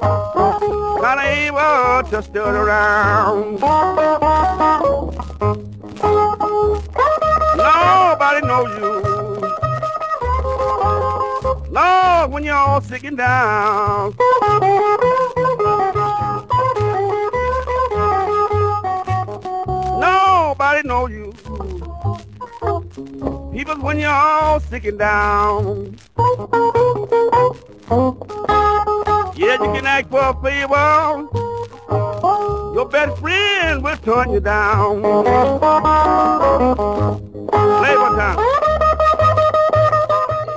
Kinda 0.00 1.22
able 1.24 2.02
to 2.10 2.22
stir 2.22 2.64
around. 2.64 3.60
Nobody 7.56 8.46
knows 8.46 8.78
you. 8.78 9.02
Lord, 11.70 12.30
when 12.32 12.44
you're 12.44 12.54
all 12.54 12.80
sick 12.80 13.04
and 13.04 13.16
down. 13.18 14.14
Nobody 20.00 20.82
knows 20.88 21.10
you. 21.10 21.37
People, 22.98 23.76
when 23.76 24.00
you're 24.00 24.10
all 24.10 24.58
sick 24.58 24.84
and 24.86 24.98
down. 24.98 25.94
For 26.16 26.34
a. 30.74 31.28
Your 32.74 32.88
best 32.88 33.18
friend 33.20 33.84
will 33.84 33.96
turn 33.98 34.32
you 34.32 34.40
down. 34.40 35.02
Play. 37.78 37.94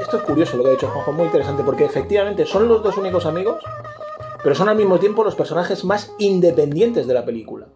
Esto 0.02 0.18
es 0.18 0.24
curioso 0.24 0.58
lo 0.58 0.64
que 0.64 0.70
ha 0.70 0.74
dicho 0.74 0.88
Juanjo, 0.88 1.12
muy 1.12 1.26
interesante, 1.26 1.62
porque 1.64 1.86
efectivamente 1.86 2.48
son 2.48 2.68
los 2.68 2.82
dos 2.82 2.98
únicos 2.98 3.28
amigos, 3.28 3.64
pero 4.42 4.56
son 4.56 4.68
al 4.68 4.76
mismo 4.76 4.98
tiempo 5.00 5.24
los 5.24 5.36
personajes 5.36 5.86
más 5.86 6.12
independientes 6.18 7.06
de 7.06 7.14
la 7.14 7.24
película. 7.24 7.68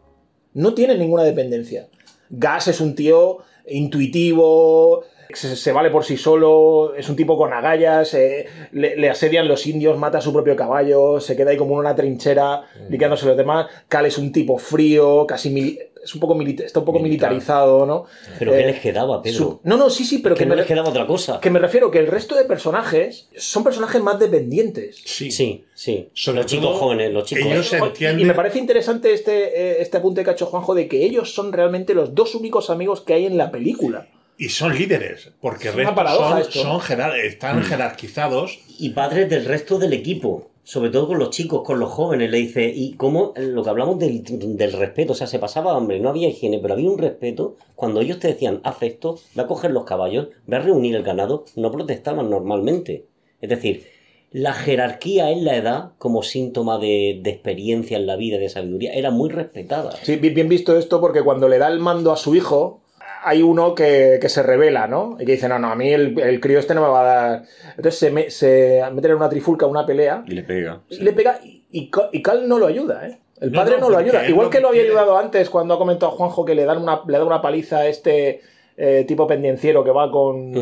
No 0.53 0.73
tienen 0.73 0.97
ninguna 0.97 1.21
dependencia. 1.21 1.87
Gas 2.31 2.67
es 2.67 2.81
un 2.81 2.95
tío 2.95 3.43
intuitivo, 3.67 5.03
se, 5.33 5.55
se 5.55 5.71
vale 5.71 5.89
por 5.89 6.03
sí 6.05 6.17
solo, 6.17 6.93
es 6.95 7.09
un 7.09 7.15
tipo 7.15 7.37
con 7.37 7.53
agallas, 7.53 8.13
eh, 8.13 8.45
le, 8.71 8.95
le 8.95 9.09
asedian 9.09 9.47
los 9.47 9.65
indios, 9.67 9.97
mata 9.97 10.19
a 10.19 10.21
su 10.21 10.31
propio 10.33 10.55
caballo, 10.55 11.19
se 11.19 11.35
queda 11.35 11.51
ahí 11.51 11.57
como 11.57 11.73
en 11.75 11.79
una 11.79 11.95
trinchera, 11.95 12.63
liqueándose 12.89 13.25
los 13.25 13.37
demás. 13.37 13.67
Cal 13.87 14.05
es 14.05 14.17
un 14.17 14.31
tipo 14.31 14.57
frío, 14.57 15.25
casi 15.27 15.49
mili- 15.53 15.79
es 16.03 16.13
un 16.13 16.21
poco 16.21 16.35
milita- 16.35 16.63
está 16.63 16.79
un 16.81 16.85
poco 16.85 16.99
Militar. 16.99 17.31
militarizado, 17.31 17.85
¿no? 17.87 18.05
Pero 18.37 18.53
Eh, 18.53 18.57
¿qué 18.59 18.65
les 18.67 18.79
quedaba, 18.79 19.23
Pedro? 19.23 19.37
Su- 19.37 19.59
no, 19.63 19.75
no, 19.75 19.89
sí, 19.89 20.05
sí, 20.05 20.19
pero 20.19 20.35
que 20.35 20.39
que, 20.39 20.45
no 20.45 20.51
me, 20.51 20.57
les 20.57 20.67
quedaba 20.67 20.89
otra 20.89 21.07
cosa. 21.07 21.39
que 21.41 21.49
me 21.49 21.57
refiero 21.57 21.89
que 21.89 21.97
el 21.97 22.05
resto 22.07 22.35
de 22.35 22.43
personajes 22.45 23.27
son 23.37 23.63
personajes 23.63 24.01
más 24.03 24.19
dependientes. 24.19 25.01
Sí. 25.03 25.31
Sí, 25.31 25.65
sí. 25.73 26.09
Sobre 26.13 26.37
los 26.43 26.45
chicos 26.45 26.77
jóvenes, 26.77 27.11
los 27.11 27.25
chicos. 27.25 27.45
ellos 27.51 27.73
Y 28.19 28.23
me 28.23 28.35
parece 28.35 28.59
interesante 28.59 29.13
este, 29.13 29.59
eh, 29.59 29.77
este 29.81 29.97
apunte 29.97 30.23
que 30.23 30.29
ha 30.29 30.33
hecho 30.33 30.45
Juanjo 30.45 30.75
de 30.75 30.87
que 30.87 31.03
ellos 31.03 31.33
son 31.33 31.51
realmente 31.51 31.95
los 31.95 32.13
dos 32.13 32.35
únicos 32.35 32.69
amigos 32.69 33.01
que 33.01 33.13
hay 33.15 33.25
en 33.25 33.37
la 33.37 33.49
película. 33.49 34.07
Y 34.37 34.49
son 34.49 34.75
líderes, 34.77 35.31
porque 35.41 35.69
Es 35.69 35.73
el 35.75 35.81
una 35.81 35.89
resto 35.91 35.95
paradoja 35.95 36.29
son, 36.29 36.41
esto. 36.41 36.61
son 36.61 36.79
jerar- 36.81 37.15
están 37.19 37.63
jerarquizados. 37.63 38.59
y 38.79 38.89
padres 38.89 39.29
del 39.29 39.45
resto 39.45 39.77
del 39.79 39.93
equipo, 39.93 40.49
sobre 40.63 40.89
todo 40.89 41.07
con 41.07 41.19
los 41.19 41.29
chicos, 41.29 41.61
con 41.63 41.79
los 41.79 41.89
jóvenes, 41.91 42.29
le 42.31 42.37
dice, 42.39 42.65
y 42.75 42.93
cómo 42.95 43.33
lo 43.37 43.63
que 43.63 43.69
hablamos 43.69 43.97
del, 43.99 44.23
del 44.57 44.73
respeto, 44.73 45.13
o 45.13 45.15
sea, 45.15 45.27
se 45.27 45.39
pasaba 45.39 45.75
hambre, 45.77 45.99
no 45.99 46.09
había 46.09 46.27
higiene, 46.27 46.59
pero 46.59 46.73
había 46.73 46.89
un 46.89 46.97
respeto, 46.97 47.55
cuando 47.75 48.01
ellos 48.01 48.19
te 48.19 48.27
decían, 48.27 48.59
haz 48.63 48.81
esto, 48.81 49.19
ve 49.35 49.43
a 49.43 49.47
coger 49.47 49.71
los 49.71 49.85
caballos, 49.85 50.27
ve 50.47 50.57
a 50.57 50.59
reunir 50.59 50.95
el 50.95 51.03
ganado, 51.03 51.45
no 51.55 51.71
protestaban 51.71 52.29
normalmente. 52.29 53.05
Es 53.41 53.49
decir, 53.49 53.87
la 54.31 54.51
jerarquía 54.53 55.29
en 55.31 55.45
la 55.45 55.55
edad, 55.55 55.91
como 55.97 56.21
síntoma 56.23 56.77
de, 56.77 57.19
de 57.23 57.29
experiencia 57.29 57.95
en 57.97 58.05
la 58.07 58.17
vida, 58.17 58.37
de 58.37 58.49
sabiduría, 58.49 58.91
era 58.93 59.11
muy 59.11 59.29
respetada. 59.29 59.95
Sí, 60.03 60.17
bien 60.17 60.49
visto 60.49 60.77
esto 60.77 60.99
porque 60.99 61.21
cuando 61.21 61.47
le 61.47 61.57
da 61.59 61.69
el 61.69 61.79
mando 61.79 62.11
a 62.11 62.17
su 62.17 62.35
hijo, 62.35 62.81
hay 63.25 63.41
uno 63.41 63.73
que, 63.75 64.19
que 64.21 64.29
se 64.29 64.43
revela, 64.43 64.87
¿no? 64.87 65.17
Y 65.19 65.25
que 65.25 65.33
dice, 65.33 65.49
no, 65.49 65.59
no, 65.59 65.69
a 65.71 65.75
mí 65.75 65.91
el, 65.91 66.17
el 66.19 66.39
crío 66.39 66.59
este 66.59 66.73
no 66.75 66.81
me 66.81 66.87
va 66.87 67.01
a 67.01 67.03
dar... 67.03 67.43
Entonces 67.75 67.97
se, 67.99 68.11
me- 68.11 68.29
se 68.29 68.81
meten 68.93 69.11
en 69.11 69.17
una 69.17 69.29
trifulca, 69.29 69.65
una 69.65 69.85
pelea, 69.85 70.23
Y 70.27 70.31
le 70.35 70.43
pega. 70.43 70.81
y 70.89 70.99
le 70.99 71.11
pega 71.13 71.39
y, 71.43 71.63
y, 71.71 71.89
Ca- 71.89 72.09
y 72.11 72.21
Cal 72.21 72.47
no 72.47 72.57
lo 72.59 72.67
ayuda, 72.67 73.07
¿eh? 73.07 73.19
El 73.41 73.51
No, 73.51 73.59
padre 73.59 73.75
no, 73.75 73.81
no, 73.81 73.89
lo 73.89 73.97
ayuda. 73.97 74.27
Igual 74.29 74.45
lo 74.45 74.49
que 74.51 74.57
que 74.57 74.61
lo 74.61 74.69
había 74.69 74.83
ayudado 74.83 75.17
antes 75.17 75.49
cuando 75.49 75.73
ha 75.73 75.77
comentado 75.77 76.11
Juanjo 76.13 76.45
que 76.45 76.55
le 76.55 76.63
dan 76.63 76.81
una, 76.81 77.01
le 77.05 77.17
da 77.17 77.25
una 77.25 77.41
paliza 77.41 77.79
a 77.79 77.87
este 77.87 78.41
eh, 78.77 79.03
tipo 79.07 79.27
pendenciero 79.27 79.83
que 79.83 79.91
va 79.91 80.09
con. 80.11 80.53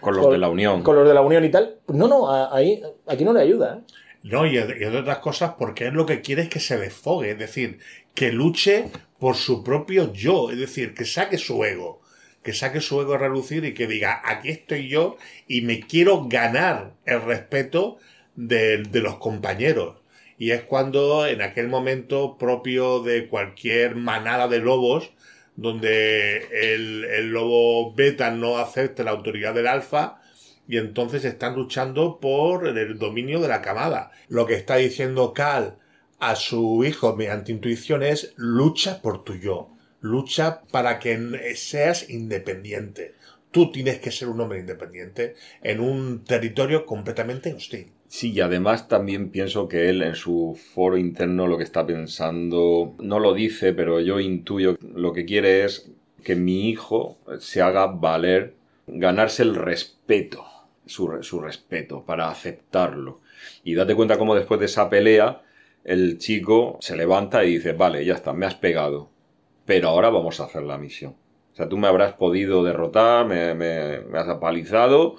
Con 0.00 0.16
los 0.16 0.30
de 0.30 0.38
la 0.38 0.48
Unión. 0.48 0.82
con 0.82 0.96
los 0.96 1.06
de 1.06 1.12
la 1.14 1.20
Unión 1.20 1.44
y 1.44 1.50
tal. 1.50 1.76
No, 1.88 2.08
no, 2.08 2.30
a- 2.30 2.54
ahí, 2.56 2.82
aquí 3.06 3.24
no 3.24 3.32
le 3.34 3.40
ayuda, 3.40 3.78
¿eh? 3.80 3.92
No, 4.22 4.46
y, 4.46 4.56
y 4.56 4.84
otras 4.84 5.18
cosas, 5.18 5.54
porque 5.58 5.86
él 5.88 5.94
lo 5.94 6.06
que 6.06 6.20
quiere 6.20 6.42
es 6.42 6.48
que 6.48 6.60
se 6.60 6.78
desfogue, 6.78 7.32
es 7.32 7.38
decir, 7.38 7.80
que 8.14 8.30
luche 8.30 8.84
por 9.18 9.34
su 9.34 9.64
propio 9.64 10.12
yo, 10.12 10.50
es 10.52 10.58
decir, 10.58 10.94
que 10.94 11.04
saque 11.04 11.38
su 11.38 11.62
ego, 11.64 12.01
que 12.42 12.52
saque 12.52 12.80
su 12.80 13.00
ego 13.00 13.14
a 13.14 13.18
relucir 13.18 13.64
y 13.64 13.74
que 13.74 13.86
diga, 13.86 14.20
aquí 14.24 14.50
estoy 14.50 14.88
yo 14.88 15.16
y 15.46 15.62
me 15.62 15.80
quiero 15.80 16.26
ganar 16.28 16.94
el 17.04 17.22
respeto 17.22 17.98
de, 18.36 18.78
de 18.82 19.00
los 19.00 19.16
compañeros. 19.16 19.96
Y 20.38 20.50
es 20.50 20.62
cuando, 20.62 21.26
en 21.26 21.40
aquel 21.40 21.68
momento 21.68 22.36
propio 22.36 23.00
de 23.02 23.28
cualquier 23.28 23.94
manada 23.94 24.48
de 24.48 24.58
lobos, 24.58 25.12
donde 25.56 26.48
el, 26.50 27.30
lobo 27.30 27.94
beta 27.94 28.30
no 28.30 28.58
acepta 28.58 29.02
la 29.02 29.10
autoridad 29.10 29.54
del 29.54 29.66
alfa, 29.66 30.20
y 30.66 30.78
entonces 30.78 31.24
están 31.24 31.54
luchando 31.54 32.18
por 32.20 32.66
el 32.66 32.98
dominio 32.98 33.40
de 33.40 33.48
la 33.48 33.62
camada. 33.62 34.12
Lo 34.28 34.46
que 34.46 34.54
está 34.54 34.76
diciendo 34.76 35.34
Cal 35.34 35.76
a 36.18 36.36
su 36.36 36.84
hijo 36.84 37.14
mediante 37.16 37.52
intuición 37.52 38.02
es 38.02 38.32
lucha 38.36 39.02
por 39.02 39.24
tu 39.24 39.34
yo, 39.34 39.71
lucha 40.02 40.62
para 40.70 40.98
que 40.98 41.54
seas 41.54 42.10
independiente. 42.10 43.14
Tú 43.50 43.72
tienes 43.72 43.98
que 44.00 44.10
ser 44.10 44.28
un 44.28 44.40
hombre 44.40 44.60
independiente 44.60 45.34
en 45.62 45.80
un 45.80 46.24
territorio 46.24 46.84
completamente 46.84 47.54
hostil. 47.54 47.92
Sí, 48.08 48.32
y 48.32 48.40
además 48.40 48.88
también 48.88 49.30
pienso 49.30 49.68
que 49.68 49.88
él 49.88 50.02
en 50.02 50.14
su 50.14 50.58
foro 50.74 50.98
interno 50.98 51.46
lo 51.46 51.56
que 51.56 51.64
está 51.64 51.86
pensando, 51.86 52.94
no 52.98 53.18
lo 53.18 53.32
dice, 53.32 53.72
pero 53.72 54.00
yo 54.00 54.20
intuyo, 54.20 54.76
lo 54.94 55.14
que 55.14 55.24
quiere 55.24 55.64
es 55.64 55.90
que 56.22 56.36
mi 56.36 56.68
hijo 56.68 57.18
se 57.38 57.62
haga 57.62 57.86
valer, 57.86 58.54
ganarse 58.86 59.42
el 59.42 59.54
respeto, 59.54 60.44
su, 60.84 61.22
su 61.22 61.40
respeto, 61.40 62.04
para 62.04 62.28
aceptarlo. 62.28 63.20
Y 63.64 63.74
date 63.74 63.94
cuenta 63.94 64.18
cómo 64.18 64.34
después 64.34 64.60
de 64.60 64.66
esa 64.66 64.90
pelea, 64.90 65.42
el 65.84 66.18
chico 66.18 66.78
se 66.80 66.96
levanta 66.96 67.44
y 67.44 67.54
dice, 67.54 67.72
vale, 67.72 68.04
ya 68.04 68.14
está, 68.14 68.34
me 68.34 68.46
has 68.46 68.54
pegado, 68.54 69.08
pero 69.66 69.88
ahora 69.88 70.10
vamos 70.10 70.40
a 70.40 70.44
hacer 70.44 70.62
la 70.64 70.78
misión. 70.78 71.16
O 71.52 71.56
sea, 71.56 71.68
tú 71.68 71.78
me 71.78 71.88
habrás 71.88 72.14
podido 72.14 72.64
derrotar, 72.64 73.26
me, 73.26 73.54
me- 73.54 74.18
has 74.18 74.28
apalizado, 74.28 75.16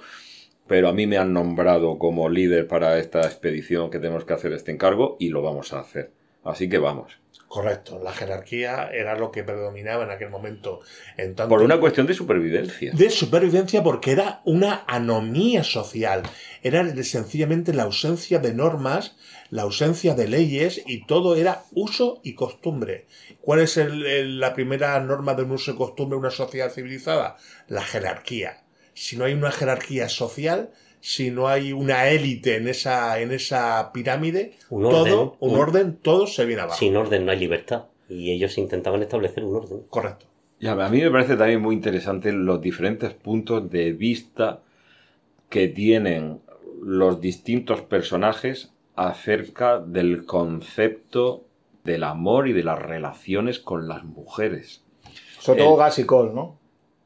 pero 0.68 0.90
a 0.90 0.94
mí 0.94 1.08
me 1.08 1.18
han 1.20 1.34
nombrado 1.34 2.00
como 2.00 2.30
líder 2.30 2.68
para 2.68 3.00
esta 3.00 3.22
expedición 3.24 3.92
que 3.92 4.00
tenemos 4.00 4.26
que 4.26 4.34
hacer 4.34 4.54
este 4.54 4.72
encargo 4.74 5.18
y 5.20 5.30
lo 5.30 5.42
vamos 5.44 5.74
a 5.74 5.82
hacer. 5.82 6.14
Así 6.44 6.70
que 6.70 6.80
vamos. 6.80 7.23
Correcto, 7.54 8.00
la 8.04 8.12
jerarquía 8.12 8.90
era 8.92 9.16
lo 9.16 9.30
que 9.30 9.44
predominaba 9.44 10.04
en 10.06 10.10
aquel 10.10 10.32
momento. 10.32 10.80
En 11.18 11.36
tanto- 11.36 11.50
Por 11.50 11.62
una 11.62 11.80
cuestión 11.80 12.08
de 12.08 12.16
supervivencia. 12.16 12.92
de 12.96 13.10
supervivencia 13.12 13.84
porque 13.84 14.12
era 14.12 14.42
una 14.44 14.84
anomía 14.88 15.64
social. 15.64 16.24
Era 16.64 16.84
sencillamente 17.04 17.72
la 17.72 17.84
ausencia 17.84 18.40
de 18.40 18.56
normas, 18.56 19.16
la 19.52 19.62
ausencia 19.62 20.16
de 20.16 20.28
leyes 20.28 20.82
y 20.88 21.06
todo 21.06 21.36
era 21.36 21.62
uso 21.74 22.22
y 22.24 22.34
costumbre. 22.34 23.06
¿Cuál 23.42 23.60
es 23.60 23.78
el- 23.78 24.04
el- 24.08 24.40
la 24.40 24.56
primera 24.56 25.00
norma 25.00 25.36
de 25.36 25.44
un 25.44 25.52
uso 25.52 25.74
y 25.74 25.76
costumbre 25.76 26.16
de 26.16 26.22
una 26.22 26.32
sociedad 26.32 26.72
civilizada? 26.72 27.38
La 27.68 27.84
jerarquía. 27.84 28.64
Si 28.96 29.16
no 29.16 29.26
hay 29.26 29.34
una 29.34 29.52
jerarquía 29.52 30.10
social, 30.10 30.72
si 31.06 31.32
no 31.32 31.50
hay 31.50 31.74
una 31.74 32.08
élite 32.08 32.56
en 32.56 32.70
esa, 32.70 33.20
en 33.20 33.34
esa 33.34 33.92
pirámide, 33.94 34.54
Un 34.70 34.86
orden, 34.86 35.04
todo, 35.04 35.36
un 35.42 35.52
un- 35.52 35.60
orden, 35.60 35.98
todo 36.02 36.28
se 36.28 36.46
viene 36.46 36.62
abajo. 36.62 36.80
Sin 36.80 36.96
orden 36.96 37.26
no 37.26 37.34
hay 37.34 37.40
libertad. 37.40 37.88
Y 38.08 38.32
ellos 38.32 38.58
intentaban 38.58 39.02
establecer 39.04 39.44
un 39.44 39.54
orden. 39.56 39.82
Correcto. 39.90 40.28
Y 40.62 40.68
a 40.68 40.76
mí 40.76 41.02
me 41.02 41.12
parece 41.12 41.36
también 41.36 41.62
muy 41.62 41.76
interesante 41.76 42.32
los 42.32 42.62
diferentes 42.62 43.14
puntos 43.14 43.70
de 43.70 43.92
vista 43.92 44.62
que 45.50 45.68
tienen 45.68 46.40
los 46.82 47.20
distintos 47.20 47.82
personajes 47.82 48.72
acerca 48.96 49.80
del 49.80 50.26
concepto 50.26 51.44
del 51.84 52.06
amor 52.06 52.48
y 52.48 52.54
de 52.54 52.64
las 52.64 52.82
relaciones 52.82 53.60
con 53.60 53.90
las 53.90 54.06
mujeres. 54.06 54.84
Sobre 55.40 55.64
todo 55.64 55.76
Gas 55.76 56.00
y 56.00 56.06
Cole, 56.06 56.32
¿no? 56.34 56.60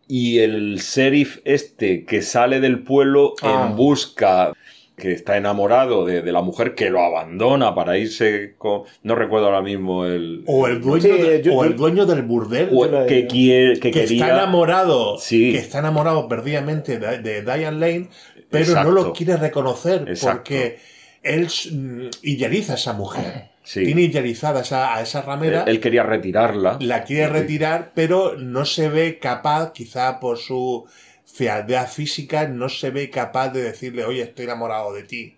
Y 0.07 0.39
el 0.39 0.77
sheriff 0.77 1.39
este 1.43 2.05
que 2.05 2.21
sale 2.21 2.59
del 2.59 2.79
pueblo 2.83 3.33
Ah. 3.41 3.67
en 3.69 3.75
busca, 3.75 4.53
que 4.95 5.11
está 5.11 5.37
enamorado 5.37 6.05
de, 6.05 6.21
de 6.23 6.31
la 6.31 6.41
mujer 6.41 6.73
que 6.73 6.89
lo 6.89 7.01
abandona 7.03 7.75
para 7.75 7.97
irse 7.99 8.55
con... 8.57 8.83
No 9.03 9.13
recuerdo 9.15 9.45
ahora 9.47 9.61
mismo 9.61 10.05
el... 10.05 10.43
O 10.47 10.65
el 10.67 10.81
dueño, 10.81 11.03
Sí, 11.03 11.21
de- 11.21 11.41
yo- 11.43 11.53
o 11.55 11.63
el 11.65 11.75
dueño 11.75 12.05
del 12.07 12.23
burdel. 12.23 12.69
o 12.73 13.05
que, 13.05 13.27
quiere, 13.27 13.73
que, 13.75 13.91
que 13.91 14.01
quería... 14.01 14.23
está 14.25 14.35
enamorado, 14.37 15.19
Sí. 15.19 15.51
que 15.51 15.59
está 15.59 15.79
enamorado 15.79 16.27
perdidamente 16.27 16.97
de, 16.97 17.19
de 17.19 17.41
Diane 17.43 17.77
Lane, 17.77 18.09
pero 18.49 18.63
Exacto. 18.63 18.89
no 18.89 18.95
lo 18.95 19.13
quiere 19.13 19.37
reconocer 19.37 20.05
Exacto. 20.07 20.37
porque 20.37 20.79
él 21.21 21.47
mm, 21.71 22.07
idealiza 22.23 22.73
a 22.73 22.75
esa 22.77 22.93
mujer. 22.93 23.49
Sí. 23.67 23.83
Tiene 23.83 24.03
idealizada 24.03 24.59
a 24.59 24.61
esa, 24.61 24.95
a 24.95 25.01
esa 25.01 25.21
ramera, 25.23 25.65
Él 25.67 25.81
quería 25.81 26.03
retirarla. 26.03 26.77
la 26.79 27.03
quiere 27.03 27.27
retirar, 27.27 27.91
pero 27.93 28.37
no 28.37 28.63
se 28.63 28.87
ve 28.87 29.19
capaz, 29.19 29.73
quizá 29.73 30.21
por 30.21 30.37
su 30.37 30.85
fealdad 31.25 31.89
física, 31.89 32.47
no 32.47 32.69
se 32.69 32.91
ve 32.91 33.09
capaz 33.09 33.49
de 33.49 33.63
decirle, 33.63 34.05
oye, 34.05 34.21
estoy 34.21 34.45
enamorado 34.45 34.93
de 34.93 35.03
ti 35.03 35.33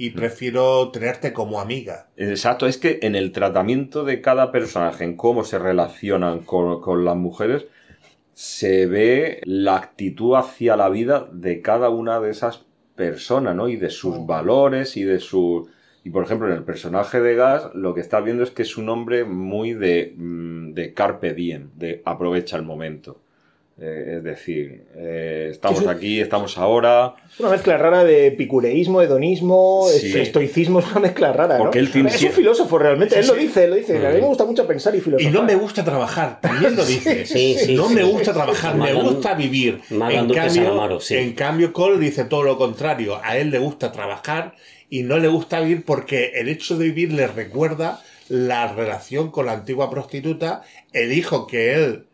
Mm. 0.00 0.02
y 0.02 0.10
prefiero 0.10 0.90
tenerte 0.90 1.32
como 1.32 1.60
amiga. 1.60 2.08
Exacto, 2.16 2.66
es 2.66 2.76
que 2.78 2.98
en 3.02 3.14
el 3.14 3.32
tratamiento 3.32 4.04
de 4.04 4.20
cada 4.20 4.50
personaje, 4.50 5.04
en 5.04 5.16
cómo 5.16 5.44
se 5.44 5.58
relacionan 5.58 6.40
con, 6.40 6.80
con 6.80 7.04
las 7.04 7.16
mujeres, 7.16 7.66
se 8.34 8.86
ve 8.86 9.40
la 9.44 9.76
actitud 9.76 10.34
hacia 10.36 10.76
la 10.76 10.88
vida 10.88 11.28
de 11.32 11.60
cada 11.60 11.90
una 11.90 12.20
de 12.20 12.30
esas 12.30 12.62
personas, 12.94 13.54
¿no? 13.54 13.68
Y 13.68 13.76
de 13.76 13.90
sus 13.90 14.26
valores 14.26 14.96
y 14.96 15.04
de 15.04 15.18
su... 15.20 15.68
Y 16.04 16.10
por 16.10 16.24
ejemplo, 16.24 16.46
en 16.48 16.54
el 16.54 16.62
personaje 16.62 17.20
de 17.20 17.34
Gas, 17.34 17.70
lo 17.74 17.94
que 17.94 18.00
estás 18.00 18.24
viendo 18.24 18.42
es 18.42 18.50
que 18.50 18.62
es 18.62 18.76
un 18.78 18.88
hombre 18.88 19.24
muy 19.24 19.74
de, 19.74 20.14
mm, 20.16 20.72
de 20.72 20.94
carpe 20.94 21.34
diem, 21.34 21.68
de 21.76 22.00
aprovecha 22.04 22.56
el 22.56 22.62
momento. 22.62 23.18
Eh, 23.82 24.16
es 24.18 24.24
decir, 24.24 24.82
eh, 24.94 25.48
estamos 25.50 25.86
aquí, 25.86 26.20
estamos 26.20 26.58
ahora, 26.58 27.14
Es 27.32 27.40
una 27.40 27.48
mezcla 27.48 27.78
rara 27.78 28.04
de 28.04 28.26
epicureísmo, 28.26 29.00
hedonismo, 29.00 29.86
Sí. 29.90 30.18
estoicismo, 30.20 30.80
es 30.80 30.90
una 30.90 31.00
mezcla 31.00 31.32
rara, 31.32 31.56
¿no? 31.56 31.64
Porque 31.64 31.78
él 31.78 31.90
tiene- 31.90 32.10
Es 32.10 32.22
un 32.22 32.30
filósofo 32.32 32.78
realmente, 32.78 33.14
Sí, 33.14 33.20
él 33.22 33.26
lo 33.28 33.34
dice, 33.34 33.64
él 33.64 33.70
lo 33.70 33.76
dice. 33.76 33.96
A 34.06 34.10
mí 34.10 34.16
Mm. 34.18 34.20
me 34.20 34.26
gusta 34.26 34.44
mucho 34.44 34.66
pensar 34.66 34.94
y 34.94 34.98
Y 34.98 35.00
filosofar. 35.00 35.32
no 35.32 35.42
me 35.44 35.54
gusta 35.54 35.82
trabajar, 35.82 36.40
también 36.42 36.76
lo 36.76 36.84
dice. 36.86 37.24
Sí, 37.24 37.56
sí, 37.58 37.74
no 37.74 37.88
sí, 37.88 37.94
me 37.94 38.02
sí. 38.02 38.10
gusta 38.10 38.34
trabajar, 38.34 38.74
me 38.76 38.92
gusta 38.92 39.32
vivir. 39.34 39.80
En 39.90 39.98
cambio, 39.98 40.50
Salamaro, 40.50 41.00
sí. 41.00 41.16
en 41.16 41.32
cambio, 41.32 41.72
Cole 41.72 41.98
dice 41.98 42.24
todo 42.24 42.42
lo 42.42 42.58
contrario. 42.58 43.18
A 43.22 43.38
él 43.38 43.48
le 43.50 43.58
gusta 43.60 43.92
trabajar 43.92 44.54
y 44.90 45.04
no 45.04 45.18
le 45.18 45.28
gusta 45.28 45.60
vivir 45.60 45.84
porque 45.84 46.32
el 46.34 46.48
hecho 46.48 46.76
de 46.76 46.86
vivir 46.86 47.12
le 47.12 47.28
recuerda 47.28 48.02
la 48.28 48.72
relación 48.72 49.30
con 49.30 49.46
la 49.46 49.52
antigua 49.52 49.88
prostituta, 49.88 50.62
el 50.92 51.12
hijo 51.12 51.46
que 51.46 51.74
él 51.74 52.06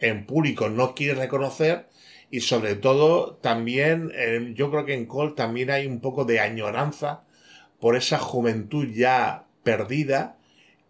en 0.00 0.26
público 0.26 0.68
no 0.68 0.94
quiere 0.94 1.14
reconocer 1.14 1.86
y 2.30 2.40
sobre 2.40 2.74
todo 2.74 3.36
también 3.36 4.10
eh, 4.14 4.52
yo 4.54 4.70
creo 4.70 4.84
que 4.84 4.94
en 4.94 5.06
Cole 5.06 5.34
también 5.36 5.70
hay 5.70 5.86
un 5.86 6.00
poco 6.00 6.24
de 6.24 6.40
añoranza 6.40 7.22
por 7.78 7.96
esa 7.96 8.18
juventud 8.18 8.88
ya 8.92 9.44
perdida 9.62 10.36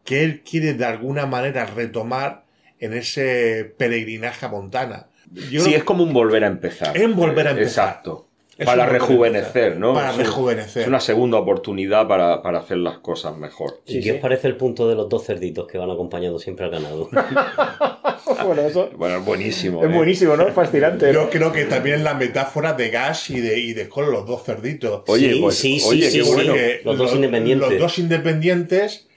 que 0.04 0.24
él 0.24 0.42
quiere 0.42 0.74
de 0.74 0.84
alguna 0.84 1.26
manera 1.26 1.66
retomar 1.66 2.44
en 2.78 2.94
ese 2.94 3.74
peregrinaje 3.78 4.46
a 4.46 4.48
Montana. 4.48 5.06
Yo 5.50 5.62
sí, 5.62 5.74
es 5.74 5.84
como 5.84 6.04
un 6.04 6.12
volver 6.12 6.44
a 6.44 6.48
empezar. 6.48 6.96
Es 6.96 7.14
volver 7.14 7.48
a 7.48 7.50
empezar. 7.52 7.88
Exacto. 7.88 8.28
Es 8.56 8.66
para 8.66 8.86
rejuvenecer. 8.86 9.76
¿no? 9.78 9.94
Para 9.94 10.10
Es 10.12 10.16
rejuvenecer. 10.16 10.82
Es 10.82 10.88
una 10.88 11.00
segunda 11.00 11.38
oportunidad 11.38 12.06
para, 12.06 12.40
para 12.42 12.60
hacer 12.60 12.76
las 12.78 12.98
cosas 12.98 13.36
mejor. 13.36 13.80
¿Y 13.86 13.94
Sí, 13.94 13.98
qué 13.98 14.04
sí. 14.04 14.10
os 14.12 14.16
parece 14.18 14.46
el 14.46 14.56
punto 14.56 14.88
de 14.88 14.94
los 14.94 15.08
dos 15.08 15.24
cerditos 15.24 15.66
que 15.66 15.76
van 15.78 15.90
acompañando 15.90 16.38
siempre 16.38 16.64
al 16.66 16.70
ganado? 16.70 17.08
bueno, 18.46 18.62
eso 18.62 18.90
Bueno, 18.96 19.18
es 19.18 19.24
buenísimo. 19.24 19.82
es 19.84 19.90
¿eh? 19.90 19.92
buenísimo, 19.94 20.36
¿no? 20.36 20.46
Es 20.46 20.54
fascinante. 20.54 21.12
Yo 21.12 21.28
creo 21.30 21.52
que 21.52 21.64
también 21.64 21.96
es 21.96 22.02
la 22.02 22.14
metáfora 22.14 22.72
de 22.74 22.90
Gas 22.90 23.30
y 23.30 23.40
de, 23.40 23.58
y 23.58 23.72
de 23.72 23.88
Cole, 23.88 24.12
los 24.12 24.26
dos 24.26 24.44
cerditos. 24.44 25.02
Oye, 25.08 25.32
Sí, 25.34 25.40
pues, 25.40 25.54
sí, 25.56 25.80
sí, 25.80 25.86
oye, 25.88 26.10
sí, 26.10 26.18
qué 26.18 26.24
sí. 26.24 26.30
bueno. 26.32 26.54
Los 26.84 26.98
dos 26.98 27.14
independientes. 27.14 27.70
Los 27.70 27.78
dos 27.80 27.98
independientes, 27.98 29.08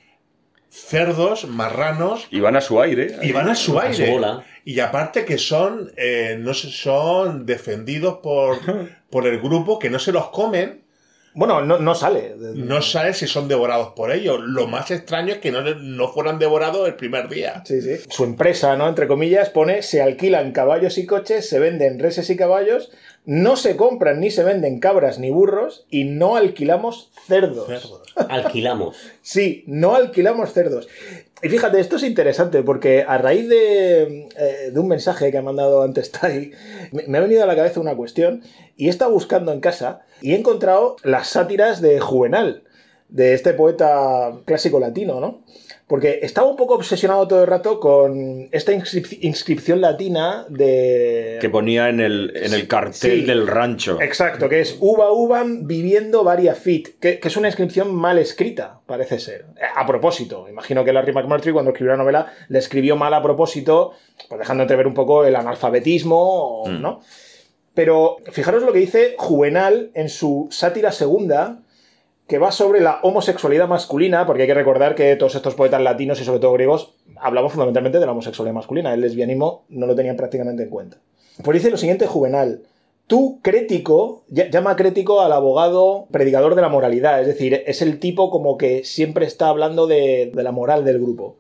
cerdos, 0.70 1.48
marranos, 1.48 2.28
Y 2.32 2.40
van 2.40 2.56
a 2.56 2.62
su 2.62 2.82
aire. 2.82 3.16
y 3.22 3.32
van 3.32 3.50
a 3.50 3.56
su 3.56 3.78
A 3.80 3.94
su 3.94 4.02
aire. 4.02 4.14
bola. 4.14 4.44
Y 4.70 4.82
aparte 4.82 5.24
que 5.24 5.38
son, 5.38 5.94
eh, 5.96 6.36
no 6.38 6.54
sé, 6.54 6.70
son 6.70 7.46
defendidos 7.46 8.18
por, 8.22 8.58
por 9.10 9.26
el 9.26 9.40
grupo, 9.40 9.80
que 9.80 9.90
no 9.90 9.98
se 9.98 10.12
los 10.12 10.28
comen, 10.30 10.84
Bueno, 11.34 11.62
no, 11.62 11.78
no 11.80 11.96
sale. 11.96 12.36
no 12.56 12.82
sabes 12.82 13.18
si 13.20 13.28
son 13.28 13.48
devorados 13.48 13.94
por 13.96 14.12
ellos. 14.12 14.42
Lo 14.42 14.68
más 14.68 14.92
extraño 14.92 15.34
es 15.36 15.40
que 15.40 15.52
no, 15.54 15.62
no 15.62 16.08
fueran 16.10 16.38
devorados 16.38 16.86
el 16.86 16.96
primer 16.96 17.30
día. 17.30 17.64
Sí, 17.66 17.82
sí. 17.82 17.96
Su 18.10 18.26
empresa, 18.26 18.76
¿no? 18.76 18.90
Entre 18.90 19.08
comillas, 19.08 19.50
pone 19.52 19.84
se 19.84 20.02
alquilan 20.02 20.52
caballos 20.52 20.98
y 20.98 21.06
coches, 21.06 21.48
se 21.48 21.60
venden 21.60 22.00
reses 22.00 22.30
y 22.30 22.36
caballos, 22.36 22.92
no 23.24 23.56
se 23.56 23.78
compran 23.78 24.20
ni 24.20 24.32
se 24.32 24.44
venden 24.44 24.80
cabras 24.80 25.18
ni 25.20 25.30
burros 25.30 25.86
y 25.90 26.04
no 26.06 26.36
alquilamos 26.36 27.12
cerdos. 27.28 27.68
Cerdos. 27.68 28.02
Alquilamos. 28.30 28.98
Sí, 29.22 29.64
no 29.68 29.96
alquilamos 29.96 30.52
cerdos. 30.54 30.88
Y 31.44 31.50
fíjate, 31.50 31.80
esto 31.80 31.98
es 31.98 32.04
interesante 32.04 32.64
porque 32.64 33.06
a 33.08 33.18
raíz 33.20 33.48
de, 33.48 34.28
eh, 34.36 34.72
de 34.74 34.80
un 34.80 34.88
mensaje 34.88 35.32
que 35.32 35.38
ha 35.38 35.44
mandado 35.44 35.84
antes 35.84 36.12
Tai, 36.12 36.52
me, 36.92 37.18
ha 37.18 37.22
venido 37.22 37.44
a 37.44 37.46
la 37.46 37.56
cabeza 37.56 37.80
una 37.80 37.96
cuestión 37.96 38.42
y 38.76 38.88
he 38.88 38.90
estado 38.90 39.12
buscando 39.12 39.52
en 39.52 39.60
casa 39.60 40.02
y 40.22 40.34
he 40.34 40.36
encontrado 40.36 40.96
las 41.04 41.28
sátiras 41.28 41.80
de 41.80 42.00
Juvenal, 42.00 42.64
de 43.10 43.36
este 43.36 43.54
poeta 43.54 44.34
clásico 44.46 44.80
latino, 44.80 45.20
¿no? 45.20 45.44
Porque 45.88 46.20
estaba 46.22 46.48
un 46.50 46.58
poco 46.58 46.74
obsesionado 46.76 47.26
todo 47.30 47.42
el 47.44 47.48
rato 47.48 47.80
con 47.80 48.50
esta 48.52 48.74
inscrip- 48.74 49.20
inscripción 49.22 49.80
latina 49.80 50.46
de... 50.50 51.38
Que 51.40 51.50
ponía 51.50 51.88
en 51.88 52.02
el, 52.02 52.34
en 52.36 52.54
el 52.54 52.68
cartel 52.68 53.22
Sí. 53.22 53.26
del 53.26 53.48
rancho. 53.48 53.98
Exacto, 54.02 54.50
que 54.50 54.60
es 54.60 54.76
uva 54.82 55.14
uvam 55.14 55.66
viviendo 55.66 56.26
varia 56.26 56.56
fit, 56.56 57.00
que, 57.00 57.20
que 57.22 57.28
es 57.30 57.38
una 57.38 57.48
inscripción 57.48 57.96
mal 57.96 58.18
escrita, 58.18 58.82
parece 58.86 59.18
ser. 59.18 59.46
A 59.78 59.86
propósito, 59.88 60.48
imagino 60.50 60.84
que 60.84 60.92
Larry 60.92 61.14
McMurtry 61.14 61.54
cuando 61.54 61.72
escribió 61.72 61.94
la 61.94 61.98
novela 62.04 62.34
le 62.50 62.60
escribió 62.60 62.98
mal 62.98 63.14
a 63.14 63.24
propósito, 63.24 63.94
pues 64.28 64.40
dejando 64.40 64.64
entrever 64.64 64.88
un 64.88 64.94
poco 64.94 65.24
el 65.24 65.38
analfabetismo, 65.38 66.64
Mm. 66.68 66.82
¿no? 66.82 67.00
Pero 67.74 68.18
fijaros 68.32 68.64
lo 68.64 68.74
que 68.74 68.80
dice 68.80 69.16
Juvenal 69.18 69.92
en 69.94 70.10
su 70.10 70.48
sátira 70.52 70.92
segunda, 70.92 71.60
que 72.28 72.40
va 72.40 72.52
sobre 72.52 72.82
la 72.82 73.00
homosexualidad 73.04 73.68
masculina, 73.68 74.26
porque 74.26 74.44
hay 74.44 74.48
que 74.48 74.54
recordar 74.54 74.96
que 74.96 75.16
todos 75.16 75.36
estos 75.36 75.56
poetas 75.56 75.82
latinos 75.82 76.20
y 76.20 76.26
sobre 76.26 76.40
todo 76.40 76.54
griegos 76.54 76.94
hablamos 77.16 77.54
fundamentalmente 77.54 78.00
de 78.00 78.06
la 78.06 78.12
homosexualidad 78.12 78.54
masculina. 78.56 78.94
El 78.94 79.02
lesbianismo 79.02 79.64
no 79.70 79.86
lo 79.88 79.96
tenían 79.96 80.18
prácticamente 80.18 80.64
en 80.64 80.70
cuenta. 80.70 80.98
Pues 81.44 81.56
dice 81.56 81.72
lo 81.72 81.78
siguiente 81.78 82.06
Juvenal. 82.06 82.64
Tú, 83.08 83.40
crético, 83.42 84.26
ll- 84.30 84.50
llama 84.52 84.76
crético 84.76 85.22
al 85.22 85.32
abogado 85.32 86.08
predicador 86.12 86.56
de 86.56 86.62
la 86.62 86.68
moralidad, 86.68 87.22
es 87.22 87.28
decir, 87.28 87.64
es 87.66 87.82
el 87.82 88.00
tipo 88.00 88.30
como 88.30 88.58
que 88.58 88.84
siempre 88.84 89.26
está 89.26 89.48
hablando 89.48 89.88
de, 89.88 90.30
de 90.36 90.44
la 90.44 90.52
moral 90.52 90.84
del 90.84 91.00
grupo. 91.00 91.38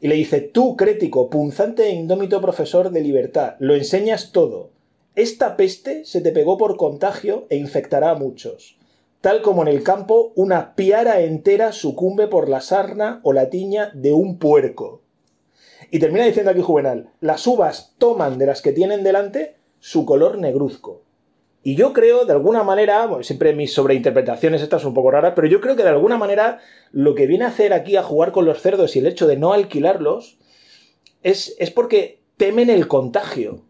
Y 0.00 0.06
le 0.06 0.14
dice, 0.14 0.40
tú, 0.40 0.76
crético, 0.76 1.28
punzante 1.28 1.88
e 1.88 1.90
indómito 1.90 2.40
profesor 2.40 2.90
de 2.90 3.00
libertad, 3.00 3.56
lo 3.58 3.74
enseñas 3.74 4.30
todo. 4.30 4.70
Esta 5.16 5.56
peste 5.56 6.04
se 6.04 6.20
te 6.20 6.30
pegó 6.30 6.56
por 6.56 6.76
contagio 6.76 7.46
e 7.50 7.56
infectará 7.56 8.10
a 8.10 8.14
muchos. 8.14 8.77
Tal 9.20 9.42
como 9.42 9.62
en 9.62 9.68
el 9.68 9.82
campo 9.82 10.32
una 10.36 10.76
piara 10.76 11.20
entera 11.20 11.72
sucumbe 11.72 12.28
por 12.28 12.48
la 12.48 12.60
sarna 12.60 13.20
o 13.24 13.32
la 13.32 13.50
tiña 13.50 13.90
de 13.92 14.12
un 14.12 14.38
puerco. 14.38 15.02
Y 15.90 15.98
termina 15.98 16.24
diciendo 16.24 16.50
aquí 16.50 16.60
Juvenal, 16.60 17.10
las 17.20 17.46
uvas 17.46 17.94
toman 17.98 18.38
de 18.38 18.46
las 18.46 18.62
que 18.62 18.72
tienen 18.72 19.02
delante 19.02 19.56
su 19.80 20.04
color 20.04 20.38
negruzco. 20.38 21.02
Y 21.62 21.74
yo 21.74 21.92
creo, 21.92 22.24
de 22.24 22.32
alguna 22.32 22.62
manera, 22.62 23.06
bueno, 23.06 23.24
siempre 23.24 23.54
mis 23.54 23.72
sobreinterpretaciones 23.72 24.62
estas 24.62 24.82
son 24.82 24.90
un 24.90 24.94
poco 24.94 25.10
raras, 25.10 25.32
pero 25.34 25.48
yo 25.48 25.60
creo 25.60 25.74
que 25.74 25.82
de 25.82 25.88
alguna 25.88 26.16
manera 26.16 26.60
lo 26.92 27.14
que 27.14 27.26
viene 27.26 27.44
a 27.44 27.48
hacer 27.48 27.72
aquí 27.72 27.96
a 27.96 28.02
jugar 28.02 28.32
con 28.32 28.44
los 28.44 28.62
cerdos 28.62 28.94
y 28.94 29.00
el 29.00 29.06
hecho 29.06 29.26
de 29.26 29.36
no 29.36 29.52
alquilarlos 29.52 30.38
es, 31.22 31.56
es 31.58 31.70
porque 31.70 32.20
temen 32.36 32.70
el 32.70 32.86
contagio. 32.86 33.64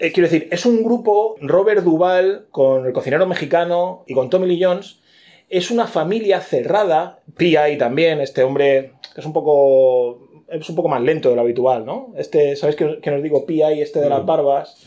Eh, 0.00 0.12
quiero 0.12 0.28
decir, 0.28 0.48
es 0.50 0.64
un 0.66 0.82
grupo, 0.82 1.36
Robert 1.40 1.82
Duval, 1.82 2.46
con 2.50 2.86
el 2.86 2.92
cocinero 2.92 3.26
mexicano 3.26 4.04
y 4.06 4.14
con 4.14 4.30
Tommy 4.30 4.46
Lee 4.46 4.62
Jones, 4.62 5.00
es 5.48 5.70
una 5.70 5.86
familia 5.86 6.40
cerrada, 6.40 7.20
P.I. 7.36 7.78
también, 7.78 8.20
este 8.20 8.42
hombre 8.42 8.92
que 9.14 9.20
es 9.20 9.26
un 9.26 9.32
poco 9.32 10.24
es 10.50 10.66
un 10.70 10.76
poco 10.76 10.88
más 10.88 11.02
lento 11.02 11.28
de 11.28 11.36
lo 11.36 11.42
habitual, 11.42 11.84
¿no? 11.84 12.14
Este, 12.16 12.56
¿sabéis 12.56 12.76
que, 12.76 13.00
que 13.02 13.10
os 13.10 13.22
digo 13.22 13.44
P.I. 13.44 13.82
este 13.82 14.00
de 14.00 14.08
las 14.08 14.22
Mm. 14.22 14.26
barbas? 14.26 14.82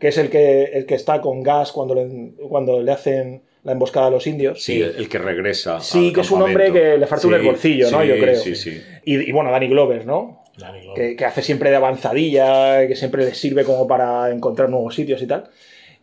que 0.00 0.08
es 0.08 0.18
el 0.18 0.28
que, 0.28 0.64
el 0.64 0.86
que 0.86 0.94
está 0.96 1.20
con 1.20 1.42
gas 1.42 1.70
cuando 1.70 1.94
le, 1.94 2.32
cuando 2.48 2.82
le 2.82 2.90
hacen 2.90 3.42
la 3.62 3.72
emboscada 3.72 4.08
a 4.08 4.10
los 4.10 4.26
indios. 4.26 4.62
Sí, 4.62 4.82
el, 4.82 5.08
que 5.08 5.18
regresa. 5.18 5.80
Sí, 5.80 6.12
que 6.12 6.20
es 6.22 6.30
un 6.32 6.42
hombre 6.42 6.72
que 6.72 6.98
le 6.98 7.06
falta 7.06 7.26
un 7.28 7.32
Sí, 7.32 7.38
herbolcillo, 7.38 7.90
¿no? 7.92 8.02
sí, 8.02 8.08
Yo 8.08 8.18
creo. 8.18 8.36
Sí, 8.36 8.54
sí. 8.56 8.82
Y, 9.04 9.28
y 9.28 9.32
bueno, 9.32 9.50
Danny 9.52 9.68
Glover, 9.68 10.04
¿no? 10.04 10.43
Que, 10.94 11.16
que 11.16 11.24
hace 11.24 11.42
siempre 11.42 11.70
de 11.70 11.76
avanzadilla, 11.76 12.86
que 12.86 12.96
siempre 12.96 13.24
les 13.24 13.38
sirve 13.38 13.64
como 13.64 13.86
para 13.86 14.30
encontrar 14.30 14.70
nuevos 14.70 14.94
sitios 14.94 15.20
y 15.22 15.26
tal. 15.26 15.50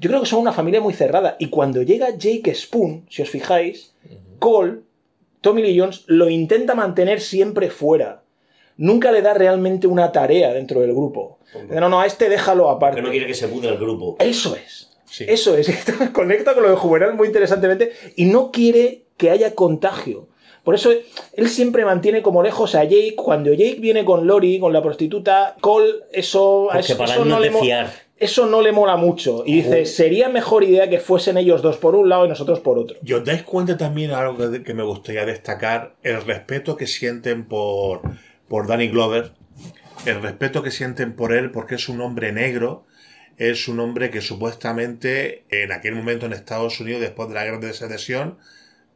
Yo 0.02 0.10
creo 0.10 0.22
que 0.22 0.28
son 0.28 0.40
una 0.40 0.52
familia 0.52 0.82
muy 0.82 0.94
cerrada. 0.94 1.36
Y 1.38 1.50
cuando 1.50 1.84
llega 1.84 2.10
Jake 2.18 2.56
Spoon, 2.56 3.06
si 3.08 3.22
os 3.22 3.30
fijáis, 3.30 3.94
Cole, 4.40 4.80
Tommy 5.42 5.62
Lee 5.62 5.80
Jones, 5.80 6.06
lo 6.08 6.28
intenta 6.28 6.74
mantener 6.74 7.22
siempre 7.22 7.70
fuera. 7.70 8.24
Nunca 8.78 9.12
le 9.12 9.22
da 9.22 9.36
realmente 9.36 9.86
una 9.86 10.12
tarea 10.12 10.54
dentro 10.54 10.82
del 10.82 10.94
grupo. 10.94 11.38
No, 11.70 11.88
no, 11.88 12.02
a 12.02 12.08
este 12.08 12.30
déjalo 12.30 12.70
aparte. 12.70 12.96
Porque 12.96 13.08
no 13.08 13.12
quiere 13.12 13.28
que 13.28 13.36
se 13.36 13.48
pudra 13.48 13.70
el 13.70 13.78
grupo. 13.78 14.16
Eso 14.20 14.56
es. 14.56 14.90
Sí. 15.06 15.26
Eso 15.28 15.56
es. 15.56 15.70
Esto 15.70 15.94
conecta 16.12 16.56
con 16.56 16.64
lo 16.64 16.72
de 16.72 16.78
Juvenal 16.78 17.14
muy 17.14 17.28
interesantemente 17.28 17.92
y 18.16 18.26
no 18.26 18.52
quiere 18.52 19.04
que 19.18 19.30
haya 19.30 19.54
contagio. 19.54 20.30
Por 20.64 20.76
eso 20.76 20.92
él 20.92 21.50
siempre 21.50 21.86
mantiene 21.86 22.22
como 22.22 22.44
lejos 22.44 22.76
a 22.76 22.84
Jake. 22.84 23.16
Cuando 23.16 23.52
Jake 23.52 23.78
viene 23.80 24.06
con 24.06 24.28
Lori, 24.28 24.60
con 24.60 24.72
la 24.74 24.82
prostituta, 24.82 25.56
Cole, 25.60 25.92
eso, 26.14 26.72
a 26.72 26.80
eso, 26.80 26.98
para 26.98 27.14
eso 27.14 27.24
él 27.24 27.30
no 27.30 27.40
le 27.40 27.48
de 27.48 27.52
mo- 27.52 27.62
fiar. 27.62 27.90
eso 28.20 28.46
no 28.46 28.62
le 28.62 28.72
mola 28.72 28.96
mucho. 28.96 29.44
Y 29.46 29.56
dice, 29.64 29.86
sería 29.88 30.30
mejor 30.30 30.64
idea 30.64 30.88
que 30.90 31.00
fuesen 31.00 31.38
ellos 31.38 31.64
dos 31.64 31.78
por 31.78 31.96
un 31.96 32.10
lado 32.10 32.26
y 32.26 32.30
nosotros 32.30 32.60
por 32.60 32.78
otro. 32.78 32.98
¿Y 33.04 33.14
os 33.14 33.26
dais 33.26 33.42
cuenta 33.42 33.76
también 33.76 34.12
algo 34.12 34.52
que, 34.52 34.62
que 34.62 34.74
me 34.76 34.84
gustaría 34.84 35.26
destacar? 35.26 35.96
El 36.04 36.22
respeto 36.24 36.78
que 36.78 36.86
sienten 36.86 37.46
por, 37.48 38.02
por 38.48 38.68
Danny 38.68 38.88
Glover. 38.90 39.32
El 40.06 40.22
respeto 40.22 40.62
que 40.62 40.70
sienten 40.72 41.16
por 41.16 41.34
él 41.34 41.50
porque 41.52 41.76
es 41.76 41.90
un 41.90 42.02
hombre 42.02 42.32
negro. 42.32 42.86
Es 43.38 43.68
un 43.68 43.80
hombre 43.80 44.12
que 44.12 44.22
supuestamente 44.22 45.46
en 45.50 45.72
aquel 45.72 45.96
momento 45.96 46.28
en 46.28 46.34
Estados 46.34 46.80
Unidos, 46.80 47.02
después 47.02 47.30
de 47.30 47.34
la 47.36 47.46
guerra 47.46 47.58
de 47.58 47.74
secesión, 47.74 48.38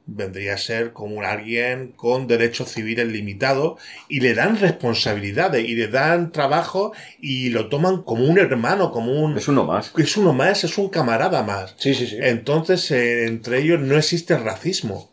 vendría 0.08 0.54
a 0.54 0.58
ser 0.58 0.94
como 0.94 1.16
un 1.16 1.26
alguien 1.26 1.94
con 1.96 2.28
derechos 2.28 2.70
civiles 2.72 3.08
limitados 3.08 3.82
y 4.08 4.20
le 4.20 4.34
dan 4.36 4.60
responsabilidades 4.60 5.68
y 5.68 5.76
le 5.76 5.88
dan 5.88 6.32
trabajo 6.32 6.94
y 7.20 7.50
lo 7.50 7.70
toman 7.70 8.04
como 8.04 8.26
un 8.26 8.38
hermano, 8.38 8.92
como 8.92 9.12
un... 9.24 9.38
Es 9.38 9.48
uno 9.48 9.64
más. 9.66 9.92
Es 9.98 10.16
uno 10.18 10.32
más, 10.34 10.64
es 10.64 10.78
un 10.78 10.90
camarada 10.90 11.42
más. 11.44 11.76
Sí, 11.78 11.94
sí, 11.94 12.08
sí. 12.08 12.18
Entonces, 12.22 12.90
eh, 12.92 13.26
entre 13.26 13.60
ellos 13.62 13.80
no 13.80 13.98
existe 13.98 14.38
racismo. 14.38 15.12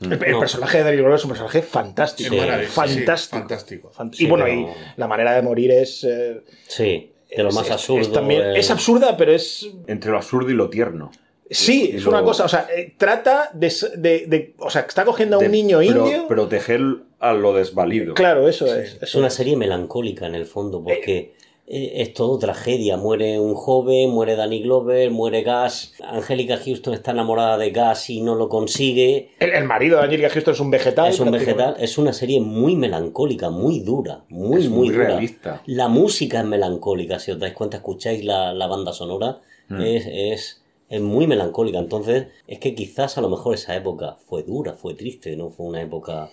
El, 0.00 0.14
el 0.14 0.32
No. 0.32 0.40
personaje 0.40 0.78
de 0.78 0.84
Danny 0.84 0.96
Glover 0.96 1.14
es 1.14 1.24
un 1.24 1.30
personaje 1.30 1.62
fantástico. 1.62 2.30
Sí, 2.30 2.36
maravilloso, 2.36 2.72
sí, 2.72 2.76
fantástico. 2.96 3.90
fantástico. 3.92 4.26
Y 4.26 4.26
bueno, 4.28 4.44
pero- 4.44 4.56
y 4.60 4.66
la 4.96 5.06
manera 5.06 5.32
de 5.34 5.42
morir 5.42 5.70
es. 5.70 6.02
eh, 6.02 6.42
Sí, 6.66 7.12
de 7.36 7.42
lo 7.44 7.52
más 7.52 7.66
es- 7.66 7.70
absurdo. 7.72 8.00
Es, 8.00 8.12
también- 8.12 8.42
eh, 8.42 8.58
es 8.58 8.68
absurda, 8.72 9.16
pero 9.16 9.32
es. 9.32 9.68
Entre 9.86 10.10
lo 10.10 10.16
absurdo 10.16 10.50
y 10.50 10.54
lo 10.54 10.68
tierno. 10.68 11.12
Sí, 11.52 11.90
Y 11.92 11.96
es 11.96 12.06
una 12.06 12.22
cosa. 12.22 12.44
O 12.44 12.48
sea, 12.48 12.66
eh, 12.76 12.94
trata 12.96 13.50
de, 13.52 13.72
de- 13.96 14.26
de- 14.26 14.54
O 14.58 14.70
sea, 14.70 14.82
está 14.82 15.04
cogiendo 15.04 15.36
a 15.36 15.38
un 15.40 15.50
niño 15.50 15.78
pro- 15.78 15.82
indio. 16.06 16.26
proteger 16.28 16.80
a 17.20 17.32
lo 17.32 17.52
desvalido. 17.54 18.14
Claro, 18.14 18.48
eso 18.48 18.66
Sí. 18.66 18.72
es. 18.80 18.98
Es 19.02 19.14
una 19.14 19.28
es. 19.28 19.34
serie 19.34 19.56
melancólica 19.56 20.26
en 20.26 20.34
el 20.34 20.46
fondo, 20.46 20.82
porque 20.82 21.34
eh, 21.68 21.92
es 22.02 22.12
todo 22.12 22.38
tragedia. 22.38 22.96
Muere 22.96 23.38
un 23.38 23.54
joven, 23.54 24.10
muere 24.10 24.34
Danny 24.34 24.62
Glover, 24.62 25.10
muere 25.12 25.42
Gas. 25.42 25.94
Angélica 26.04 26.58
Houston 26.58 26.92
está 26.94 27.12
enamorada 27.12 27.56
de 27.56 27.70
Gas 27.70 28.10
y 28.10 28.20
no 28.20 28.34
lo 28.34 28.48
consigue. 28.48 29.30
El, 29.38 29.50
el 29.50 29.64
marido 29.64 29.98
de 29.98 30.04
Angelica 30.04 30.28
Houston 30.30 30.54
es 30.54 30.60
un 30.60 30.70
vegetal. 30.70 31.08
es 31.10 31.20
un 31.20 31.30
vegetal. 31.30 31.76
Es 31.78 31.98
una 31.98 32.12
serie 32.12 32.40
muy 32.40 32.74
melancólica, 32.76 33.48
muy 33.50 33.80
dura, 33.80 34.24
muy, 34.28 34.62
Es 34.62 34.68
muy, 34.68 34.88
muy 34.88 34.94
dura. 34.94 35.06
realista. 35.06 35.62
La 35.66 35.88
música 35.88 36.40
es 36.40 36.46
melancólica, 36.46 37.18
si 37.20 37.30
os 37.30 37.38
dais 37.38 37.52
cuenta, 37.54 37.76
escucháis 37.76 38.24
la, 38.24 38.52
la 38.52 38.66
banda 38.66 38.92
sonora, 38.92 39.40
Mm. 39.68 39.80
es, 39.80 40.06
es, 40.10 40.61
es 40.92 41.00
muy 41.00 41.26
melancólica. 41.26 41.78
Entonces, 41.78 42.26
es 42.46 42.58
que 42.58 42.74
quizás 42.74 43.16
a 43.16 43.22
lo 43.22 43.30
mejor 43.30 43.54
esa 43.54 43.74
época 43.74 44.16
fue 44.28 44.42
dura, 44.42 44.74
fue 44.74 44.92
triste, 44.92 45.34
no 45.38 45.48
fue 45.48 45.64
una 45.64 45.80
época 45.80 46.28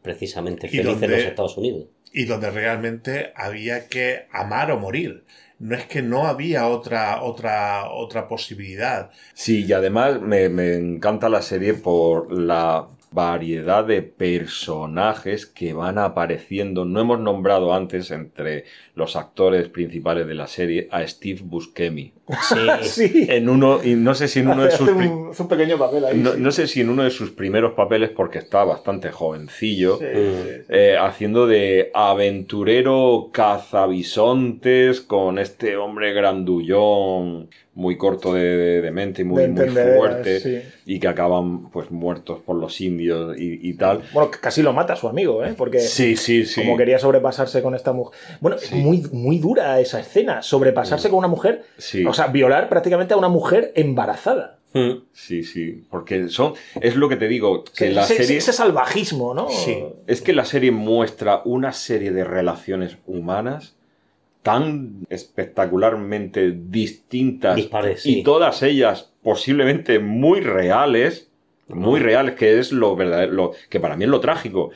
precisamente 0.00 0.66
feliz 0.66 1.02
en 1.02 1.10
los 1.10 1.20
Estados 1.20 1.58
Unidos. 1.58 1.88
Y 2.10 2.24
donde 2.24 2.50
realmente 2.50 3.32
había 3.36 3.86
que 3.86 4.26
amar 4.32 4.72
o 4.72 4.78
morir. 4.78 5.24
No 5.58 5.76
es 5.76 5.84
que 5.84 6.00
no 6.00 6.26
había 6.26 6.68
otra, 6.68 7.22
otra, 7.22 7.90
otra 7.90 8.28
posibilidad. 8.28 9.10
Sí, 9.34 9.66
y 9.66 9.74
además 9.74 10.22
me, 10.22 10.48
me 10.48 10.76
encanta 10.76 11.28
la 11.28 11.42
serie 11.42 11.74
por 11.74 12.32
la 12.32 12.88
variedad 13.10 13.84
de 13.84 14.00
personajes 14.00 15.44
que 15.44 15.74
van 15.74 15.98
apareciendo. 15.98 16.86
No 16.86 17.00
hemos 17.00 17.20
nombrado 17.20 17.74
antes 17.74 18.10
entre 18.10 18.64
los 18.94 19.16
actores 19.16 19.68
principales 19.68 20.26
de 20.26 20.34
la 20.34 20.46
serie 20.46 20.88
a 20.90 21.06
Steve 21.06 21.42
Buscemi. 21.44 22.14
Sí, 22.48 22.56
Sí. 23.08 23.26
En 23.28 23.48
uno, 23.48 23.80
y 23.82 23.94
no 23.94 24.14
sé 24.14 24.28
si 24.28 24.40
en 24.40 24.48
uno 24.48 24.64
de 24.64 24.70
sus 24.70 24.88
un, 24.88 25.48
pequeño 25.48 25.78
papel 25.78 26.04
ahí. 26.04 26.16
no, 26.18 26.32
sí. 26.34 26.40
no 26.40 26.50
sé 26.52 26.66
si 26.66 26.80
en 26.80 26.90
uno 26.90 27.04
de 27.04 27.10
sus 27.10 27.30
primeros 27.30 27.72
papeles 27.72 28.10
porque 28.10 28.38
está 28.38 28.64
bastante 28.64 29.10
jovencillo. 29.10 29.98
Sí, 29.98 30.04
Mm. 30.04 30.62
eh, 30.68 30.96
haciendo 31.00 31.46
de 31.46 31.90
aventurero 31.94 33.30
cazabisontes 33.32 35.00
con 35.00 35.38
este 35.38 35.76
hombre 35.76 36.12
grandullón, 36.12 37.48
muy 37.74 37.96
corto 37.96 38.34
de, 38.34 38.42
de- 38.56 38.80
de 38.82 38.90
mente 38.90 39.22
y 39.22 39.24
muy, 39.24 39.40
De 39.42 39.48
muy 39.48 39.60
entendederas, 39.60 39.96
fuerte, 39.98 40.40
sí. 40.40 40.58
y 40.86 40.98
que 40.98 41.06
acaban 41.06 41.70
pues 41.70 41.92
muertos 41.92 42.40
por 42.44 42.56
los 42.56 42.80
indios 42.80 43.38
y, 43.38 43.68
y 43.68 43.74
tal. 43.74 44.02
Bueno, 44.12 44.30
casi 44.40 44.62
lo 44.62 44.72
mata 44.72 44.96
su 44.96 45.08
amigo, 45.08 45.44
¿eh? 45.44 45.54
Porque 45.56 45.78
Sí, 45.78 46.16
sí, 46.16 46.44
sí. 46.44 46.62
como 46.62 46.76
quería 46.76 46.98
sobrepasarse 46.98 47.62
con 47.62 47.76
esta 47.76 47.92
mujer. 47.92 48.18
Bueno, 48.40 48.56
es 48.56 48.62
Sí. 48.62 48.74
muy, 48.74 49.02
muy 49.12 49.38
dura 49.38 49.78
esa 49.78 50.00
escena. 50.00 50.42
Sobrepasarse 50.42 51.08
con 51.08 51.18
una 51.20 51.28
mujer. 51.28 51.62
Sí, 51.76 52.04
O 52.04 52.12
sea, 52.12 52.17
violar 52.26 52.68
prácticamente 52.68 53.14
a 53.14 53.16
una 53.16 53.28
mujer 53.28 53.72
embarazada. 53.76 54.58
Mm. 54.74 55.04
sí, 55.12 55.44
sí. 55.44 55.86
Porque 55.90 56.28
son. 56.28 56.52
Es 56.80 56.94
lo 56.96 57.08
que 57.08 57.16
te 57.16 57.26
digo, 57.26 57.64
que 57.64 57.90
la 57.90 58.02
ese, 58.02 58.16
serie. 58.16 58.36
ese 58.36 58.52
salvajismo, 58.52 59.32
¿no? 59.32 59.48
Sí. 59.48 59.82
Es 60.06 60.20
que 60.20 60.34
la 60.34 60.44
serie 60.44 60.70
muestra 60.70 61.40
una 61.44 61.72
serie 61.72 62.12
de 62.12 62.24
relaciones 62.24 62.98
humanas 63.06 63.76
tan 64.42 65.06
espectacularmente 65.10 66.52
distintas 66.52 67.56
Dispares, 67.56 68.02
sí. 68.02 68.20
y 68.20 68.22
todas 68.22 68.62
ellas 68.62 69.12
posiblemente 69.22 69.98
muy 69.98 70.40
reales, 70.40 71.30
muy 71.68 72.00
reales, 72.00 72.34
que 72.34 72.58
es 72.58 72.72
lo 72.72 72.94
verdadero, 72.96 73.32
lo, 73.32 73.52
que 73.68 73.80
para 73.80 73.96
mí 73.96 74.04
es 74.04 74.10
lo 74.10 74.20
trágico. 74.20 74.70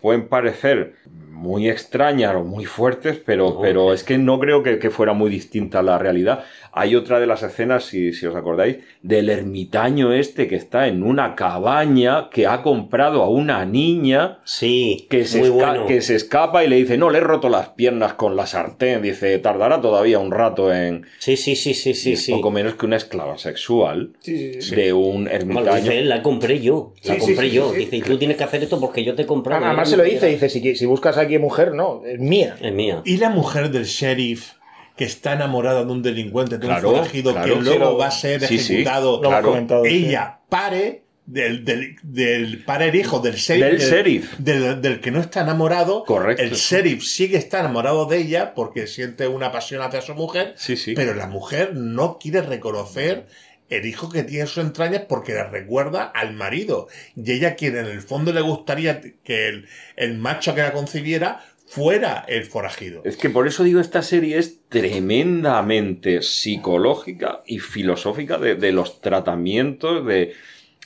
Pueden 0.00 0.28
parecer 0.28 0.94
muy 1.30 1.68
extrañas 1.68 2.34
o 2.34 2.44
muy 2.44 2.64
fuertes, 2.64 3.20
pero, 3.24 3.50
No, 3.50 3.60
pero 3.60 3.92
es 3.92 4.02
que 4.04 4.16
no 4.16 4.38
creo 4.40 4.62
que, 4.62 4.78
que 4.78 4.88
fuera 4.90 5.12
muy 5.12 5.28
distinta 5.30 5.82
la 5.82 5.98
realidad. 5.98 6.44
Hay 6.72 6.94
otra 6.94 7.20
de 7.20 7.26
las 7.26 7.42
escenas, 7.42 7.84
si, 7.84 8.12
si 8.14 8.26
os 8.26 8.34
acordáis, 8.36 8.78
del 9.02 9.28
ermitaño 9.30 10.12
este 10.12 10.46
que 10.48 10.56
está 10.56 10.88
en 10.88 11.02
una 11.02 11.34
cabaña 11.34 12.28
que 12.30 12.46
ha 12.46 12.62
comprado 12.62 13.22
a 13.22 13.28
una 13.30 13.64
niña 13.64 14.38
Sí, 14.44 15.06
que 15.10 15.24
se, 15.24 15.48
bueno. 15.50 15.86
que 15.86 16.00
se 16.02 16.14
escapa 16.16 16.64
y 16.64 16.68
le 16.68 16.76
dice, 16.76 16.96
no, 16.98 17.10
le 17.10 17.18
he 17.18 17.22
roto 17.22 17.48
las 17.48 17.70
piernas 17.70 18.14
con 18.14 18.36
la 18.36 18.46
sartén. 18.46 19.02
Dice, 19.02 19.38
tardará 19.38 19.80
todavía 19.80 20.18
un 20.18 20.30
rato 20.30 20.72
en... 20.72 21.06
Sí, 21.18 21.36
sí, 21.36 21.54
sí, 21.56 21.74
sí, 21.74 21.94
sí. 21.94 22.12
es 22.12 22.24
sí. 22.24 22.32
poco 22.32 22.50
menos 22.50 22.74
que 22.76 22.86
una 22.86 22.96
esclava 22.96 23.36
sexual 23.38 24.12
Sí, 24.20 24.54
sí, 24.54 24.62
sí. 24.62 24.74
de 24.76 24.92
un 24.92 25.24
Bueno, 25.24 25.30
ermitaño. 25.30 25.74
dice 25.76 25.98
él, 25.98 26.08
la 26.08 26.22
compré 26.22 26.60
yo. 26.60 26.92
La 27.04 27.16
compré 27.18 27.48
sí, 27.50 27.56
yo. 27.56 27.68
sí, 27.70 27.74
sí. 27.74 27.84
Dice, 27.84 27.96
y 27.96 28.02
tú 28.02 28.18
tienes 28.18 28.36
que 28.36 28.44
hacer 28.44 28.62
esto 28.62 28.78
porque 28.80 29.04
yo 29.04 29.14
te 29.14 29.22
he 29.22 29.26
comprado. 29.26 29.64
Además 29.64 29.95
se 29.96 30.08
lo 30.08 30.14
dice, 30.14 30.26
dice, 30.26 30.48
si, 30.48 30.76
si 30.76 30.86
buscas 30.86 31.16
aquí 31.18 31.38
mujer, 31.38 31.72
no, 31.74 32.02
es 32.06 32.18
mía. 32.18 32.56
Es 32.60 32.72
mía. 32.72 33.02
Y 33.04 33.16
la 33.18 33.30
mujer 33.30 33.70
del 33.70 33.84
sheriff 33.84 34.52
que 34.96 35.04
está 35.04 35.34
enamorada 35.34 35.84
de 35.84 35.92
un 35.92 36.02
delincuente, 36.02 36.56
de 36.58 36.66
Claro, 36.66 36.88
un 36.90 36.96
forajido 36.96 37.32
claro. 37.32 37.46
que 37.54 37.58
Sí, 37.60 37.64
luego 37.66 37.84
lo- 37.84 37.98
va 37.98 38.06
a 38.06 38.10
ser 38.10 38.40
sí, 38.46 38.58
sí. 38.58 38.72
ejecutado. 38.74 39.16
Hemos 39.18 39.28
Claro. 39.28 39.48
comentado. 39.48 39.84
sí. 39.84 40.06
Ella 40.06 40.38
pare 40.48 41.02
del, 41.26 41.64
del, 41.64 41.96
del 42.02 42.64
pare 42.64 42.88
el 42.88 42.94
hijo 42.94 43.18
del 43.18 43.34
sheriff. 43.34 43.64
Del 43.64 43.78
sheriff. 43.78 44.38
Del, 44.38 44.80
del 44.80 45.00
que 45.00 45.10
no 45.10 45.20
está 45.20 45.40
enamorado. 45.42 46.04
Correcto. 46.04 46.42
El 46.42 46.52
sheriff 46.52 47.02
sigue 47.02 47.36
está 47.36 47.60
enamorado 47.60 48.06
de 48.06 48.18
ella 48.18 48.54
porque 48.54 48.86
siente 48.86 49.26
una 49.28 49.50
pasión 49.52 49.82
hacia 49.82 50.00
su 50.00 50.14
mujer. 50.14 50.54
Sí, 50.56 50.76
sí. 50.76 50.94
Pero 50.94 51.14
la 51.14 51.26
mujer 51.26 51.74
no 51.74 52.16
quiere 52.18 52.40
reconocer 52.42 53.26
el 53.68 53.86
hijo 53.86 54.10
que 54.10 54.22
tiene 54.22 54.42
en 54.42 54.46
sus 54.46 54.64
entrañas 54.64 55.02
porque 55.08 55.32
le 55.34 55.44
recuerda 55.44 56.04
al 56.04 56.34
marido. 56.34 56.88
Y 57.16 57.32
ella 57.32 57.56
quien 57.56 57.76
en 57.76 57.86
el 57.86 58.00
fondo 58.00 58.32
le 58.32 58.40
gustaría 58.40 59.00
que 59.00 59.48
el, 59.48 59.66
el 59.96 60.18
macho 60.18 60.54
que 60.54 60.62
la 60.62 60.72
concibiera 60.72 61.44
fuera 61.66 62.24
el 62.28 62.44
forajido. 62.44 63.02
Es 63.04 63.16
que 63.16 63.28
por 63.28 63.48
eso 63.48 63.64
digo, 63.64 63.80
esta 63.80 64.02
serie 64.02 64.38
es 64.38 64.60
tremendamente 64.68 66.22
psicológica 66.22 67.42
y 67.46 67.58
filosófica 67.58 68.38
de, 68.38 68.54
de 68.54 68.72
los 68.72 69.00
tratamientos, 69.00 70.06
de, 70.06 70.32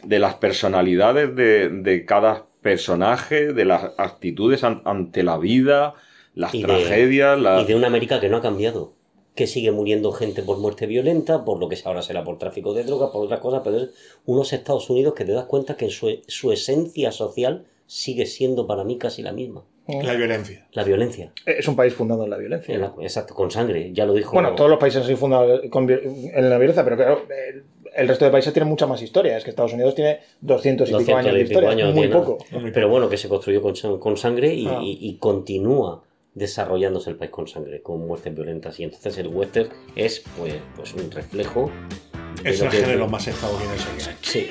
de 0.03 0.19
las 0.19 0.37
personalidades 0.37 1.37
de, 1.37 1.69
de 1.69 2.05
cada 2.07 2.47
personaje, 2.62 3.53
de 3.53 3.64
las 3.64 3.93
actitudes 3.99 4.64
an- 4.64 4.83
ante 4.87 5.23
la 5.23 5.37
vida, 5.38 5.95
las 6.35 6.55
Y 6.55 6.62
de- 6.62 6.66
tragedias, 6.66 7.38
las... 7.38 7.62
Y 7.64 7.66
de 7.66 7.75
una 7.75 7.88
América 7.88 8.21
que 8.21 8.29
no 8.31 8.38
ha 8.38 8.43
cambiado. 8.43 8.95
Que 9.35 9.47
sigue 9.47 9.71
muriendo 9.71 10.12
gente 10.12 10.43
por 10.43 10.59
muerte 10.59 10.87
violenta, 10.87 11.45
por 11.45 11.59
lo 11.59 11.69
que 11.69 11.79
ahora 11.85 12.03
será 12.03 12.25
por 12.25 12.37
tráfico 12.38 12.75
de 12.75 12.85
drogas, 12.85 13.11
por 13.11 13.25
otras 13.25 13.40
cosas, 13.40 13.62
pero 13.64 13.77
es 13.79 13.88
unos 14.27 14.53
Estados 14.53 14.90
Unidos 14.90 15.14
que 15.14 15.25
te 15.25 15.33
das 15.33 15.45
cuenta 15.47 15.77
que 15.77 15.87
en 15.87 15.90
su, 15.93 16.19
su 16.27 16.53
esencia 16.53 17.12
social 17.12 17.64
sigue 17.87 18.27
siendo 18.27 18.66
para 18.66 18.85
mí 18.85 18.99
casi 18.99 19.23
la 19.23 19.33
misma. 19.33 19.64
La 19.88 20.14
violencia. 20.14 20.69
La 20.73 20.85
violencia. 20.85 21.33
Es 21.47 21.66
un 21.66 21.75
país 21.75 21.93
fundado 21.95 22.23
en 22.25 22.31
la 22.31 22.37
violencia. 22.37 22.75
En 22.75 22.81
la- 22.81 22.95
exacto, 23.01 23.35
con 23.35 23.50
sangre, 23.50 23.92
ya 23.92 24.04
lo 24.07 24.13
dijo. 24.15 24.33
Bueno, 24.35 24.54
todos 24.54 24.71
los 24.71 24.79
países 24.79 25.09
han 25.09 25.17
fundado 25.17 25.61
con 25.71 25.87
vi- 25.87 25.94
en 26.33 26.48
la 26.50 26.59
violencia, 26.59 26.85
pero 26.85 26.96
claro, 26.96 27.23
el, 27.52 27.65
el 27.96 28.09
resto 28.09 28.25
de 28.25 28.31
países 28.31 28.52
tienen 28.52 28.69
mucha 28.69 28.87
más 28.87 29.02
historia. 29.02 29.37
Es 29.37 29.42
que 29.42 29.50
Estados 29.50 29.73
Unidos 29.73 29.96
tiene 29.96 30.21
200 30.42 30.88
y 30.88 30.92
pico 30.92 30.98
200 31.00 31.25
años 31.27 31.35
de 31.35 31.42
historia. 31.42 31.71
años 31.71 31.94
muy 31.94 32.07
poco. 32.09 32.38
Pero 32.73 32.88
bueno, 32.88 33.09
que 33.09 33.17
se 33.17 33.29
construyó 33.29 33.61
con, 33.63 33.75
con 33.98 34.17
sangre 34.17 34.54
y, 34.54 34.67
Ah. 34.69 34.79
y- 34.81 34.98
y 35.09 35.17
continúa 35.17 36.04
desarrollándose 36.35 37.10
el 37.10 37.16
país 37.16 37.31
con 37.31 37.46
sangre, 37.46 37.83
con 37.83 38.06
muertes 38.06 38.35
violentas. 38.35 38.78
Y 38.81 38.85
entonces 38.85 39.18
el 39.18 39.28
western 39.28 39.70
es 39.96 40.22
pues, 40.37 40.54
pues 40.76 40.94
un 40.94 41.10
reflejo. 41.10 41.70
de 42.42 42.50
Es 42.50 42.60
el 42.60 42.70
género 42.70 43.08
más 43.08 43.26
estadounidense. 43.26 44.16
Sí. 44.20 44.48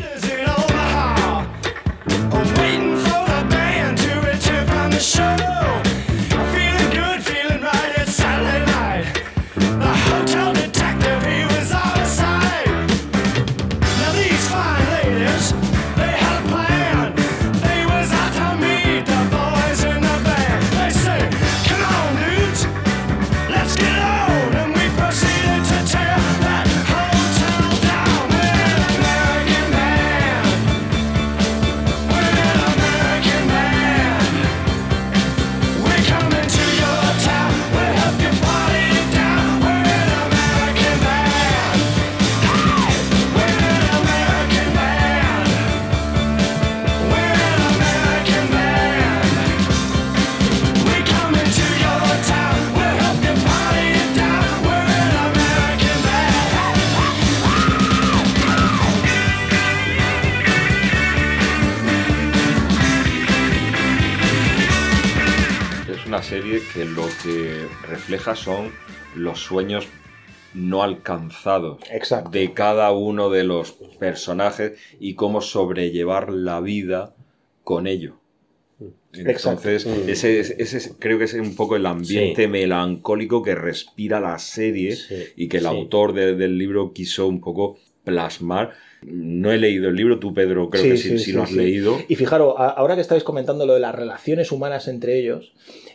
Que 67.23 67.65
refleja 67.87 68.35
son 68.35 68.71
los 69.15 69.39
sueños 69.39 69.87
no 70.53 70.81
alcanzados 70.83 71.79
Exacto. 71.91 72.31
de 72.31 72.53
cada 72.53 72.91
uno 72.91 73.29
de 73.29 73.43
los 73.43 73.73
personajes 73.99 74.73
y 74.99 75.13
cómo 75.13 75.41
sobrellevar 75.41 76.29
la 76.31 76.59
vida 76.61 77.13
con 77.63 77.85
ello. 77.87 78.15
Entonces. 79.13 79.85
Mm. 79.87 80.09
ese, 80.09 80.39
es- 80.39 80.55
ese 80.57 80.77
es- 80.77 80.93
creo 80.99 81.17
que 81.17 81.25
es 81.25 81.33
un 81.33 81.55
poco 81.55 81.75
el 81.75 81.85
ambiente 81.85 82.43
Sí. 82.43 82.47
melancólico 82.47 83.41
que 83.43 83.55
respira 83.55 84.19
la 84.19 84.37
serie 84.39 84.95
Sí, 84.95 85.15
y 85.35 85.47
que 85.49 85.57
el 85.57 85.63
sí. 85.63 85.69
autor 85.69 86.13
de- 86.13 86.35
del 86.35 86.57
libro 86.57 86.93
quiso 86.93 87.27
un 87.27 87.41
poco 87.41 87.77
plasmar. 88.03 88.71
No 89.01 89.51
he 89.51 89.57
leído 89.57 89.89
el 89.89 89.95
libro, 89.95 90.19
tú 90.19 90.33
Pedro 90.33 90.69
creo 90.69 90.83
que 90.83 90.97
sí, 90.97 91.31
lo 91.31 91.43
has 91.43 91.51
leído. 91.51 91.97
Y 92.07 92.15
fijaros, 92.15 92.53
ahora 92.57 92.95
que 92.95 93.01
estáis 93.01 93.23
comentando 93.23 93.65
lo 93.65 93.73
de 93.73 93.79
las 93.79 93.95
relaciones 93.95 94.51
humanas 94.51 94.87
entre 94.87 95.17
ellos, 95.19 95.53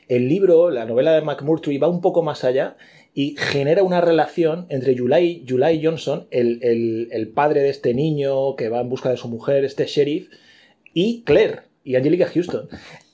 el 0.09 0.29
libro, 0.29 0.71
la 0.71 0.85
novela 0.85 1.13
de 1.13 1.23
McMurtry 1.23 1.79
va 1.79 1.89
un 1.89 2.01
poco 2.01 2.23
más 2.23 2.45
allá 2.45 2.77
y 3.15 3.37
genera 3.39 3.83
una 3.83 4.01
relación 4.01 4.67
entre 4.71 4.97
July, 4.99 5.45
July 5.49 5.81
Johnson, 5.85 6.27
el, 6.31 6.59
el- 6.63 7.09
el 7.13 7.29
padre 7.29 7.61
de 7.63 7.71
este 7.71 7.95
niño 7.95 8.57
que 8.57 8.69
va 8.69 8.81
en 8.81 8.89
busca 8.89 9.11
de 9.11 9.17
su 9.17 9.29
mujer, 9.29 9.65
este 9.65 9.87
sheriff, 9.87 10.29
y 10.93 11.23
Claire 11.23 11.61
y 11.85 11.97
Angelica 11.97 12.27
Houston. 12.27 12.69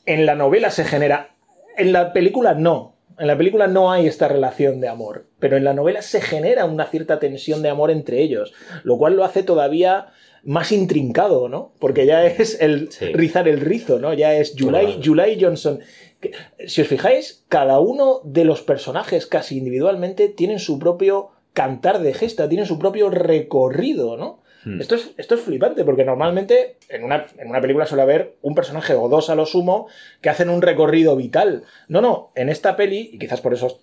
En 0.06 0.26
la 0.26 0.34
novela 0.34 0.70
se 0.70 0.84
genera, 0.84 1.34
en 1.76 1.92
la 1.92 2.12
película 2.12 2.54
no. 2.54 2.96
En 3.18 3.26
la 3.26 3.36
película 3.36 3.66
no 3.66 3.92
hay 3.92 4.06
esta 4.06 4.28
relación 4.28 4.80
de 4.80 4.88
amor, 4.88 5.26
pero 5.38 5.58
en 5.58 5.64
la 5.64 5.74
novela 5.74 6.00
se 6.00 6.22
genera 6.22 6.64
una 6.64 6.86
cierta 6.86 7.18
tensión 7.18 7.60
de 7.60 7.68
amor 7.68 7.90
entre 7.90 8.22
ellos, 8.22 8.54
lo 8.82 8.96
cual 8.96 9.14
lo 9.14 9.24
hace 9.24 9.42
todavía 9.42 10.06
más 10.44 10.72
intrincado, 10.72 11.48
¿no? 11.48 11.72
Porque 11.78 12.06
ya 12.06 12.24
es 12.26 12.60
el 12.60 12.90
Sí. 12.90 13.06
rizar 13.12 13.48
el 13.48 13.60
rizo, 13.60 13.98
¿no? 13.98 14.14
Ya 14.14 14.34
es 14.34 14.54
July, 14.58 15.38
Johnson. 15.40 15.80
Que, 16.20 16.32
Si 16.66 16.80
os 16.82 16.88
fijáis, 16.88 17.44
cada 17.48 17.80
uno 17.80 18.20
de 18.24 18.44
los 18.44 18.62
personajes, 18.62 19.26
casi 19.26 19.58
individualmente, 19.58 20.28
tienen 20.28 20.58
su 20.58 20.78
propio 20.78 21.30
cantar 21.52 22.00
de 22.00 22.14
gesta, 22.14 22.48
tienen 22.48 22.66
su 22.66 22.78
propio 22.78 23.10
recorrido, 23.10 24.16
¿no? 24.16 24.40
Hmm. 24.64 24.80
Esto 24.80 24.94
es, 24.94 25.12
esto 25.16 25.34
es 25.34 25.40
flipante, 25.40 25.84
porque 25.84 26.04
normalmente 26.04 26.76
en 26.90 27.02
una, 27.04 27.26
en 27.38 27.48
una 27.48 27.60
película 27.62 27.86
suele 27.86 28.02
haber 28.02 28.36
un 28.42 28.54
personaje 28.54 28.94
o 28.94 29.08
dos 29.08 29.30
a 29.30 29.34
lo 29.34 29.46
sumo 29.46 29.86
que 30.20 30.28
hacen 30.28 30.50
un 30.50 30.60
recorrido 30.60 31.16
vital. 31.16 31.64
No, 31.88 32.00
no, 32.02 32.30
en 32.34 32.50
esta 32.50 32.76
peli, 32.76 33.10
y 33.12 33.18
quizás 33.18 33.40
por 33.40 33.54
eso 33.54 33.66
es 33.68 33.76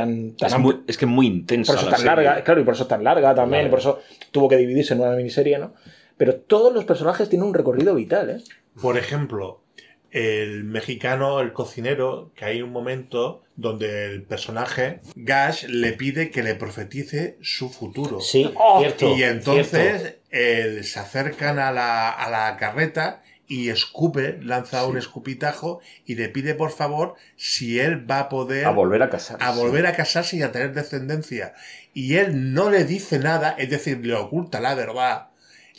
tan, 0.00 0.36
tan 0.36 0.48
Es, 0.52 0.58
muy- 0.58 0.82
es 0.86 0.96
que 0.98 1.04
es 1.06 1.10
muy 1.10 1.26
intensa. 1.26 1.72
por 1.72 1.78
eso 1.80 1.86
la 1.90 1.96
tan 1.96 2.00
serie. 2.06 2.24
larga, 2.24 2.44
claro, 2.44 2.60
y 2.60 2.64
por 2.64 2.74
eso 2.74 2.86
tan 2.86 3.02
larga 3.04 3.34
también, 3.34 3.66
y 3.66 3.68
por 3.70 3.78
eso 3.78 4.00
tuvo 4.30 4.48
que 4.48 4.56
dividirse 4.56 4.94
en 4.94 5.00
una 5.00 5.16
miniserie, 5.16 5.58
¿no? 5.58 5.74
Pero 6.16 6.34
todos 6.36 6.72
los 6.74 6.84
personajes 6.84 7.28
tienen 7.28 7.48
un 7.48 7.54
recorrido 7.54 7.94
vital, 7.94 8.30
¿eh? 8.30 8.42
Por 8.80 8.96
ejemplo, 8.98 9.62
el 10.10 10.64
mexicano, 10.64 11.40
el 11.40 11.52
cocinero, 11.52 12.30
que 12.34 12.44
hay 12.44 12.62
un 12.62 12.70
momento 12.70 13.42
donde 13.56 14.06
el 14.06 14.22
personaje, 14.22 15.00
Gash, 15.14 15.64
le 15.68 15.92
pide 15.92 16.30
que 16.30 16.42
le 16.42 16.54
profetice 16.54 17.36
su 17.40 17.68
futuro. 17.70 18.20
Sí, 18.20 18.50
Oh, 18.54 18.80
cierto. 18.80 19.16
y 19.16 19.22
entonces 19.22 19.68
cierto. 20.00 20.18
él- 20.30 20.84
se 20.84 20.98
acercan 21.00 21.58
a 21.58 21.72
la, 21.72 22.10
a 22.10 22.30
la 22.30 22.56
carreta 22.56 23.22
y 23.48 23.68
escupe, 23.70 24.38
lanza 24.42 24.86
un 24.86 24.96
escupitajo 24.98 25.80
y 26.04 26.16
le 26.16 26.28
pide 26.28 26.54
por 26.54 26.70
favor 26.72 27.14
si 27.36 27.78
él 27.78 28.08
va 28.10 28.18
a 28.20 28.28
poder 28.28 28.64
A 28.66 28.70
volver 28.70 29.02
a 29.02 29.10
casarse. 29.10 29.44
a 29.44 29.52
volver 29.52 29.86
a 29.86 29.94
casarse 29.94 30.36
y 30.36 30.42
a 30.42 30.50
tener 30.52 30.72
descendencia. 30.74 31.54
Y 31.94 32.16
él 32.16 32.52
no 32.54 32.70
le 32.70 32.84
dice 32.84 33.18
nada, 33.18 33.54
es 33.58 33.70
decir, 33.70 34.04
le 34.04 34.14
oculta 34.14 34.60
la 34.60 34.74
verdad, 34.74 35.28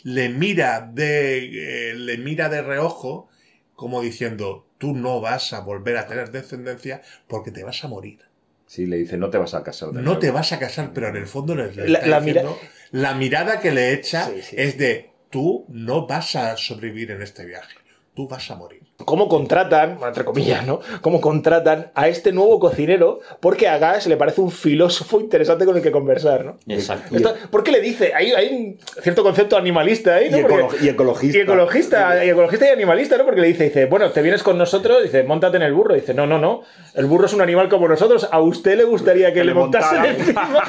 le 0.02 0.28
mira 0.30 0.80
de, 0.92 1.90
eh, 1.90 1.94
le 1.94 2.16
mira 2.18 2.48
de 2.48 2.62
reojo, 2.62 3.28
como 3.74 4.00
diciendo, 4.00 4.66
tú 4.78 4.94
no 4.94 5.20
vas 5.20 5.52
a 5.52 5.60
volver 5.60 5.96
a 5.98 6.06
tener 6.06 6.30
descendencia 6.30 7.02
porque 7.26 7.50
te 7.50 7.64
vas 7.64 7.84
a 7.84 7.88
morir. 7.88 8.20
Sí, 8.66 8.86
le 8.86 8.96
dice, 8.96 9.16
no 9.16 9.30
te 9.30 9.38
vas 9.38 9.54
a 9.54 9.62
casar. 9.62 9.88
de 9.90 9.94
No 9.96 10.02
nuevo". 10.02 10.18
te 10.20 10.30
vas 10.30 10.52
a 10.52 10.58
casar, 10.58 10.92
pero 10.94 11.08
en 11.08 11.16
el 11.16 11.26
fondo 11.26 11.54
le, 11.54 11.72
le 11.74 11.88
La- 11.88 11.98
está 12.00 12.10
la 12.10 12.20
diciendo- 12.20 12.58
la 12.90 13.14
mirada 13.14 13.60
que 13.60 13.70
le 13.72 13.92
echa 13.92 14.26
Sí, 14.26 14.42
sí. 14.42 14.56
es 14.58 14.76
de, 14.78 15.10
tú 15.30 15.64
no 15.68 16.06
vas 16.06 16.34
a 16.36 16.56
sobrevivir 16.56 17.10
en 17.10 17.22
este 17.22 17.44
viaje, 17.44 17.76
tú 18.14 18.26
vas 18.28 18.50
a 18.50 18.56
morir. 18.56 18.78
cómo 19.04 19.28
contratan, 19.28 19.96
entre 20.04 20.24
comillas, 20.24 20.66
¿no? 20.66 20.80
Cómo 21.02 21.20
contratan 21.20 21.92
a 21.94 22.08
este 22.08 22.32
nuevo 22.32 22.58
cocinero 22.58 23.20
porque 23.38 23.68
a 23.68 23.78
Gash 23.78 24.06
le 24.08 24.16
parece 24.16 24.40
un 24.40 24.50
filósofo 24.50 25.20
interesante 25.20 25.64
con 25.64 25.76
el 25.76 25.82
que 25.84 25.92
conversar, 25.92 26.44
¿no? 26.44 26.56
Exacto. 26.66 27.14
Esto- 27.14 27.34
¿Por 27.48 27.62
qué 27.62 27.70
le 27.70 27.80
dice? 27.80 28.12
Hay, 28.12 28.32
hay 28.32 28.48
un 28.52 28.78
cierto 29.02 29.22
concepto 29.22 29.56
animalista 29.56 30.16
ahí, 30.16 30.26
Y, 30.26 30.30
¿no? 30.30 30.38
Porque- 30.48 30.56
ecolo- 30.56 30.82
y 30.84 30.88
ecologista. 30.88 31.38
y 31.38 31.40
ecologista, 31.42 32.24
y 32.24 32.28
ecologista 32.30 32.66
y 32.66 32.70
animalista, 32.70 33.16
¿no? 33.18 33.24
Porque 33.24 33.40
le 33.40 33.46
dice, 33.46 33.64
dice, 33.64 33.86
bueno, 33.86 34.10
te 34.10 34.20
vienes 34.20 34.42
con 34.42 34.58
nosotros, 34.58 35.00
dice, 35.04 35.22
montate 35.22 35.58
en 35.58 35.62
el 35.62 35.72
burro. 35.72 35.94
Dice, 35.94 36.12
no, 36.12 36.26
no, 36.26 36.38
no, 36.40 36.62
el 36.94 37.06
burro 37.06 37.26
es 37.26 37.32
un 37.34 37.40
animal 37.40 37.68
como 37.68 37.86
nosotros, 37.86 38.28
a 38.32 38.40
usted 38.40 38.76
le 38.76 38.82
gustaría 38.84 39.28
que, 39.28 39.34
Que 39.34 39.44
le 39.44 39.46
le 39.46 39.54
montasen 39.54 40.04
encima. 40.18 40.64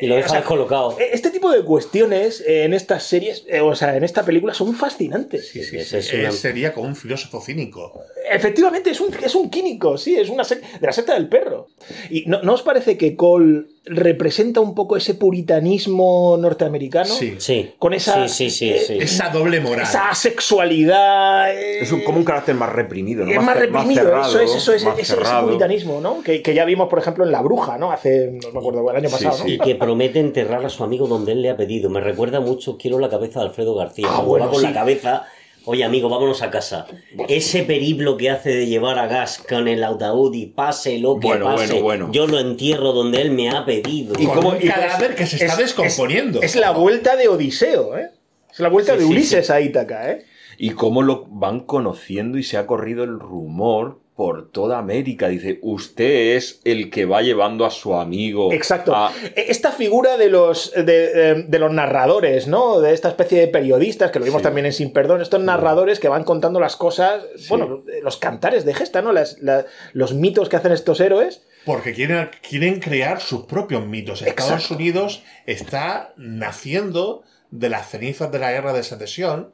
Y 0.00 0.06
lo 0.08 0.16
deja 0.16 0.26
o 0.26 0.30
sea, 0.30 0.38
descolocado. 0.40 0.98
eh, 1.00 1.08
Este 1.12 1.30
tipo 1.30 1.50
de 1.50 1.62
cuestiones 1.64 2.40
eh, 2.46 2.64
en 2.64 2.74
estas 2.74 3.02
series, 3.04 3.44
eh, 3.48 3.60
o 3.60 3.74
sea, 3.74 3.96
en 3.96 4.04
esta 4.04 4.24
película 4.24 4.52
son 4.54 4.74
fascinantes. 4.74 5.48
Sí, 5.48 5.62
sí, 5.64 5.76
Ese 5.78 5.98
es 5.98 6.12
una- 6.12 6.32
sería 6.32 6.72
como 6.74 6.86
un 6.88 6.96
filósofo 6.96 7.40
cínico. 7.40 8.00
Efectivamente, 8.30 8.90
es 8.90 9.00
un, 9.00 9.14
es 9.24 9.34
un 9.34 9.48
químico, 9.50 9.96
sí, 9.96 10.16
es 10.16 10.28
una 10.28 10.42
de 10.44 10.60
la 10.80 10.92
secta 10.92 11.14
del 11.14 11.28
perro. 11.28 11.68
¿Y 12.10 12.24
no, 12.26 12.42
no 12.42 12.54
os 12.54 12.62
parece 12.62 12.96
que 12.98 13.16
Cole 13.16 13.64
representa 13.88 14.60
un 14.60 14.74
poco 14.74 14.96
ese 14.96 15.14
puritanismo 15.14 16.36
norteamericano? 16.40 17.06
Sí. 17.06 17.36
Sí. 17.38 17.70
Con 17.78 17.94
esa- 17.94 18.28
Sí, 18.28 18.50
sí, 18.50 18.50
sí. 18.50 18.70
eh, 18.70 18.78
sí. 18.86 18.98
Esa 19.00 19.28
doble 19.30 19.60
moral. 19.60 19.82
Esa 19.84 20.12
sexualidad. 20.14 21.52
eh, 21.54 21.80
Es 21.80 21.92
un- 21.92 22.00
como 22.02 22.18
un 22.18 22.24
carácter 22.24 22.54
más 22.54 22.72
reprimido, 22.72 23.24
¿no? 23.24 23.30
es 23.30 23.42
más 23.42 23.54
ce- 23.56 23.60
reprimido, 23.66 24.02
cerrado, 24.02 24.28
eso 24.28 24.40
es, 24.40 24.54
eso 24.54 24.72
es, 24.72 24.84
más 24.84 24.98
ese, 24.98 25.16
puritanismo, 25.42 26.00
¿no? 26.00 26.22
Que, 26.22 26.42
que 26.42 26.54
ya 26.54 26.64
vimos, 26.64 26.88
por 26.88 26.98
ejemplo, 26.98 27.24
en 27.24 27.32
La 27.32 27.42
Bruja, 27.42 27.78
¿no? 27.78 27.92
Hace, 27.92 28.32
no 28.42 28.52
me 28.52 28.58
acuerdo, 28.58 28.90
el 28.90 28.96
año 28.96 29.08
Sí, 29.08 29.14
pasado, 29.24 29.44
sí. 29.44 29.52
Y 29.54 29.58
¿no? 29.58 29.64
que 29.64 29.74
promete 29.76 30.20
enterrar 30.20 30.64
a 30.64 30.68
su 30.68 30.82
amigo 30.84 31.06
donde 31.06 31.32
él 31.32 31.42
le 31.42 31.50
ha 31.50 31.56
pedido. 31.56 31.88
Me 31.90 32.00
recuerda 32.00 32.40
mucho, 32.40 32.76
quiero 32.78 32.98
la 32.98 33.08
cabeza 33.08 33.40
de 33.40 33.46
Alfredo 33.46 33.74
García. 33.74 34.06
Ah, 34.10 34.20
bueno, 34.22 34.46
va 34.46 34.50
con 34.52 34.60
sí. 34.60 34.66
la 34.66 34.72
cabeza, 34.72 35.24
oye 35.66 35.84
amigo, 35.84 36.08
vámonos 36.08 36.40
a 36.42 36.50
casa. 36.50 36.86
Ese 37.28 37.62
periplo 37.64 38.16
que 38.16 38.30
hace 38.30 38.50
de 38.50 38.66
llevar 38.66 38.98
a 38.98 39.06
Gas 39.06 39.44
con 39.46 39.68
el 39.68 39.84
ataúd 39.84 40.34
y 40.34 40.46
pase 40.46 40.98
lo 40.98 41.18
que 41.20 41.26
Bueno, 41.28 41.44
pase, 41.46 41.74
bueno, 41.80 41.82
bueno. 42.06 42.12
yo 42.12 42.26
lo 42.26 42.38
entierro 42.40 42.92
donde 42.92 43.20
él 43.20 43.32
me 43.32 43.50
ha 43.50 43.64
pedido. 43.64 44.14
Y 44.18 44.26
un 44.26 44.56
y- 44.62 44.68
cadáver 44.68 45.14
que 45.14 45.26
se 45.26 45.36
está 45.36 45.52
es- 45.52 45.58
descomponiendo. 45.58 46.40
Es 46.42 46.56
la 46.56 46.70
vuelta 46.70 47.16
de 47.16 47.28
Odiseo, 47.28 47.96
¿eh? 47.98 48.10
Es 48.50 48.60
la 48.60 48.68
vuelta 48.70 48.92
Sí, 48.94 48.98
de 49.00 49.04
sí, 49.04 49.10
Ulises 49.10 49.50
a 49.50 49.60
Ítaca, 49.60 50.10
¿eh? 50.10 50.24
Y 50.58 50.70
cómo 50.70 51.02
lo 51.02 51.26
van 51.28 51.60
conociendo 51.60 52.38
y 52.38 52.42
se 52.42 52.56
ha 52.56 52.66
corrido 52.66 53.04
el 53.04 53.18
rumor 53.20 54.00
por 54.16 54.50
toda 54.50 54.78
América. 54.78 55.28
Dice, 55.28 55.58
usted 55.62 56.36
es 56.36 56.60
el 56.64 56.88
que 56.90 57.04
va 57.04 57.20
llevando 57.20 57.66
a 57.66 57.70
su 57.70 57.94
amigo. 57.94 58.50
Exacto. 58.52 58.96
a- 58.96 59.12
Esta 59.36 59.70
figura 59.72 60.16
de 60.16 60.30
los, 60.30 60.72
de, 60.74 61.44
de 61.46 61.58
los 61.58 61.70
narradores, 61.70 62.48
¿no? 62.48 62.80
De 62.80 62.94
esta 62.94 63.08
especie 63.10 63.38
de 63.38 63.48
periodistas, 63.48 64.10
que 64.10 64.18
lo 64.18 64.24
vimos 64.24 64.40
Sí. 64.40 64.44
también 64.44 64.64
en 64.66 64.72
Sin 64.72 64.92
Perdón, 64.92 65.20
estos 65.20 65.40
narradores 65.42 66.00
que 66.00 66.08
van 66.08 66.24
contando 66.24 66.58
las 66.60 66.76
cosas, 66.76 67.24
bueno, 67.50 67.84
los 68.02 68.16
cantares 68.16 68.64
de 68.64 68.72
gesta, 68.72 69.02
¿no? 69.02 69.12
Las- 69.12 69.38
la- 69.42 69.66
los 69.92 70.14
mitos 70.14 70.48
que 70.48 70.56
hacen 70.56 70.72
estos 70.72 70.98
héroes. 71.00 71.42
Porque 71.66 71.92
quieren, 71.92 72.30
quieren 72.48 72.80
crear 72.80 73.20
sus 73.20 73.44
propios 73.44 73.84
mitos. 73.86 74.22
Estados. 74.22 74.70
Unidos 74.70 75.22
está 75.44 76.14
naciendo 76.16 77.22
de 77.50 77.68
las 77.68 77.90
cenizas 77.90 78.32
de 78.32 78.38
la 78.38 78.50
guerra 78.52 78.72
de 78.72 78.82
secesión 78.82 79.52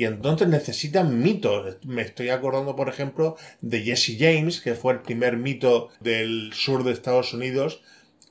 y 0.00 0.06
entonces 0.06 0.48
necesitan 0.48 1.20
mitos. 1.22 1.76
Me 1.84 2.00
estoy 2.00 2.30
acordando, 2.30 2.74
por 2.74 2.88
ejemplo, 2.88 3.36
de 3.60 3.82
Jesse 3.82 4.16
James, 4.18 4.62
que 4.62 4.74
fue 4.74 4.94
el 4.94 5.00
primer 5.00 5.36
mito 5.36 5.90
del 6.00 6.52
sur 6.54 6.84
de 6.84 6.92
Estados 6.92 7.34
Unidos 7.34 7.82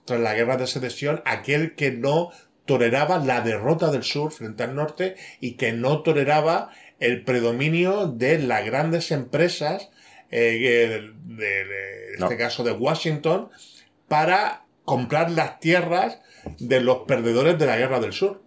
tras 0.05 0.19
la 0.19 0.33
guerra 0.33 0.57
de 0.57 0.65
secesión, 0.65 1.21
aquel 1.25 1.75
que 1.75 1.91
no 1.91 2.31
toleraba 2.65 3.19
la 3.19 3.41
derrota 3.41 3.91
del 3.91 4.01
sur 4.01 4.31
frente 4.31 4.63
al 4.63 4.73
norte 4.73 5.15
y 5.41 5.57
que 5.57 5.71
no 5.71 6.01
toleraba 6.01 6.71
el 6.99 7.23
predominio 7.23 8.07
de 8.07 8.39
las 8.39 8.65
grandes 8.65 9.11
empresas, 9.11 9.91
eh, 10.31 10.57
de, 11.27 11.35
de- 11.35 11.65
de 11.65 12.17
No. 12.17 12.25
este 12.25 12.37
caso 12.37 12.63
de 12.63 12.71
Washington, 12.71 13.49
para 14.07 14.65
comprar 14.85 15.29
las 15.29 15.59
tierras 15.59 16.19
de 16.57 16.81
los 16.81 16.99
perdedores 17.07 17.59
de 17.59 17.67
la 17.67 17.77
guerra 17.77 17.99
del 17.99 18.13
sur. 18.13 18.41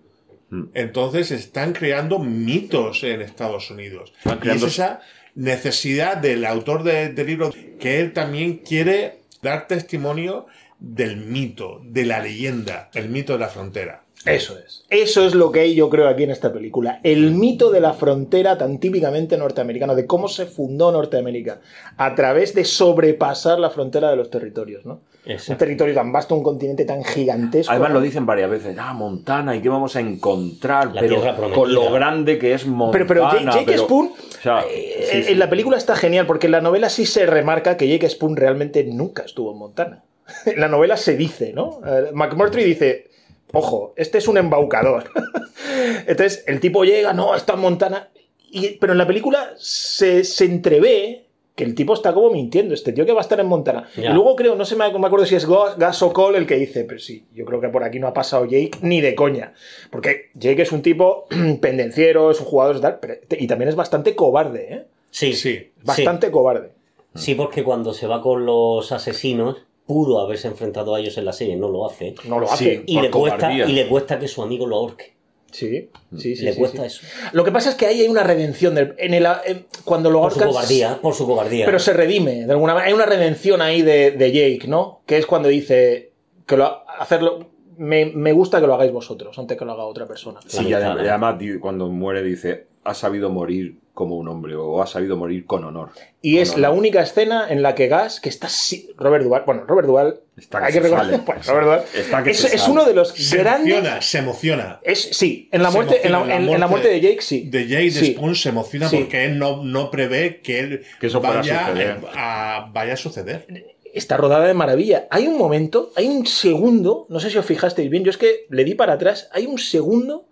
Mm. 0.52 0.64
Entonces 0.74 1.30
están 1.30 1.72
creando 1.72 2.18
mitos 2.18 3.02
en 3.04 3.22
Estados 3.22 3.70
Unidos. 3.70 4.12
Están 4.18 4.38
Y 4.44 4.48
es 4.50 4.62
esa 4.62 5.00
necesidad 5.34 6.18
del 6.18 6.44
autor 6.44 6.82
de- 6.82 7.08
del 7.08 7.26
libro 7.26 7.50
que 7.80 8.00
él 8.00 8.12
también 8.12 8.58
quiere 8.58 9.20
dar 9.40 9.66
testimonio 9.66 10.46
del 10.78 11.16
mito, 11.16 11.80
de 11.84 12.04
la 12.04 12.20
leyenda, 12.20 12.90
el 12.92 13.08
mito 13.08 13.32
de 13.32 13.38
la 13.38 13.48
frontera. 13.48 14.01
Eso 14.24 14.58
es. 14.58 14.84
Eso 14.88 15.26
es 15.26 15.34
lo 15.34 15.50
que 15.50 15.60
hay, 15.60 15.74
yo 15.74 15.90
creo, 15.90 16.08
aquí 16.08 16.22
en 16.22 16.30
esta 16.30 16.52
película. 16.52 17.00
El 17.02 17.32
mito 17.32 17.70
de 17.70 17.80
la 17.80 17.92
frontera 17.92 18.56
tan 18.58 18.78
típicamente 18.78 19.36
norteamericano, 19.36 19.94
de 19.94 20.06
cómo 20.06 20.28
se 20.28 20.46
fundó 20.46 20.92
Norteamérica, 20.92 21.60
a 21.96 22.14
través 22.14 22.54
de 22.54 22.64
sobrepasar 22.64 23.58
la 23.58 23.70
frontera 23.70 24.10
de 24.10 24.16
los 24.16 24.30
territorios, 24.30 24.84
¿no? 24.84 25.00
Un 25.24 25.56
territorio 25.56 25.94
tan 25.94 26.10
vasto, 26.10 26.34
un 26.34 26.42
continente 26.42 26.84
tan 26.84 27.04
gigantesco. 27.04 27.70
Además 27.70 27.90
¿no? 27.90 27.94
lo 27.96 28.00
dicen 28.00 28.26
varias 28.26 28.50
veces, 28.50 28.76
ah, 28.78 28.92
Montana, 28.92 29.54
¿y 29.54 29.60
qué 29.60 29.68
vamos 29.68 29.94
a 29.94 30.00
encontrar? 30.00 30.92
La 30.92 31.00
pero 31.00 31.22
con 31.54 31.72
lo 31.72 31.92
grande 31.92 32.38
que 32.38 32.54
es 32.54 32.66
Montana. 32.66 33.06
Pero, 33.06 33.06
pero 33.06 33.30
Jake, 33.30 33.44
Jake 33.44 33.64
pero- 33.66 33.82
Spoon, 33.84 34.06
o 34.08 34.42
sea, 34.42 34.64
eh, 34.68 35.08
sí, 35.10 35.22
sí. 35.22 35.32
en 35.32 35.38
la 35.38 35.48
película 35.48 35.76
está 35.76 35.94
genial, 35.94 36.26
porque 36.26 36.46
en 36.46 36.52
la 36.52 36.60
novela 36.60 36.88
sí 36.88 37.06
se 37.06 37.24
remarca 37.26 37.76
que 37.76 37.86
Jake 37.88 38.08
Spoon 38.10 38.36
realmente 38.36 38.82
nunca 38.84 39.22
estuvo 39.22 39.52
en 39.52 39.58
Montana. 39.58 40.02
En 40.46 40.60
la 40.60 40.68
novela 40.68 40.96
se 40.96 41.16
dice, 41.16 41.52
¿no? 41.52 41.80
Eh, 41.86 42.10
McMurtry 42.12 42.64
dice, 42.64 43.11
ojo, 43.52 43.94
este 43.96 44.18
es 44.18 44.28
un 44.28 44.38
embaucador. 44.38 45.10
Entonces, 46.06 46.44
el 46.46 46.60
tipo 46.60 46.84
llega, 46.84 47.12
no, 47.12 47.34
está 47.34 47.54
en 47.54 47.60
Montana, 47.60 48.08
y, 48.50 48.70
pero 48.76 48.92
en 48.92 48.98
la 48.98 49.06
película 49.06 49.52
se, 49.56 50.24
se 50.24 50.44
entrevé 50.44 51.24
que 51.54 51.64
el 51.64 51.74
tipo 51.74 51.92
está 51.92 52.14
como 52.14 52.30
mintiendo, 52.30 52.72
este 52.72 52.92
tío 52.92 53.04
que 53.04 53.12
va 53.12 53.20
a 53.20 53.22
estar 53.22 53.38
en 53.38 53.46
Montana. 53.46 53.86
Ya. 53.94 54.10
Y 54.10 54.14
luego 54.14 54.34
creo, 54.36 54.54
no 54.54 54.64
sé, 54.64 54.74
me 54.74 54.90
me 54.98 55.06
acuerdo 55.06 55.26
si 55.26 55.34
es 55.34 55.46
Gas 55.46 56.02
o 56.02 56.12
Cole 56.12 56.38
el 56.38 56.46
que 56.46 56.56
dice, 56.56 56.84
pero 56.84 56.98
sí, 56.98 57.26
yo 57.34 57.44
creo 57.44 57.60
que 57.60 57.68
por 57.68 57.84
aquí 57.84 57.98
no 57.98 58.06
ha 58.08 58.14
pasado 58.14 58.46
Jake 58.46 58.78
ni 58.80 59.00
de 59.02 59.14
coña. 59.14 59.52
Porque 59.90 60.30
Jake 60.34 60.62
es 60.62 60.72
un 60.72 60.80
tipo 60.80 61.26
pendenciero, 61.60 62.30
es 62.30 62.40
un 62.40 62.46
jugador 62.46 62.80
tal, 62.80 62.98
pero- 63.00 63.14
y 63.38 63.46
también 63.46 63.68
es 63.68 63.76
bastante 63.76 64.14
cobarde, 64.14 64.66
¿eh? 64.74 64.84
Sí, 65.10 65.34
Sí. 65.34 65.70
Bastante 65.84 66.30
cobarde. 66.30 66.70
Sí, 67.14 67.34
porque 67.34 67.62
cuando 67.62 67.92
se 67.92 68.06
va 68.06 68.22
con 68.22 68.46
los 68.46 68.90
asesinos, 68.92 69.58
pudo 69.86 70.20
haberse 70.20 70.48
enfrentado 70.48 70.94
a 70.94 71.00
ellos 71.00 71.18
en 71.18 71.24
la 71.24 71.32
serie, 71.32 71.56
no 71.56 71.68
lo 71.68 71.86
hace. 71.86 72.14
No 72.24 72.38
lo 72.38 72.46
Sí. 72.46 72.52
hace. 72.54 72.82
Y 72.86 73.00
le, 73.00 73.10
cuesta, 73.10 73.38
cobardía. 73.38 73.66
y 73.66 73.72
le 73.72 73.88
cuesta 73.88 74.18
que 74.18 74.28
su 74.28 74.42
amigo 74.42 74.66
lo 74.66 74.76
ahorque. 74.76 75.12
Sí, 75.50 75.90
sí, 76.16 76.34
sí. 76.34 76.44
le 76.44 76.54
sí, 76.54 76.58
cuesta 76.58 76.80
sí. 76.80 76.86
eso. 76.86 77.02
Lo 77.32 77.44
que 77.44 77.52
pasa 77.52 77.68
es 77.68 77.74
que 77.74 77.84
ahí 77.86 78.00
hay 78.00 78.08
una 78.08 78.22
redención. 78.22 78.74
del- 78.74 78.94
en 78.96 79.12
el, 79.12 79.26
en- 79.44 79.66
cuando 79.84 80.10
lo 80.10 80.20
Por 80.22 80.32
su 80.32 80.40
cobardía, 80.40 80.98
por 81.02 81.14
su 81.14 81.26
cobardía. 81.26 81.66
Pero 81.66 81.78
se 81.78 81.92
redime, 81.92 82.46
de 82.46 82.52
alguna 82.52 82.72
manera. 82.72 82.88
Hay 82.88 82.94
una 82.94 83.04
redención 83.04 83.60
ahí 83.60 83.82
de, 83.82 84.12
de 84.12 84.32
Jake, 84.32 84.66
¿no? 84.66 85.02
Que 85.04 85.18
es 85.18 85.26
cuando 85.26 85.48
dice 85.50 86.12
que 86.46 86.56
lo, 86.56 86.88
hacerlo. 86.98 87.50
Me, 87.76 88.06
me 88.06 88.32
gusta 88.32 88.60
que 88.60 88.66
lo 88.66 88.74
hagáis 88.74 88.92
vosotros 88.92 89.38
antes 89.38 89.58
que 89.58 89.64
lo 89.64 89.72
haga 89.72 89.84
otra 89.84 90.06
persona. 90.06 90.40
Sí, 90.46 90.68
y 90.68 90.72
además 90.72 91.36
cuando 91.60 91.88
muere 91.88 92.22
dice, 92.22 92.66
ha 92.84 92.94
sabido 92.94 93.30
morir 93.30 93.76
como 93.94 94.16
un 94.16 94.26
hombre 94.28 94.56
o 94.56 94.80
ha 94.80 94.86
sabido 94.86 95.16
morir 95.18 95.44
con 95.44 95.64
honor. 95.64 95.90
Y 96.22 96.38
es 96.38 96.56
la 96.56 96.70
única 96.70 97.02
escena 97.02 97.46
en 97.50 97.60
la 97.62 97.74
que 97.74 97.88
Gas, 97.88 98.20
que 98.20 98.30
está. 98.30 98.48
si- 98.48 98.88
Robert 98.96 99.22
Duval. 99.22 99.42
Bueno, 99.44 99.64
Robert 99.66 99.86
Duval. 99.86 100.20
Está 100.36 100.60
que 100.60 100.64
hay 100.66 100.72
que 100.72 100.80
reconocer. 100.80 101.10
sale. 101.16 101.22
pues, 101.26 101.46
Robert 101.46 101.64
Duval. 101.66 101.84
Está 101.94 102.22
que 102.22 102.30
Es, 102.30 102.68
uno 102.68 102.84
de 102.86 102.94
los 102.94 103.08
Se 103.10 103.36
grandes. 103.36 103.70
emociona, 103.74 104.00
se 104.00 104.18
emociona. 104.18 104.80
Es, 104.82 105.00
sí, 105.12 105.48
en 105.52 105.62
la 105.62 105.70
Se 105.70 105.76
muerte, 105.76 106.00
en 106.06 106.12
la, 106.12 106.18
emociona, 106.18 106.40
en- 106.40 106.46
la 106.46 106.52
en 106.54 106.60
la 106.60 106.66
muerte 106.68 106.88
de 106.88 107.00
Jake, 107.02 107.20
sí. 107.20 107.48
De 107.50 107.68
Jay 107.68 107.90
Sí. 107.90 108.14
Spoon 108.14 108.34
se 108.34 108.48
emociona 108.48 108.88
Sí. 108.88 108.96
porque 108.96 109.24
él 109.26 109.38
no, 109.38 109.62
no 109.62 109.90
prevé 109.90 110.40
que 110.40 110.60
él 110.60 110.82
Que 110.98 111.08
eso 111.08 111.18
a 111.18 111.20
vaya, 111.20 111.66
suceder. 111.66 111.98
a, 112.16 112.70
vaya 112.72 112.94
a 112.94 112.96
suceder. 112.96 113.46
está 113.92 114.16
rodada 114.16 114.46
de 114.46 114.54
maravilla. 114.54 115.06
Hay 115.10 115.26
un 115.26 115.36
momento, 115.36 115.92
hay 115.96 116.06
un 116.08 116.26
segundo, 116.26 117.04
no 117.10 117.20
sé 117.20 117.28
si 117.28 117.36
os 117.36 117.44
fijasteis 117.44 117.90
bien, 117.90 118.04
yo 118.04 118.10
es 118.10 118.16
que 118.16 118.46
le 118.48 118.64
di 118.64 118.74
para 118.74 118.94
atrás, 118.94 119.28
hay 119.34 119.44
un 119.44 119.58
segundo 119.58 120.24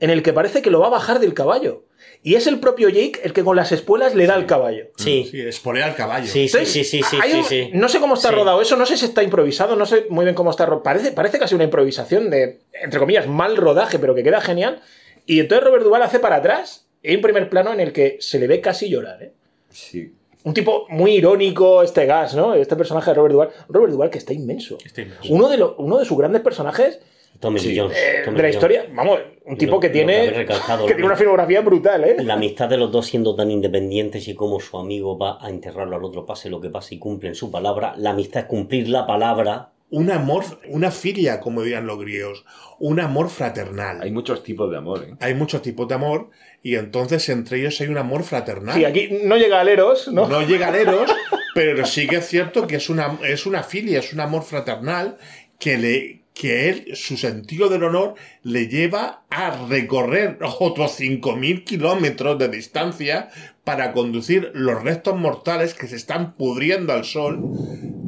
en 0.00 0.10
el 0.10 0.22
que 0.22 0.32
parece 0.32 0.62
que 0.62 0.70
lo 0.70 0.80
va 0.80 0.86
a 0.88 0.90
bajar 0.90 1.18
del 1.20 1.34
caballo. 1.34 1.84
Y 2.22 2.34
es 2.34 2.46
el 2.46 2.58
propio 2.60 2.88
Jake 2.88 3.20
el 3.24 3.32
que 3.32 3.44
con 3.44 3.56
las 3.56 3.72
espuelas 3.72 4.14
le 4.14 4.26
da 4.26 4.34
al 4.34 4.46
caballo. 4.46 4.86
Sí, 4.96 5.28
Sí, 5.30 5.40
espolea 5.40 5.86
al 5.86 5.94
caballo. 5.94 6.26
sí, 6.26 6.48
sí, 6.48 6.56
Entonces, 6.56 6.70
sí, 6.72 6.84
sí, 6.84 7.02
sí, 7.02 7.16
sí, 7.30 7.36
un- 7.38 7.44
sí. 7.44 7.70
No 7.72 7.88
sé 7.88 8.00
cómo 8.00 8.14
está 8.14 8.28
Sí. 8.30 8.34
rodado 8.34 8.60
eso, 8.60 8.76
no 8.76 8.84
sé 8.86 8.96
si 8.96 9.04
está 9.04 9.22
improvisado, 9.22 9.76
no 9.76 9.86
sé 9.86 10.06
muy 10.10 10.24
bien 10.24 10.34
cómo 10.34 10.50
está 10.50 10.66
rodado. 10.66 10.82
Parece, 10.82 11.12
parece 11.12 11.38
casi 11.38 11.54
una 11.54 11.64
improvisación 11.64 12.30
de, 12.30 12.60
entre 12.82 12.98
comillas, 12.98 13.26
mal 13.26 13.56
rodaje, 13.56 13.98
pero 13.98 14.14
que 14.14 14.22
queda 14.22 14.40
genial. 14.40 14.82
Y 15.24 15.40
entonces 15.40 15.64
Robert 15.64 15.84
Duval 15.84 16.02
hace 16.02 16.18
para 16.18 16.36
atrás 16.36 16.86
y 17.02 17.10
hay 17.10 17.16
un 17.16 17.22
primer 17.22 17.48
plano 17.48 17.72
en 17.72 17.80
el 17.80 17.92
que 17.92 18.16
se 18.20 18.38
le 18.38 18.46
ve 18.46 18.60
casi 18.60 18.88
llorar. 18.88 19.22
¿eh? 19.22 19.32
Sí. 19.70 20.12
Un 20.46 20.54
tipo 20.54 20.86
muy 20.90 21.10
irónico, 21.16 21.82
este 21.82 22.06
gas, 22.06 22.34
¿no? 22.36 22.54
Este 22.54 22.76
personaje 22.76 23.10
de 23.10 23.14
Robert 23.16 23.32
Duval. 23.32 23.48
Robert 23.68 23.92
Duval 23.92 24.10
que 24.10 24.18
está 24.18 24.32
inmenso. 24.32 24.78
Está 24.84 25.02
inmenso. 25.02 25.22
Uno 25.28 25.48
de, 25.48 25.56
lo- 25.58 25.74
uno 25.78 25.98
de 25.98 26.04
sus 26.04 26.16
grandes 26.16 26.40
personajes 26.40 27.00
Tommy 27.40 27.58
Sí. 27.58 27.76
Jones. 27.76 27.96
eh, 27.98 28.22
Tommy 28.24 28.36
de 28.36 28.42
la 28.44 28.48
historia. 28.48 28.86
Vamos, 28.94 29.18
un 29.44 29.58
tipo 29.58 29.72
Lo- 29.72 29.80
que 29.80 29.90
tiene. 29.90 30.32
que 30.32 30.44
tiene 30.86 31.04
una 31.04 31.16
filmografía 31.16 31.60
brutal, 31.60 32.04
¿eh? 32.04 32.16
La 32.22 32.34
amistad 32.34 32.68
de 32.68 32.76
los 32.78 32.90
dos 32.92 33.06
siendo 33.06 33.34
tan 33.34 33.50
independientes 33.50 34.26
y 34.28 34.34
como 34.34 34.58
su 34.60 34.78
amigo 34.78 35.18
va 35.18 35.36
a 35.44 35.50
enterrarlo 35.50 35.96
al 35.96 36.04
otro, 36.04 36.24
pase 36.24 36.48
lo 36.48 36.60
que 36.60 36.70
pase 36.70 36.94
y 36.94 36.98
cumplen 36.98 37.34
su 37.34 37.50
palabra. 37.50 37.94
La 37.98 38.10
amistad 38.10 38.42
es 38.42 38.46
cumplir 38.46 38.88
la 38.88 39.06
palabra. 39.06 39.72
Un 39.88 40.10
amor, 40.10 40.44
una 40.68 40.90
filia, 40.90 41.38
como 41.40 41.62
dirían 41.62 41.86
los 41.86 41.98
griegos. 41.98 42.44
Un 42.78 42.98
amor 43.00 43.30
fraternal. 43.30 44.02
Hay 44.02 44.10
muchos 44.10 44.42
tipos 44.42 44.70
de 44.70 44.76
amor, 44.76 45.04
¿eh? 45.04 45.14
Hay 45.20 45.34
muchos 45.34 45.62
tipos 45.62 45.86
de 45.86 45.94
amor 45.94 46.30
y 46.62 46.74
entonces 46.74 47.28
entre 47.28 47.60
ellos 47.60 47.80
hay 47.80 47.88
un 47.88 47.98
amor 47.98 48.24
fraternal. 48.24 48.74
Sí, 48.74 48.84
aquí 48.84 49.08
no 49.22 49.36
llega 49.36 49.60
a 49.60 49.64
Leros, 49.64 50.08
¿no? 50.08 50.26
No 50.26 50.42
llega 50.42 50.68
a 50.68 50.76
Eros, 50.76 51.10
pero 51.54 51.86
sí 51.86 52.08
que 52.08 52.16
es 52.16 52.26
cierto 52.26 52.66
que 52.66 52.76
es 52.76 52.90
una, 52.90 53.18
es 53.22 53.46
una 53.46 53.62
filia, 53.62 54.00
es 54.00 54.12
un 54.12 54.20
amor 54.20 54.42
fraternal 54.42 55.18
que 55.58 55.78
le 55.78 56.26
que 56.36 56.68
él, 56.68 56.94
su 56.94 57.16
sentido 57.16 57.70
del 57.70 57.84
honor, 57.84 58.14
le 58.42 58.68
lleva 58.68 59.24
a 59.30 59.66
recorrer 59.68 60.38
otros 60.58 61.00
5.000 61.00 61.64
kilómetros 61.64 62.38
de 62.38 62.48
distancia 62.48 63.30
para 63.64 63.92
conducir 63.92 64.50
los 64.52 64.82
restos 64.82 65.16
mortales 65.16 65.72
que 65.72 65.86
se 65.86 65.96
están 65.96 66.36
pudriendo 66.36 66.92
al 66.92 67.06
sol 67.06 67.40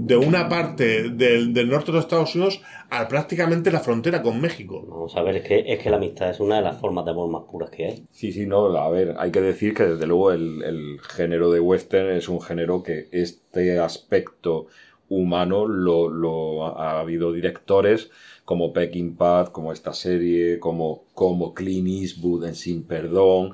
de 0.08 0.16
una 0.16 0.48
parte 0.48 1.10
del, 1.10 1.52
del 1.52 1.68
norte 1.68 1.92
de 1.92 1.96
los 1.96 2.04
Estados 2.04 2.34
Unidos 2.34 2.62
a 2.88 3.06
prácticamente 3.08 3.70
la 3.70 3.80
frontera 3.80 4.22
con 4.22 4.40
México. 4.40 4.82
Vamos 4.88 5.14
a 5.14 5.22
ver, 5.22 5.36
es 5.36 5.46
que, 5.46 5.64
es 5.66 5.78
que 5.78 5.90
la 5.90 5.98
amistad 5.98 6.30
es 6.30 6.40
una 6.40 6.56
de 6.56 6.62
las 6.62 6.80
formas 6.80 7.04
de 7.04 7.10
amor 7.10 7.30
más 7.30 7.42
puras 7.42 7.68
que 7.68 7.84
hay. 7.84 8.06
Sí, 8.10 8.32
sí, 8.32 8.46
no, 8.46 8.74
a 8.74 8.88
ver, 8.88 9.16
hay 9.18 9.30
que 9.30 9.42
decir 9.42 9.74
que 9.74 9.84
desde 9.84 10.06
luego 10.06 10.32
el, 10.32 10.62
el 10.64 10.98
género 11.00 11.52
de 11.52 11.60
western 11.60 12.08
es 12.16 12.30
un 12.30 12.40
género 12.40 12.82
que 12.82 13.08
este 13.12 13.78
aspecto 13.78 14.66
humano 15.10 15.66
lo, 15.66 16.08
lo 16.08 16.66
ha 16.78 17.00
habido 17.00 17.32
directores 17.32 18.10
como 18.46 18.72
Peckinpah, 18.72 19.52
como 19.52 19.74
esta 19.74 19.92
serie, 19.92 20.58
como, 20.58 21.04
como 21.12 21.52
Clint 21.52 21.86
Eastwood 21.86 22.46
en 22.46 22.54
Sin 22.54 22.84
Perdón, 22.84 23.52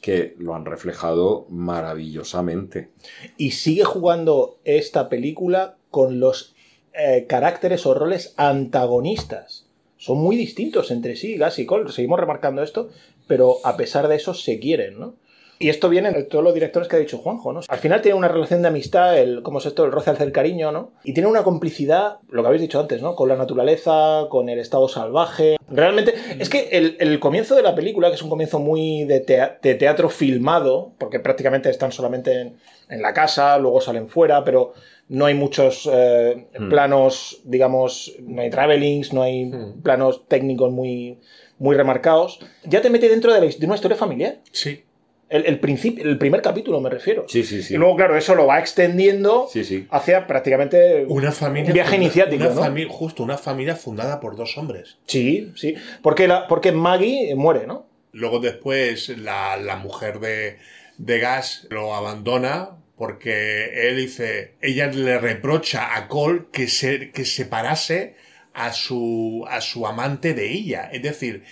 que 0.00 0.34
lo 0.38 0.54
han 0.54 0.64
reflejado 0.64 1.46
maravillosamente. 1.50 2.88
Y 3.36 3.50
sigue 3.50 3.84
jugando 3.84 4.58
esta 4.64 5.10
película 5.10 5.76
con 5.90 6.20
los 6.20 6.54
eh, 6.92 7.26
caracteres 7.28 7.86
o 7.86 7.94
roles 7.94 8.34
antagonistas. 8.36 9.66
Son 9.96 10.18
muy 10.18 10.36
distintos 10.36 10.90
entre 10.90 11.16
sí, 11.16 11.36
Gas 11.36 11.58
y 11.58 11.66
Cole. 11.66 11.92
Seguimos 11.92 12.18
remarcando 12.18 12.62
esto, 12.62 12.90
pero 13.26 13.58
a 13.64 13.76
pesar 13.76 14.08
de 14.08 14.16
eso 14.16 14.34
se 14.34 14.58
quieren, 14.58 14.98
¿no? 14.98 15.14
Y 15.62 15.68
esto 15.68 15.90
viene 15.90 16.10
de 16.10 16.22
todos 16.22 16.42
los 16.42 16.54
directores 16.54 16.88
que 16.88 16.96
ha 16.96 16.98
dicho 16.98 17.18
Juanjo, 17.18 17.52
¿no? 17.52 17.60
Al 17.68 17.78
final 17.78 18.00
tiene 18.00 18.16
una 18.16 18.28
relación 18.28 18.62
de 18.62 18.68
amistad, 18.68 19.18
el, 19.18 19.42
¿cómo 19.42 19.58
es 19.58 19.66
esto? 19.66 19.84
El 19.84 19.92
roce 19.92 20.08
al 20.08 20.16
hacer 20.16 20.32
cariño, 20.32 20.72
¿no? 20.72 20.92
Y 21.04 21.12
tiene 21.12 21.28
una 21.28 21.42
complicidad, 21.42 22.16
lo 22.30 22.40
que 22.42 22.46
habéis 22.48 22.62
dicho 22.62 22.80
antes, 22.80 23.02
¿no? 23.02 23.14
Con 23.14 23.28
la 23.28 23.36
naturaleza, 23.36 24.24
con 24.30 24.48
el 24.48 24.58
estado 24.58 24.88
salvaje. 24.88 25.58
Realmente, 25.68 26.14
es 26.38 26.48
que 26.48 26.70
el, 26.72 26.96
el 26.98 27.20
comienzo 27.20 27.56
de 27.56 27.62
la 27.62 27.74
película, 27.74 28.08
que 28.08 28.14
es 28.14 28.22
un 28.22 28.30
comienzo 28.30 28.58
muy 28.58 29.04
de, 29.04 29.20
tea- 29.20 29.58
de 29.60 29.74
teatro 29.74 30.08
filmado, 30.08 30.92
porque 30.96 31.20
prácticamente 31.20 31.68
están 31.68 31.92
solamente 31.92 32.40
en, 32.40 32.56
en 32.88 33.02
la 33.02 33.12
casa, 33.12 33.58
luego 33.58 33.82
salen 33.82 34.08
fuera, 34.08 34.42
pero 34.44 34.72
no 35.08 35.26
hay 35.26 35.34
muchos 35.34 35.86
eh, 35.92 36.46
Hmm. 36.58 36.70
planos, 36.70 37.42
digamos, 37.44 38.14
no 38.22 38.40
hay 38.40 38.48
travelings, 38.48 39.12
no 39.12 39.20
hay 39.22 39.44
Hmm. 39.44 39.82
planos 39.82 40.26
técnicos 40.26 40.72
muy, 40.72 41.18
muy 41.58 41.76
remarcados. 41.76 42.40
Ya 42.64 42.80
te 42.80 42.88
mete 42.88 43.10
dentro 43.10 43.34
de, 43.34 43.40
la 43.42 43.46
de 43.46 43.66
una 43.66 43.74
historia 43.74 43.98
familiar. 43.98 44.38
Sí. 44.52 44.84
El, 45.30 45.46
el, 45.46 45.60
principio, 45.60 46.04
el 46.04 46.18
primer 46.18 46.42
capítulo, 46.42 46.80
me 46.80 46.90
refiero. 46.90 47.24
Sí, 47.28 47.44
sí, 47.44 47.62
sí. 47.62 47.74
Y 47.74 47.76
luego, 47.76 47.96
claro, 47.96 48.16
eso 48.16 48.34
lo 48.34 48.46
va 48.46 48.58
extendiendo 48.58 49.46
Sí, 49.50 49.64
sí. 49.64 49.86
hacia 49.90 50.26
prácticamente 50.26 51.04
Una 51.08 51.30
familia. 51.32 51.68
un 51.68 51.72
viaje 51.74 51.90
funda- 51.96 52.04
iniciático, 52.04 52.44
una 52.44 52.54
¿no? 52.54 52.62
fami- 52.62 52.88
justo, 52.88 53.22
una 53.22 53.38
familia 53.38 53.76
fundada 53.76 54.18
por 54.20 54.34
dos 54.36 54.58
hombres. 54.58 54.98
Sí, 55.06 55.52
sí. 55.54 55.74
Porque, 56.02 56.26
la, 56.28 56.46
porque 56.48 56.72
Maggie 56.72 57.34
muere, 57.36 57.66
¿no? 57.66 57.86
Luego 58.12 58.40
después 58.40 59.08
la, 59.18 59.56
la 59.56 59.76
mujer 59.76 60.18
de, 60.18 60.58
de 60.98 61.18
Gas 61.20 61.68
lo 61.70 61.94
abandona 61.94 62.70
porque 62.96 63.88
él 63.88 63.96
dice, 63.96 64.54
ella 64.60 64.88
le 64.88 65.16
reprocha 65.18 65.96
a 65.96 66.08
Cole 66.08 66.42
que, 66.52 66.66
se, 66.66 67.12
que 67.12 67.24
separase 67.24 68.14
a 68.52 68.72
su, 68.72 69.46
a 69.48 69.60
su 69.60 69.86
amante 69.86 70.34
de 70.34 70.50
ella. 70.50 70.90
Es 70.92 71.02
decir, 71.02 71.44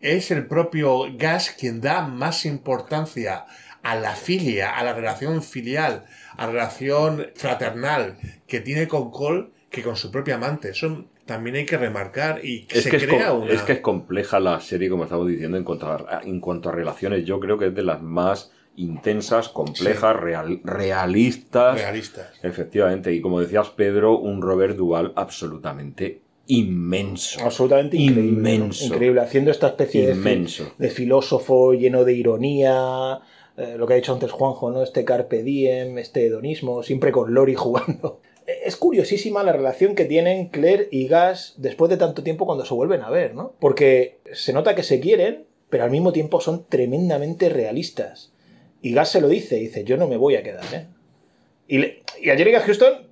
es 0.00 0.30
el 0.30 0.46
propio 0.46 1.04
Gas 1.16 1.54
quien 1.58 1.80
da 1.80 2.02
más 2.06 2.46
importancia 2.46 3.44
a 3.82 3.94
la 3.96 4.14
filia, 4.14 4.76
a 4.76 4.84
la 4.84 4.92
relación 4.92 5.42
filial, 5.42 6.04
a 6.36 6.46
la 6.46 6.52
relación 6.52 7.26
fraternal 7.34 8.18
que 8.46 8.60
tiene 8.60 8.86
con 8.88 9.10
Cole 9.10 9.48
que 9.70 9.82
con 9.82 9.96
su 9.96 10.10
propia 10.10 10.34
amante. 10.34 10.70
Eso 10.70 11.06
también 11.24 11.56
hay 11.56 11.64
que 11.64 11.78
remarcar 11.78 12.44
y 12.44 12.66
Es 12.70 12.82
se 12.82 12.90
que 12.90 12.96
es, 12.96 13.06
crea 13.06 13.28
com- 13.30 13.42
una... 13.42 13.52
es 13.52 13.62
que 13.62 13.72
es 13.74 13.80
compleja 13.80 14.40
la 14.40 14.60
serie, 14.60 14.90
como 14.90 15.04
estamos 15.04 15.28
diciendo, 15.28 15.56
en 15.56 15.64
cuanto 15.64 15.86
a, 15.90 16.20
en 16.24 16.40
cuanto 16.40 16.68
a 16.68 16.72
relaciones. 16.72 17.24
Yo 17.24 17.38
creo 17.40 17.56
que 17.56 17.66
es 17.68 17.74
de 17.74 17.82
las 17.84 18.02
más 18.02 18.50
intensas, 18.76 19.48
complejas, 19.48 20.16
real- 20.16 20.60
realistas. 20.64 21.76
realista. 21.80 22.30
Efectivamente. 22.42 23.12
Y 23.12 23.20
como 23.20 23.40
decías, 23.40 23.68
Pedro, 23.70 24.18
un 24.18 24.42
Robert 24.42 24.76
Duval 24.76 25.12
absolutamente 25.16 26.20
inmenso. 26.52 27.40
Absolutamente 27.44 27.96
increíble. 27.96 28.28
Inmenso. 28.32 28.84
Increíble. 28.86 29.20
Haciendo 29.20 29.50
esta 29.50 29.68
especie 29.68 30.06
de, 30.78 30.90
filósofo 30.90 31.72
lleno 31.74 32.04
de 32.04 32.12
ironía. 32.14 33.20
eh, 33.56 33.74
lo 33.76 33.86
que 33.86 33.92
ha 33.94 33.96
dicho 33.96 34.12
antes 34.12 34.30
Juanjo, 34.30 34.70
¿no? 34.70 34.82
Este 34.82 35.04
carpe 35.04 35.42
diem, 35.42 35.98
este 35.98 36.26
hedonismo, 36.26 36.82
siempre 36.82 37.12
con 37.12 37.32
Lori 37.34 37.54
jugando. 37.56 38.20
Es 38.64 38.76
curiosísima 38.76 39.42
la 39.44 39.52
relación 39.52 39.94
que 39.94 40.04
tienen 40.06 40.48
Claire 40.48 40.88
y 40.90 41.06
Gas 41.06 41.54
después 41.58 41.88
de 41.90 41.96
tanto 41.96 42.22
tiempo 42.22 42.46
cuando 42.46 42.64
se 42.64 42.74
vuelven 42.74 43.02
a 43.02 43.10
ver, 43.10 43.34
¿no? 43.34 43.54
Porque 43.60 44.18
se 44.32 44.52
nota 44.52 44.74
que 44.74 44.82
se 44.82 44.98
quieren, 44.98 45.44
pero 45.68 45.84
al 45.84 45.90
mismo 45.90 46.12
tiempo 46.12 46.40
son 46.40 46.64
tremendamente 46.68 47.48
realistas. 47.48 48.32
Y 48.82 48.92
Gas 48.92 49.10
se 49.12 49.20
lo 49.20 49.28
dice, 49.28 49.56
dice, 49.56 49.84
yo 49.84 49.96
no 49.96 50.08
me 50.08 50.16
voy 50.16 50.34
a 50.36 50.42
quedar, 50.42 50.64
¿eh? 50.74 50.86
Y, 51.68 51.78
le- 51.78 52.02
y 52.20 52.30
a 52.30 52.36
Jerica 52.36 52.60
Houston 52.60 53.06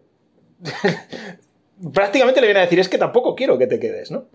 prácticamente 1.93 2.41
le 2.41 2.47
viene 2.49 2.61
a 2.61 2.65
decir, 2.65 2.79
es 2.81 2.89
que 2.89 2.99
tampoco 2.99 3.35
quiero 3.35 3.59
que 3.59 3.67
te 3.67 3.79
quedes, 3.81 4.11
¿no? 4.11 4.27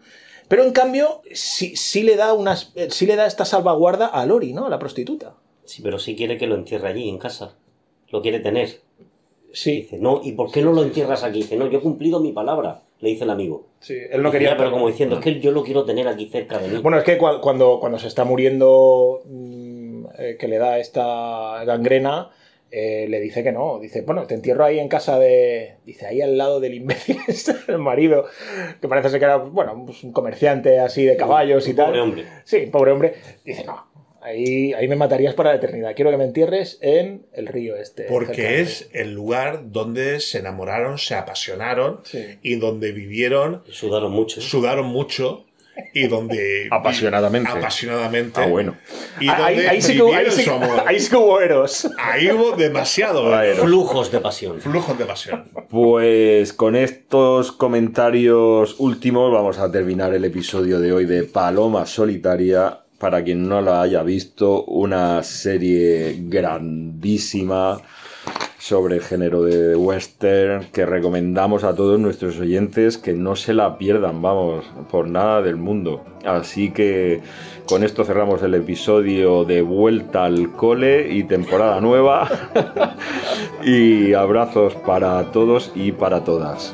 Pero 0.48 0.64
en 0.64 0.72
cambio, 0.72 1.22
sí, 1.32 1.76
sí 1.76 2.04
le 2.04 2.16
da 2.16 2.34
unas, 2.34 2.72
eh, 2.76 2.88
sí 2.92 3.06
le 3.06 3.16
da 3.16 3.26
esta 3.26 3.46
salvaguarda 3.46 4.08
a 4.08 4.26
Lori, 4.26 4.54
¿no? 4.54 4.66
A 4.66 4.70
la 4.70 4.80
prostituta. 4.80 5.36
Sí, 5.66 5.82
pero 5.82 5.98
sí 6.00 6.16
quiere 6.16 6.38
que 6.38 6.48
lo 6.48 6.56
entierre 6.56 6.90
allí, 6.90 7.08
en 7.10 7.18
casa. 7.18 7.56
Lo 8.10 8.22
quiere 8.22 8.40
tener. 8.40 8.82
Sí, 9.54 9.82
Dice, 9.84 9.98
no, 10.00 10.20
¿y 10.24 10.32
por 10.34 10.52
qué 10.52 10.62
no 10.62 10.74
lo 10.74 10.84
entierras 10.84 11.24
aquí? 11.24 11.40
Dice, 11.44 11.56
no, 11.56 11.68
yo 11.68 11.78
he 11.78 11.82
cumplido 11.82 12.20
mi 12.20 12.32
palabra, 12.32 12.82
le 13.00 13.10
dice 13.10 13.24
el 13.24 13.30
amigo. 13.30 13.68
sí, 13.80 13.94
él 14.12 14.22
no 14.22 14.30
Dice, 14.30 14.32
quería. 14.40 14.50
"Ya, 14.52 14.58
pero 14.58 14.72
como 14.72 14.88
diciendo, 14.88 15.16
es 15.18 15.22
que 15.22 15.40
yo 15.40 15.52
lo 15.52 15.64
quiero 15.64 15.86
tener 15.86 16.08
aquí 16.08 16.28
cerca 16.28 16.58
de 16.58 16.68
mí. 16.70 16.78
Bueno, 16.80 16.98
es 16.98 17.04
que 17.04 17.20
cua- 17.20 17.40
cuando, 17.40 17.80
cuando 17.80 18.00
se 18.00 18.08
está 18.08 18.24
muriendo, 18.24 19.22
mm, 19.26 20.06
eh, 20.18 20.38
que 20.40 20.48
le 20.48 20.58
da 20.58 20.80
esta 20.80 21.64
gangrena, 21.66 22.32
eh, 22.76 23.06
le 23.08 23.20
dice 23.20 23.44
que 23.44 23.52
no. 23.52 23.78
Dice, 23.80 24.02
bueno, 24.02 24.26
te 24.26 24.34
entierro 24.34 24.66
ahí 24.66 24.80
en 24.80 24.88
casa 24.88 25.20
de. 25.20 25.76
Dice, 25.86 26.08
ahí 26.08 26.22
al 26.22 26.38
lado 26.38 26.60
del 26.60 26.74
imbécil, 26.74 27.18
está 27.28 27.56
el 27.68 27.78
marido, 27.78 28.26
que 28.82 28.88
parece 28.88 29.10
ser 29.10 29.20
que 29.20 29.26
era, 29.26 29.38
bueno, 29.38 29.84
pues 29.86 30.04
un 30.04 30.12
comerciante 30.12 30.80
así 30.80 31.06
de 31.06 31.16
caballos 31.16 31.68
y 31.68 31.76
tal. 31.76 31.86
Pobre 31.88 32.02
hombre. 32.02 32.26
Sí, 32.46 32.58
pobre 32.72 32.92
hombre. 32.92 33.14
Dice, 33.46 33.64
no, 33.64 33.86
ahí, 34.22 34.74
ahí 34.74 34.88
me 34.88 34.96
matarías 34.96 35.36
para 35.36 35.52
la 35.52 35.58
eternidad. 35.58 35.94
Quiero 35.96 36.10
que 36.10 36.18
me 36.18 36.24
entierres 36.24 36.80
en 36.82 37.28
el 37.34 37.46
río 37.46 37.76
este. 37.76 38.06
Porque 38.06 38.62
es 38.62 38.90
el 38.94 39.14
lugar 39.14 39.72
donde 39.72 40.20
se 40.20 40.40
enamoraron, 40.40 40.98
se 40.98 41.14
apasionaron 41.14 42.00
Sí. 42.06 42.40
y 42.42 42.56
donde 42.56 42.92
vivieron, 42.92 43.62
Sudaron 43.70 44.12
mucho. 44.12 44.42
sudaron 44.42 44.88
mucho 44.88 45.46
y 45.94 46.08
donde... 46.08 46.68
Apasionadamente. 46.72 47.50
Apasionadamente. 47.52 48.40
Ah, 48.42 48.48
bueno. 48.48 48.76
Y 49.20 49.28
Ahí, 49.30 49.56
donde 49.56 49.70
ahí 49.70 49.82
sí 49.82 49.94
que, 49.94 50.02
hubo- 50.04 50.14
ahí, 50.14 50.26
sí, 50.32 50.46
ahí 50.86 51.00
sí 51.00 51.10
que 51.10 51.16
hubo 51.16 51.40
eros. 51.42 51.90
Ahí 51.98 52.30
hubo 52.32 52.56
demasiado 52.56 53.34
Ah, 53.34 53.46
Eros. 53.46 53.66
Flujos 53.66 54.12
de 54.12 54.20
pasión. 54.20 54.60
flujos 54.62 54.98
de 54.98 55.06
pasión. 55.06 55.46
Pues 55.70 56.54
con 56.54 56.76
estos 56.76 57.52
comentarios 57.52 58.76
últimos 58.80 59.32
vamos 59.32 59.58
a 59.60 59.72
terminar 59.72 60.14
el 60.14 60.26
episodio 60.26 60.80
de 60.80 60.94
hoy 60.94 61.06
de 61.06 61.24
Paloma 61.24 61.86
Solitaria. 61.86 62.80
Para 63.00 63.22
quien 63.24 63.50
no 63.50 63.60
la 63.62 63.82
haya 63.82 64.02
visto, 64.02 64.64
una 64.64 65.24
serie 65.24 66.16
grandísima 66.22 67.82
sobre 68.64 68.96
el 68.96 69.02
género 69.02 69.44
de 69.44 69.76
western 69.76 70.68
que 70.72 70.86
recomendamos 70.86 71.66
a 71.66 71.76
todos 71.76 72.00
nuestros 72.00 72.40
oyentes 72.40 72.98
que 72.98 73.12
no 73.12 73.36
se 73.36 73.54
la 73.54 73.78
pierdan, 73.78 74.22
vamos, 74.22 74.64
por 74.90 75.10
nada 75.10 75.42
del 75.42 75.58
mundo. 75.58 76.06
Así 76.24 76.72
que 76.72 77.20
con 77.66 77.84
esto 77.84 78.06
cerramos 78.06 78.42
el 78.42 78.54
episodio 78.54 79.44
de 79.44 79.62
Vuelta 79.62 80.24
al 80.24 80.54
Cole 80.54 81.12
y 81.12 81.26
temporada 81.26 81.82
nueva. 81.82 82.30
y 83.66 84.14
abrazos 84.14 84.76
para 84.76 85.22
todos 85.34 85.74
y 85.76 85.92
para 85.92 86.24
todas. 86.24 86.74